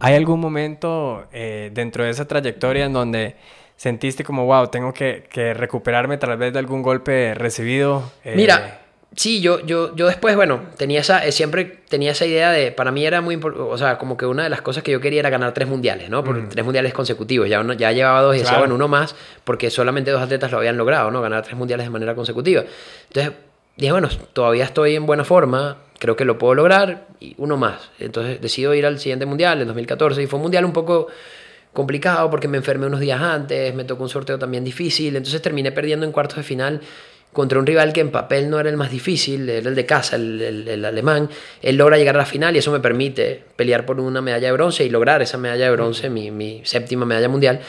¿hay 0.00 0.14
algún 0.14 0.40
momento 0.40 1.26
eh, 1.32 1.70
dentro 1.72 2.04
de 2.04 2.10
esa 2.10 2.26
trayectoria 2.26 2.84
en 2.84 2.92
donde 2.92 3.36
sentiste 3.76 4.24
como, 4.24 4.46
wow, 4.46 4.68
tengo 4.68 4.92
que, 4.92 5.24
recuperarme 5.56 6.16
tal 6.18 6.36
vez 6.36 6.52
de 6.52 6.58
algún 6.58 6.82
golpe 6.82 7.34
recibido? 7.34 8.12
Eh, 8.24 8.34
Mira, 8.36 8.80
sí, 9.16 9.40
yo, 9.40 9.60
yo, 9.60 9.94
yo 9.96 10.06
después, 10.06 10.36
bueno, 10.36 10.60
tenía 10.76 11.00
esa, 11.00 11.30
siempre 11.32 11.64
tenía 11.88 12.12
esa 12.12 12.26
idea 12.26 12.50
de, 12.50 12.72
para 12.72 12.90
mí 12.90 13.04
era 13.04 13.20
muy 13.20 13.34
importante, 13.34 13.68
o 13.68 13.78
sea, 13.78 13.98
como 13.98 14.16
que 14.16 14.26
una 14.26 14.44
de 14.44 14.50
las 14.50 14.62
cosas 14.62 14.82
que 14.82 14.92
yo 14.92 15.00
quería 15.00 15.20
era 15.20 15.30
ganar 15.30 15.52
tres 15.54 15.68
mundiales, 15.68 16.10
¿no? 16.10 16.22
Por 16.24 16.48
tres 16.48 16.64
mundiales 16.64 16.92
consecutivos. 16.92 17.48
Ya, 17.48 17.64
ya 17.76 17.92
llevaba 17.92 18.20
dos 18.22 18.36
y 18.36 18.40
decía, 18.40 18.58
bueno, 18.58 18.74
uno 18.74 18.88
más, 18.88 19.14
porque 19.44 19.70
solamente 19.70 20.10
dos 20.10 20.22
atletas 20.22 20.50
lo 20.50 20.58
habían 20.58 20.76
logrado, 20.76 21.10
¿no? 21.10 21.20
Ganar 21.20 21.42
tres 21.42 21.56
mundiales 21.56 21.86
de 21.86 21.90
manera 21.90 22.14
consecutiva. 22.14 22.64
Entonces, 23.08 23.32
dije, 23.76 23.92
bueno, 23.92 24.08
todavía 24.32 24.64
estoy 24.64 24.96
en 24.96 25.06
buena 25.06 25.24
forma, 25.24 25.78
creo 25.98 26.16
que 26.16 26.24
lo 26.24 26.38
puedo 26.38 26.54
lograr, 26.54 27.06
y 27.20 27.34
uno 27.38 27.56
más. 27.56 27.90
Entonces 27.98 28.40
decido 28.40 28.74
ir 28.74 28.86
al 28.86 28.98
siguiente 28.98 29.26
mundial, 29.26 29.60
en 29.60 29.66
2014, 29.68 30.22
y 30.22 30.26
fue 30.26 30.38
un 30.38 30.42
mundial 30.42 30.64
un 30.64 30.72
poco 30.72 31.08
complicado 31.72 32.30
porque 32.30 32.48
me 32.48 32.56
enfermé 32.56 32.86
unos 32.86 33.00
días 33.00 33.20
antes, 33.20 33.74
me 33.74 33.84
tocó 33.84 34.04
un 34.04 34.08
sorteo 34.08 34.38
también 34.38 34.64
difícil, 34.64 35.16
entonces 35.16 35.42
terminé 35.42 35.72
perdiendo 35.72 36.06
en 36.06 36.12
cuartos 36.12 36.36
de 36.36 36.42
final 36.44 36.80
contra 37.34 37.58
un 37.58 37.66
rival 37.66 37.92
que 37.92 38.00
en 38.00 38.10
papel 38.10 38.48
no 38.48 38.60
era 38.60 38.70
el 38.70 38.76
más 38.76 38.92
difícil, 38.92 39.50
era 39.50 39.68
el 39.68 39.74
de 39.74 39.84
casa, 39.84 40.14
el, 40.14 40.40
el, 40.68 40.84
alemán. 40.84 41.28
Él 41.60 41.76
logra 41.76 41.98
llegar 41.98 42.14
a 42.14 42.18
la 42.18 42.26
final 42.26 42.54
y 42.54 42.60
eso 42.60 42.70
me 42.70 42.78
permite 42.78 43.42
pelear 43.56 43.84
por 43.84 43.98
una 43.98 44.22
medalla 44.22 44.46
de 44.46 44.52
bronce 44.52 44.84
y 44.84 44.88
lograr 44.88 45.20
esa 45.20 45.36
medalla 45.36 45.64
de 45.64 45.70
bronce, 45.72 46.08
mi, 46.08 46.30
mi 46.30 46.62
séptima 46.64 47.04
medalla 47.04 47.28
mundial. 47.28 47.60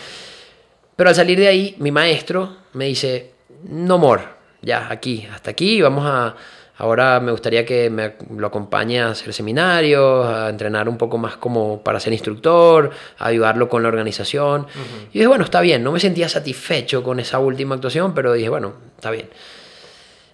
Pero 0.96 1.10
al 1.10 1.16
salir 1.16 1.40
de 1.40 1.48
ahí, 1.48 1.76
mi 1.80 1.92
maestro 1.92 2.58
me 2.74 2.86
dice, 2.86 3.32
no 3.64 3.98
more, 3.98 4.24
ya, 4.62 4.88
aquí, 4.90 5.28
hasta 5.34 5.52
aquí, 5.52 5.82
vamos 5.82 6.06
a... 6.06 6.36
Ahora 6.78 7.22
me 7.22 7.32
gustaría 7.32 7.66
que 7.66 7.90
me 7.90 8.16
lo 8.36 8.48
acompañe 8.48 9.02
a 9.02 9.10
hacer 9.10 9.34
seminarios, 9.34 10.28
a 10.28 10.50
entrenar 10.50 10.90
un 10.90 10.98
poco 10.98 11.18
más 11.18 11.38
como 11.38 11.82
para 11.82 12.02
ser 12.02 12.12
instructor, 12.12 12.92
a 13.18 13.28
ayudarlo 13.28 13.70
con 13.70 13.82
la 13.82 13.88
organización. 13.88 14.68
Y 15.12 15.20
dije, 15.20 15.28
bueno, 15.28 15.46
está 15.46 15.62
bien, 15.62 15.84
no 15.84 15.94
me 15.94 16.02
sentía 16.02 16.28
satisfecho 16.28 17.02
con 17.02 17.22
esa 17.22 17.40
última 17.40 17.76
actuación, 17.76 18.14
pero 18.14 18.34
dije, 18.34 18.50
bueno, 18.50 18.74
está 18.98 19.12
bien. 19.12 19.30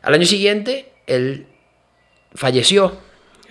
Al 0.01 0.15
año 0.15 0.25
siguiente, 0.25 0.91
él 1.05 1.45
falleció, 2.33 2.93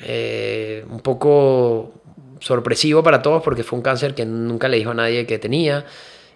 eh, 0.02 0.84
un 0.90 1.00
poco 1.00 1.92
sorpresivo 2.40 3.02
para 3.02 3.22
todos 3.22 3.42
porque 3.42 3.62
fue 3.62 3.76
un 3.76 3.82
cáncer 3.82 4.14
que 4.14 4.24
nunca 4.24 4.68
le 4.68 4.78
dijo 4.78 4.90
a 4.90 4.94
nadie 4.94 5.26
que 5.26 5.38
tenía. 5.38 5.84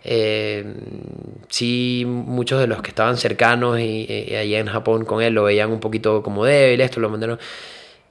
Eh, 0.04 0.64
sí, 1.48 2.04
muchos 2.06 2.60
de 2.60 2.66
los 2.66 2.82
que 2.82 2.90
estaban 2.90 3.16
cercanos 3.16 3.80
y, 3.80 4.34
allá 4.36 4.58
en 4.58 4.66
Japón 4.66 5.04
con 5.04 5.22
él 5.22 5.32
lo 5.34 5.44
veían 5.44 5.70
un 5.70 5.80
poquito 5.80 6.22
como 6.22 6.44
débil, 6.44 6.80
esto 6.80 7.00
lo 7.00 7.08
mandaron. 7.08 7.38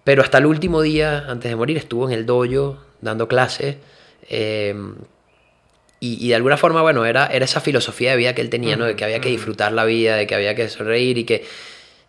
Pero 0.03 0.21
hasta 0.21 0.39
el 0.39 0.45
último 0.45 0.81
día, 0.81 1.25
antes 1.27 1.49
de 1.49 1.55
morir, 1.55 1.77
estuvo 1.77 2.09
en 2.09 2.17
el 2.17 2.25
dojo 2.25 2.77
dando 3.01 3.27
clases. 3.27 3.77
Eh, 4.29 4.75
y, 6.05 6.27
de 6.27 6.35
alguna 6.35 6.57
forma, 6.57 6.81
bueno, 6.81 7.05
era, 7.05 7.27
era 7.27 7.45
esa 7.45 7.61
filosofía 7.61 8.11
de 8.11 8.17
vida 8.17 8.35
que 8.35 8.41
él 8.41 8.49
tenía, 8.49 8.75
¿no? 8.75 8.83
De 8.83 8.97
que 8.97 9.05
había 9.05 9.21
que 9.21 9.29
disfrutar 9.29 9.71
la 9.71 9.85
vida, 9.85 10.17
de 10.17 10.27
que 10.27 10.35
había 10.35 10.53
que 10.53 10.67
sonreír 10.67 11.17
y 11.17 11.23
que 11.23 11.45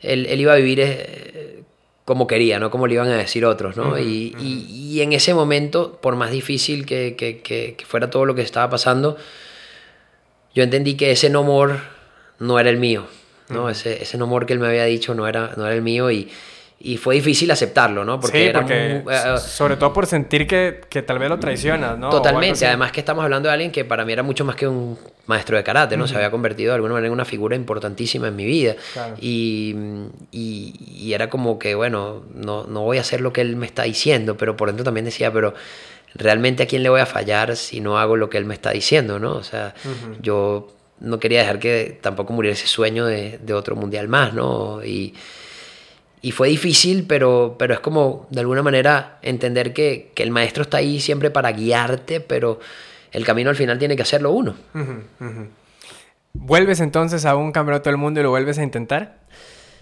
él, 0.00 0.26
él 0.26 0.40
iba 0.40 0.52
a 0.52 0.56
vivir 0.56 0.80
eh, 0.80 1.62
como 2.04 2.26
quería, 2.26 2.58
no 2.58 2.70
como 2.70 2.86
le 2.86 2.94
iban 2.94 3.08
a 3.08 3.16
decir 3.16 3.44
otros, 3.44 3.76
¿no? 3.76 3.98
y, 3.98 4.34
y, 4.38 5.00
en 5.00 5.12
ese 5.12 5.32
momento, 5.32 5.98
por 6.02 6.16
más 6.16 6.30
difícil 6.30 6.84
que, 6.86 7.14
que, 7.16 7.40
que, 7.40 7.76
fuera 7.86 8.10
todo 8.10 8.26
lo 8.26 8.34
que 8.34 8.42
estaba 8.42 8.68
pasando, 8.68 9.16
yo 10.54 10.62
entendí 10.62 10.94
que 10.94 11.10
ese 11.10 11.30
no 11.30 11.40
amor 11.40 11.78
no 12.38 12.58
era 12.58 12.70
el 12.70 12.76
mío, 12.76 13.06
¿no? 13.48 13.68
Ese, 13.68 14.02
ese 14.02 14.18
no 14.18 14.24
amor 14.24 14.46
que 14.46 14.52
él 14.52 14.58
me 14.58 14.68
había 14.68 14.84
dicho 14.84 15.14
no 15.14 15.26
era, 15.26 15.52
no 15.56 15.66
era 15.66 15.74
el 15.74 15.82
mío 15.82 16.10
y, 16.10 16.30
y 16.84 16.98
fue 16.98 17.14
difícil 17.14 17.50
aceptarlo, 17.50 18.04
¿no? 18.04 18.20
Porque, 18.20 18.50
era 18.50 18.64
eh, 18.68 19.38
sobre 19.38 19.76
todo 19.76 19.92
por 19.92 20.06
sentir 20.06 20.46
que, 20.46 20.82
que, 20.88 21.02
tal 21.02 21.18
vez 21.18 21.28
lo 21.28 21.38
traicionas, 21.38 21.98
¿no? 21.98 22.10
Totalmente, 22.10 22.66
además 22.66 22.92
que 22.92 23.00
estamos 23.00 23.24
hablando 23.24 23.48
de 23.48 23.54
alguien 23.54 23.72
que 23.72 23.84
para 23.84 24.04
mí 24.04 24.12
era 24.12 24.22
mucho 24.22 24.44
más 24.44 24.54
que 24.54 24.68
un 24.68 24.98
maestro 25.26 25.56
de 25.56 25.64
karate, 25.64 25.96
¿no? 25.96 26.06
Se 26.06 26.14
había 26.14 26.30
convertido 26.30 26.70
de 26.70 26.74
alguna 26.74 26.94
manera 26.94 27.06
en 27.06 27.14
una 27.14 27.24
figura 27.24 27.56
importantísima 27.56 28.28
en 28.28 28.36
mi 28.36 28.44
vida. 28.44 28.76
Y, 29.18 29.74
y, 30.30 30.74
y, 30.78 31.14
era 31.14 31.30
como 31.30 31.58
que, 31.58 31.74
bueno, 31.74 32.22
no, 32.34 32.64
no 32.64 32.82
voy 32.82 32.98
a 32.98 33.00
hacer 33.00 33.22
lo 33.22 33.32
que 33.32 33.40
él 33.40 33.56
me 33.56 33.66
está 33.66 33.84
diciendo, 33.84 34.36
pero 34.36 34.56
por 34.56 34.68
dentro 34.68 34.84
también 34.84 35.06
decía, 35.06 35.32
pero 35.32 35.54
realmente 36.14 36.62
a 36.62 36.66
quién 36.66 36.82
le 36.82 36.88
voy 36.88 37.00
a 37.00 37.06
fallar 37.06 37.56
si 37.56 37.80
no 37.80 37.98
hago 37.98 38.16
lo 38.16 38.30
que 38.30 38.38
él 38.38 38.44
me 38.44 38.54
está 38.54 38.70
diciendo, 38.70 39.18
¿no? 39.18 39.34
O 39.34 39.42
sea, 39.42 39.74
yo 40.20 40.68
no 41.00 41.18
quería 41.18 41.40
dejar 41.40 41.58
que 41.58 41.98
tampoco 42.00 42.32
muriera 42.32 42.54
ese 42.54 42.66
sueño 42.66 43.06
de, 43.06 43.38
de 43.38 43.54
otro 43.54 43.76
mundial 43.76 44.08
más, 44.08 44.32
¿no? 44.32 44.84
Y, 44.84 45.14
y, 46.22 46.32
fue 46.32 46.48
difícil, 46.48 47.04
pero, 47.06 47.56
pero 47.58 47.74
es 47.74 47.80
como 47.80 48.26
de 48.30 48.40
alguna 48.40 48.62
manera 48.62 49.18
entender 49.22 49.72
que, 49.72 50.12
que, 50.14 50.22
el 50.22 50.30
maestro 50.30 50.62
está 50.62 50.78
ahí 50.78 51.00
siempre 51.00 51.30
para 51.30 51.52
guiarte, 51.52 52.20
pero 52.20 52.60
el 53.12 53.24
camino 53.24 53.50
al 53.50 53.56
final 53.56 53.78
tiene 53.78 53.96
que 53.96 54.02
hacerlo 54.02 54.32
uno. 54.32 54.54
¿Vuelves 56.32 56.80
entonces 56.80 57.26
a 57.26 57.36
un 57.36 57.52
campeonato 57.52 57.90
del 57.90 57.96
mundo 57.98 58.20
y 58.20 58.22
lo 58.22 58.30
vuelves 58.30 58.58
a 58.58 58.62
intentar? 58.62 59.18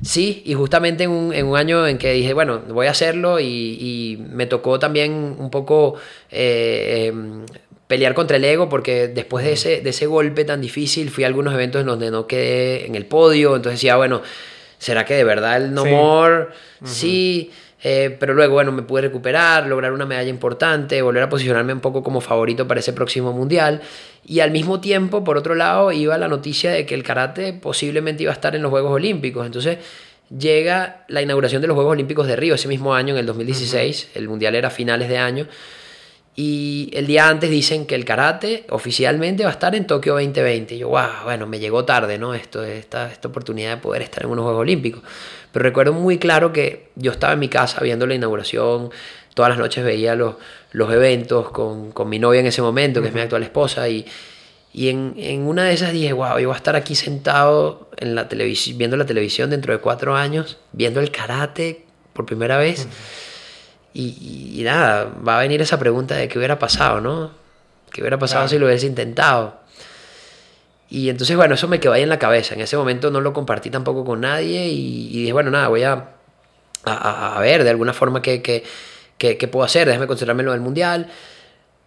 Sí, 0.01 0.43
y 0.47 0.55
justamente 0.55 1.05
en 1.05 1.11
un, 1.11 1.33
en 1.33 1.47
un, 1.47 1.57
año 1.57 1.87
en 1.87 1.99
que 1.99 2.13
dije, 2.13 2.35
bueno, 2.35 2.61
voy 2.69 2.87
a 2.87 2.91
hacerlo 2.91 3.39
y, 3.41 4.21
me 4.31 4.47
tocó 4.47 4.79
también 4.79 5.37
un 5.39 5.51
poco 5.51 5.95
eh, 6.31 7.07
em, 7.09 7.45
pelear 7.87 8.15
contra 8.15 8.37
el 8.37 8.45
ego 8.45 8.69
porque 8.69 9.09
después 9.09 9.45
de 9.45 9.53
ese, 9.53 9.81
de 9.81 9.91
ese 9.91 10.07
golpe 10.07 10.45
tan 10.45 10.61
difícil 10.61 11.11
fui 11.11 11.25
a 11.25 11.27
algunos 11.27 11.55
eventos 11.55 11.83
en 11.83 11.87
donde 11.87 12.11
no 12.11 12.27
quedé 12.27 12.87
en 12.87 12.95
el 12.95 13.07
podio, 13.07 13.55
entonces 13.55 13.79
decía, 13.81 13.97
bueno, 13.97 14.23
¿será 14.79 15.05
que 15.05 15.15
de 15.15 15.25
verdad 15.25 15.59
el 15.59 15.75
no 15.75 15.85
more? 15.85 16.47
Sí. 16.85 17.51
Eh, 17.85 18.17
pero 18.19 18.33
luego, 18.35 18.55
bueno, 18.55 18.71
me 18.71 18.83
pude 18.83 19.03
recuperar, 19.03 19.67
lograr 19.67 19.93
una 19.93 20.07
medalla 20.07 20.31
importante, 20.31 21.03
volver 21.03 21.25
a 21.25 21.29
posicionarme 21.29 21.73
un 21.73 21.81
poco 21.81 22.03
como 22.03 22.21
favorito 22.21 22.69
para 22.69 22.81
ese 22.81 22.93
próximo 22.93 23.33
mundial. 23.33 23.83
Y 24.25 24.41
al 24.41 24.53
mismo 24.53 24.81
tiempo, 24.81 25.25
por 25.25 25.37
otro 25.37 25.55
lado, 25.55 25.91
iba 25.91 26.17
la 26.17 26.29
noticia 26.29 26.71
de 26.71 26.87
que 26.87 26.95
el 26.95 27.03
karate 27.03 27.53
posiblemente 27.53 28.23
iba 28.23 28.31
a 28.31 28.35
estar 28.35 28.55
en 28.55 28.63
los 28.63 28.71
Juegos 28.71 28.93
Olímpicos. 28.93 29.45
Entonces 29.45 29.79
llega 30.37 31.05
la 31.09 31.23
inauguración 31.23 31.61
de 31.61 31.69
los 31.69 31.75
Juegos 31.75 31.93
Olímpicos 31.93 32.27
de 32.27 32.37
Río 32.37 32.55
ese 32.55 32.69
mismo 32.69 32.95
año, 32.95 33.15
en 33.15 33.21
el 33.21 33.27
2016. 33.27 34.11
El 34.15 34.29
mundial 34.29 34.55
era 34.55 34.69
a 34.69 34.71
finales 34.71 35.09
de 35.09 35.19
año. 35.19 35.49
Y 36.35 36.91
el 36.95 37.07
día 37.07 37.29
antes 37.29 37.51
dicen 37.51 37.85
que 37.85 37.95
el 37.95 38.07
karate 38.07 38.65
oficialmente 38.71 39.45
va 39.45 39.51
a 39.51 39.53
estar 39.53 39.75
en 39.75 39.87
Tokio 39.87 40.15
2020. 40.15 40.77
Y 40.77 40.79
yo, 40.79 40.89
wow, 40.89 41.25
bueno, 41.25 41.47
me 41.47 41.59
llegó 41.59 41.85
tarde, 41.85 42.17
¿no? 42.17 42.33
Esto, 42.33 42.65
esta, 42.65 43.13
esta 43.13 43.29
oportunidad 43.29 43.77
de 43.77 43.83
poder 43.83 44.01
estar 44.01 44.25
en 44.25 44.31
unos 44.31 44.45
Juegos 44.45 44.63
Olímpicos. 44.63 45.03
Pero 45.53 45.63
recuerdo 45.63 45.93
muy 45.93 46.19
claro 46.19 46.53
que 46.53 46.89
yo 46.97 47.13
estaba 47.13 47.35
en 47.35 47.39
mi 47.39 47.49
casa 47.49 47.83
viendo 47.83 48.07
la 48.07 48.15
inauguración, 48.15 48.91
todas 49.35 49.51
las 49.51 49.59
noches 49.59 49.85
veía 49.85 50.15
los, 50.15 50.37
los 50.73 50.91
eventos 50.93 51.51
con, 51.51 51.93
con 51.93 52.09
mi 52.09 52.19
novia 52.19 52.41
en 52.41 52.47
ese 52.47 52.63
momento, 52.63 53.03
que 53.03 53.09
es 53.09 53.15
mi 53.15 53.21
actual 53.21 53.43
esposa, 53.43 53.87
y, 53.91 54.07
y 54.73 54.89
en, 54.89 55.15
en, 55.19 55.43
una 55.43 55.65
de 55.65 55.75
esas 55.75 55.93
dije, 55.93 56.15
wow, 56.15 56.39
yo 56.39 56.49
voy 56.49 56.55
a 56.55 56.57
estar 56.57 56.77
aquí 56.77 56.95
sentado 56.95 57.91
en 57.99 58.15
la 58.15 58.29
televisión, 58.29 58.79
viendo 58.79 58.97
la 58.97 59.05
televisión 59.05 59.51
dentro 59.51 59.75
de 59.75 59.81
cuatro 59.81 60.17
años, 60.17 60.57
viendo 60.73 61.01
el 61.01 61.11
karate 61.11 61.85
por 62.15 62.25
primera 62.25 62.57
vez. 62.57 62.89
Y, 63.95 64.55
y, 64.59 64.63
nada, 64.63 65.13
va 65.27 65.39
a 65.39 65.41
venir 65.41 65.61
esa 65.61 65.79
pregunta 65.79 66.17
de 66.17 66.29
qué 66.29 66.39
hubiera 66.39 66.59
pasado, 66.59 67.01
¿no? 67.01 67.33
¿Qué 67.91 68.01
hubiera 68.01 68.19
pasado 68.19 68.49
si 68.49 68.59
lo 68.59 68.67
hubiese 68.67 68.87
intentado? 68.87 69.61
Y 70.89 71.09
entonces, 71.11 71.37
bueno, 71.37 71.55
eso 71.55 71.69
me 71.69 71.81
quedó 71.81 71.93
ahí 71.93 72.03
en 72.03 72.09
la 72.09 72.19
cabeza. 72.19 72.55
En 72.55 72.61
ese 72.61 72.77
momento 72.77 73.11
no 73.11 73.21
lo 73.21 73.33
compartí 73.33 73.71
tampoco 73.71 74.05
con 74.05 74.21
nadie 74.21 74.69
y, 74.69 75.21
dije, 75.21 75.33
bueno, 75.33 75.51
nada, 75.51 75.69
voy 75.69 75.83
a, 75.85 76.11
a, 76.85 77.39
ver 77.41 77.65
de 77.65 77.71
alguna 77.71 77.93
forma 77.93 78.23
qué, 78.23 78.43
qué, 78.43 78.63
qué, 79.19 79.49
puedo 79.49 79.65
hacer, 79.65 79.87
déjame 79.87 80.07
concentrarme 80.07 80.43
en 80.43 80.47
lo 80.47 80.53
del 80.53 80.61
mundial. 80.61 81.09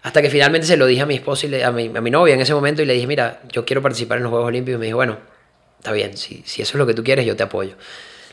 Hasta 0.03 0.21
que 0.21 0.29
finalmente 0.29 0.67
se 0.67 0.77
lo 0.77 0.85
dije 0.85 1.01
a 1.01 1.05
mi 1.07 1.15
esposa 1.15 1.47
y 1.47 1.61
a, 1.61 1.71
mi, 1.71 1.91
a 1.95 2.01
mi 2.01 2.11
novia 2.11 2.35
en 2.35 2.41
ese 2.41 2.53
momento 2.53 2.81
y 2.83 2.85
le 2.85 2.93
dije, 2.93 3.07
mira, 3.07 3.41
yo 3.51 3.65
quiero 3.65 3.81
participar 3.81 4.17
en 4.17 4.23
los 4.23 4.29
Juegos 4.29 4.47
Olímpicos. 4.47 4.77
Y 4.77 4.79
me 4.79 4.85
dijo, 4.85 4.97
bueno, 4.97 5.17
está 5.79 5.91
bien, 5.91 6.17
si, 6.17 6.43
si 6.45 6.61
eso 6.61 6.71
es 6.71 6.75
lo 6.75 6.85
que 6.85 6.93
tú 6.93 7.03
quieres, 7.03 7.25
yo 7.25 7.35
te 7.35 7.43
apoyo. 7.43 7.75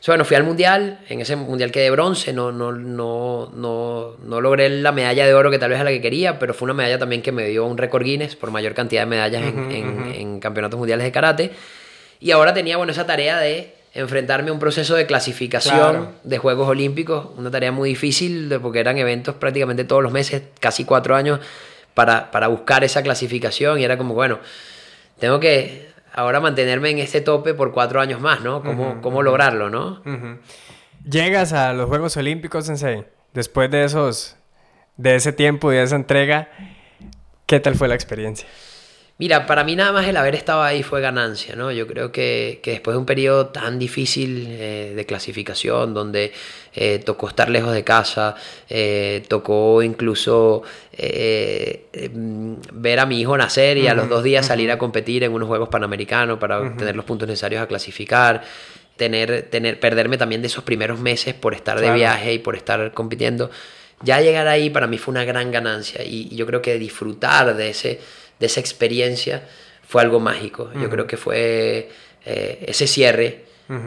Bueno, 0.07 0.25
fui 0.25 0.37
al 0.37 0.43
mundial, 0.43 0.99
en 1.09 1.21
ese 1.21 1.37
mundial 1.37 1.71
quedé 1.71 1.91
bronce, 1.91 2.33
no, 2.33 2.51
no, 2.51 2.73
no, 2.73 3.53
no, 3.55 4.17
no 4.25 4.41
logré 4.41 4.69
la 4.69 4.91
medalla 4.91 5.25
de 5.25 5.33
oro 5.33 5.51
que 5.51 5.59
tal 5.59 5.71
vez 5.71 5.77
era 5.77 5.85
la 5.85 5.91
que 5.91 6.01
quería, 6.01 6.39
pero 6.41 6.55
fue 6.55 6.67
una 6.67 6.75
medalla 6.75 6.99
también 6.99 7.23
que 7.23 7.31
me 7.31 7.47
dio 7.47 7.65
un 7.65 7.79
récord 7.79 8.03
Guinness 8.03 8.35
por 8.35 8.51
mayor 8.51 8.75
cantidad 8.75 9.03
de 9.03 9.07
medallas 9.07 9.43
en, 9.43 9.71
en, 9.71 10.13
en 10.13 10.41
campeonatos 10.41 10.77
mundiales 10.77 11.05
de 11.05 11.13
karate. 11.13 11.53
Y 12.19 12.33
ahora 12.33 12.53
tenía, 12.53 12.77
bueno, 12.77 12.91
esa 12.91 13.07
tarea 13.07 13.39
de 13.39 13.75
enfrentarme 13.95 14.51
a 14.51 14.53
un 14.53 14.59
proceso 14.59 14.95
de 14.95 15.07
clasificación 15.07 16.11
de 16.25 16.39
Juegos 16.39 16.69
Olímpicos, 16.69 17.29
una 17.37 17.51
tarea 17.51 17.73
muy 17.73 17.91
difícil 17.91 18.53
porque 18.63 18.81
eran 18.81 18.99
eventos 18.99 19.35
prácticamente 19.37 19.85
todos 19.85 20.03
los 20.03 20.13
meses, 20.13 20.43
casi 20.59 20.85
cuatro 20.85 21.15
años, 21.15 21.41
para, 21.95 22.31
para 22.31 22.49
buscar 22.49 22.85
esa 22.85 23.03
clasificación 23.03 23.79
y 23.79 23.85
era 23.85 23.99
como, 23.99 24.15
bueno, 24.15 24.41
tengo 25.19 25.39
que 25.39 25.92
ahora 26.13 26.41
mantenerme 26.41 26.91
en 26.91 26.99
este 26.99 27.21
tope 27.21 27.55
por 27.55 27.73
cuatro 27.73 28.01
años 28.01 28.21
más, 28.21 28.43
¿no? 28.43 28.63
¿Cómo, 28.63 29.01
cómo 29.01 29.23
lograrlo, 29.23 29.71
no? 29.71 30.03
Llegas 31.05 31.53
a 31.53 31.73
los 31.73 31.89
Juegos 31.89 32.17
Olímpicos, 32.17 32.67
Sensei, 32.67 33.05
después 33.33 33.71
de 33.71 33.85
esos, 33.85 34.37
de 34.97 35.17
ese 35.17 35.33
tiempo 35.33 35.73
y 35.73 35.77
de 35.77 35.83
esa 35.83 35.97
entrega, 35.97 36.49
¿qué 37.47 37.61
tal 37.61 37.75
fue 37.75 37.89
la 37.89 37.95
experiencia? 37.95 38.47
Mira, 39.23 39.47
para 39.47 39.63
mí 39.63 39.77
nada 39.77 39.93
más 39.93 40.09
el 40.09 40.17
haber 40.17 40.35
estado 40.35 40.65
ahí 40.65 40.83
fue 40.83 41.01
ganancia, 41.01 41.55
¿no? 41.55 41.71
Yo 41.71 41.87
creo 41.87 42.11
que, 42.11 42.59
que 42.61 42.73
después 42.73 42.97
de 42.97 42.99
un 42.99 43.07
periodo 43.07 43.47
tan 43.51 43.79
difícil 43.79 44.49
eh, 44.51 44.95
de 44.97 45.07
clasificación, 45.07 45.95
donde 45.95 46.33
eh, 46.75 46.99
tocó 46.99 47.29
estar 47.29 47.49
lejos 47.49 47.73
de 47.73 47.85
casa, 47.85 48.35
eh, 48.69 49.23
tocó 49.29 49.81
incluso 49.81 50.65
em, 50.91 52.57
ver 52.73 52.99
a 52.99 53.07
mi 53.07 53.21
hijo 53.21 53.39
nacer 53.39 53.79
y 53.79 53.87
a 53.87 53.95
los 53.95 54.09
dos 54.09 54.25
días 54.25 54.45
salir 54.45 54.73
a 54.73 54.77
competir 54.77 55.23
en 55.23 55.33
unos 55.33 55.47
Juegos 55.47 55.69
Panamericanos 55.69 56.41
para 56.41 56.59
obtener 56.59 56.97
los 56.97 57.05
puntos 57.05 57.29
necesarios 57.29 57.63
a 57.63 57.69
clasificar, 57.69 58.43
tener, 58.97 59.43
tener, 59.43 59.79
perderme 59.79 60.19
también 60.19 60.43
de 60.43 60.49
esos 60.49 60.65
primeros 60.65 60.99
meses 60.99 61.33
por 61.33 61.55
estar 61.55 61.81
de 61.81 61.93
viaje 61.93 62.33
y 62.33 62.39
por 62.41 62.57
estar 62.57 62.93
compitiendo. 62.93 63.53
Ya 64.03 64.21
llegar 64.21 64.49
ahí 64.49 64.69
para 64.69 64.89
mí 64.89 64.99
fue 64.99 65.13
una 65.13 65.25
gran 65.25 65.53
ganancia 65.53 66.03
y 66.03 66.35
yo 66.35 66.45
creo 66.45 66.61
que 66.61 66.77
disfrutar 66.77 67.55
de 67.55 67.71
ese 67.71 68.01
de 68.43 68.47
esa 68.47 68.61
experiencia 68.61 69.45
fue 69.89 70.03
algo 70.03 70.21
mágico. 70.21 70.71
Yo 70.75 70.91
creo 70.91 71.07
que 71.07 71.17
fue 71.17 71.89
eh, 72.27 72.65
ese 72.67 72.87
cierre 72.87 73.45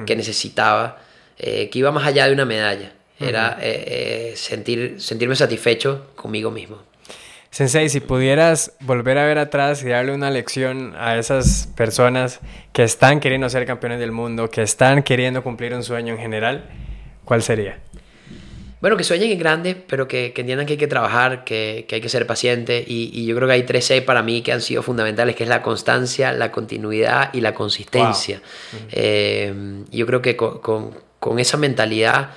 que 0.07 0.15
necesitaba, 0.15 0.99
eh, 1.37 1.69
que 1.69 1.79
iba 1.79 1.91
más 1.91 2.07
allá 2.07 2.25
de 2.25 2.33
una 2.33 2.45
medalla. 2.45 2.93
Era 3.19 3.59
eh, 3.61 4.33
sentir, 4.35 4.95
sentirme 4.99 5.35
satisfecho 5.35 6.07
conmigo 6.15 6.51
mismo. 6.51 6.81
Sensei, 7.51 7.87
si 7.89 7.99
pudieras 7.99 8.73
volver 8.79 9.17
a 9.17 9.25
ver 9.25 9.37
atrás 9.37 9.83
y 9.83 9.89
darle 9.89 10.13
una 10.13 10.31
lección 10.31 10.93
a 10.97 11.17
esas 11.17 11.69
personas 11.75 12.39
que 12.73 12.83
están 12.83 13.19
queriendo 13.19 13.49
ser 13.49 13.65
campeones 13.65 13.99
del 13.99 14.11
mundo, 14.11 14.49
que 14.49 14.61
están 14.61 15.03
queriendo 15.03 15.43
cumplir 15.43 15.73
un 15.73 15.83
sueño 15.83 16.13
en 16.15 16.19
general, 16.19 16.65
¿cuál 17.23 17.43
sería? 17.43 17.79
Bueno, 18.85 18.97
que 18.97 19.03
sueñen 19.03 19.31
en 19.31 19.39
grande, 19.39 19.73
pero 19.75 20.07
que, 20.07 20.27
entiendan 20.27 20.67
que 20.67 20.73
hay 20.73 20.77
que 20.77 20.85
trabajar, 20.85 21.43
que, 21.43 21.87
hay 21.91 22.01
que 22.01 22.07
ser 22.07 22.27
paciente. 22.27 22.85
Y, 22.85 23.25
yo 23.25 23.35
creo 23.35 23.47
que 23.47 23.55
hay 23.55 23.63
tres 23.63 23.87
C 23.87 24.03
para 24.03 24.21
mí 24.21 24.43
que 24.43 24.51
han 24.51 24.61
sido 24.61 24.83
fundamentales, 24.83 25.35
que 25.35 25.41
es 25.41 25.49
la 25.49 25.63
constancia, 25.63 26.31
la 26.33 26.51
continuidad 26.51 27.33
y 27.33 27.41
la 27.41 27.55
consistencia. 27.55 28.43
Eh, 28.91 29.81
yo 29.89 30.05
creo 30.05 30.21
que 30.21 30.37
con, 30.37 30.93
esa 31.39 31.57
mentalidad 31.57 32.29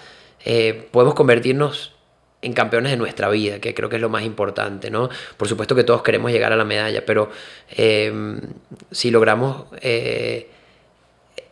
eh, 0.42 0.88
podemos 0.90 1.14
convertirnos 1.14 1.92
en 2.40 2.54
campeones 2.54 2.92
de 2.92 2.96
nuestra 2.96 3.28
vida, 3.28 3.58
que 3.58 3.74
creo 3.74 3.90
que 3.90 3.96
es 3.96 4.02
lo 4.02 4.08
más 4.08 4.22
importante, 4.22 4.90
¿no? 4.90 5.10
Por 5.36 5.48
supuesto 5.48 5.74
que 5.74 5.84
todos 5.84 6.02
queremos 6.02 6.32
llegar 6.32 6.54
a 6.54 6.56
la 6.56 6.64
medalla, 6.64 7.04
pero 7.04 7.30
eh, 7.76 8.10
si 8.90 9.10
logramos 9.10 9.66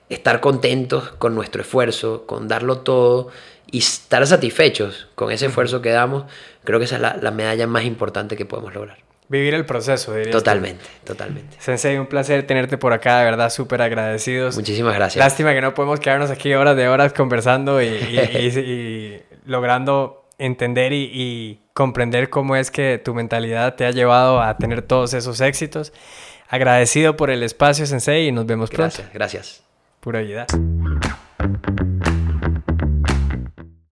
estar 0.08 0.40
contentos 0.40 1.10
con 1.18 1.34
nuestro 1.34 1.60
esfuerzo, 1.60 2.24
con 2.24 2.48
darlo 2.48 2.78
todo, 2.78 3.28
y 3.70 3.78
estar 3.78 4.26
satisfechos 4.26 5.08
con 5.14 5.32
ese 5.32 5.46
esfuerzo 5.46 5.82
que 5.82 5.90
damos, 5.90 6.24
creo 6.64 6.78
que 6.78 6.84
esa 6.84 6.96
es 6.96 7.22
la, 7.22 7.30
medalla 7.30 7.66
más 7.66 7.84
importante 7.84 8.36
que 8.36 8.46
podemos 8.46 8.74
lograr. 8.74 8.98
Vivir 9.28 9.54
el 9.54 9.66
proceso, 9.66 10.14
diría. 10.14 10.30
Totalmente, 10.30 10.84
totalmente. 11.04 11.56
Sensei, 11.58 11.98
un 11.98 12.06
placer 12.06 12.46
tenerte 12.46 12.78
por 12.78 12.92
acá, 12.92 13.18
de 13.18 13.24
verdad, 13.24 13.50
súper 13.50 13.82
agradecidos. 13.82 14.54
Muchísimas 14.56 14.94
gracias. 14.94 15.24
Lástima 15.24 15.52
que 15.52 15.60
no 15.60 15.74
podemos 15.74 15.98
quedarnos 15.98 16.30
aquí 16.30 16.54
horas 16.54 16.76
de 16.76 16.86
horas 16.86 17.12
conversando 17.12 17.82
y, 17.82 19.20
logrando 19.46 20.24
entender 20.38 20.92
y, 20.92 21.60
comprender 21.72 22.30
cómo 22.30 22.56
es 22.56 22.70
que 22.70 23.00
tu 23.04 23.14
mentalidad 23.14 23.74
te 23.74 23.84
ha 23.84 23.90
llevado 23.90 24.40
a 24.40 24.56
tener 24.56 24.82
todos 24.82 25.12
esos 25.12 25.40
éxitos. 25.40 25.92
Agradecido 26.48 27.16
por 27.16 27.30
el 27.30 27.42
espacio, 27.42 27.84
Sensei, 27.84 28.28
y 28.28 28.32
nos 28.32 28.46
vemos 28.46 28.70
pronto. 28.70 29.02
Gracias, 29.12 29.12
gracias. 29.12 29.62
Pura 30.00 30.20
vida. 30.20 30.46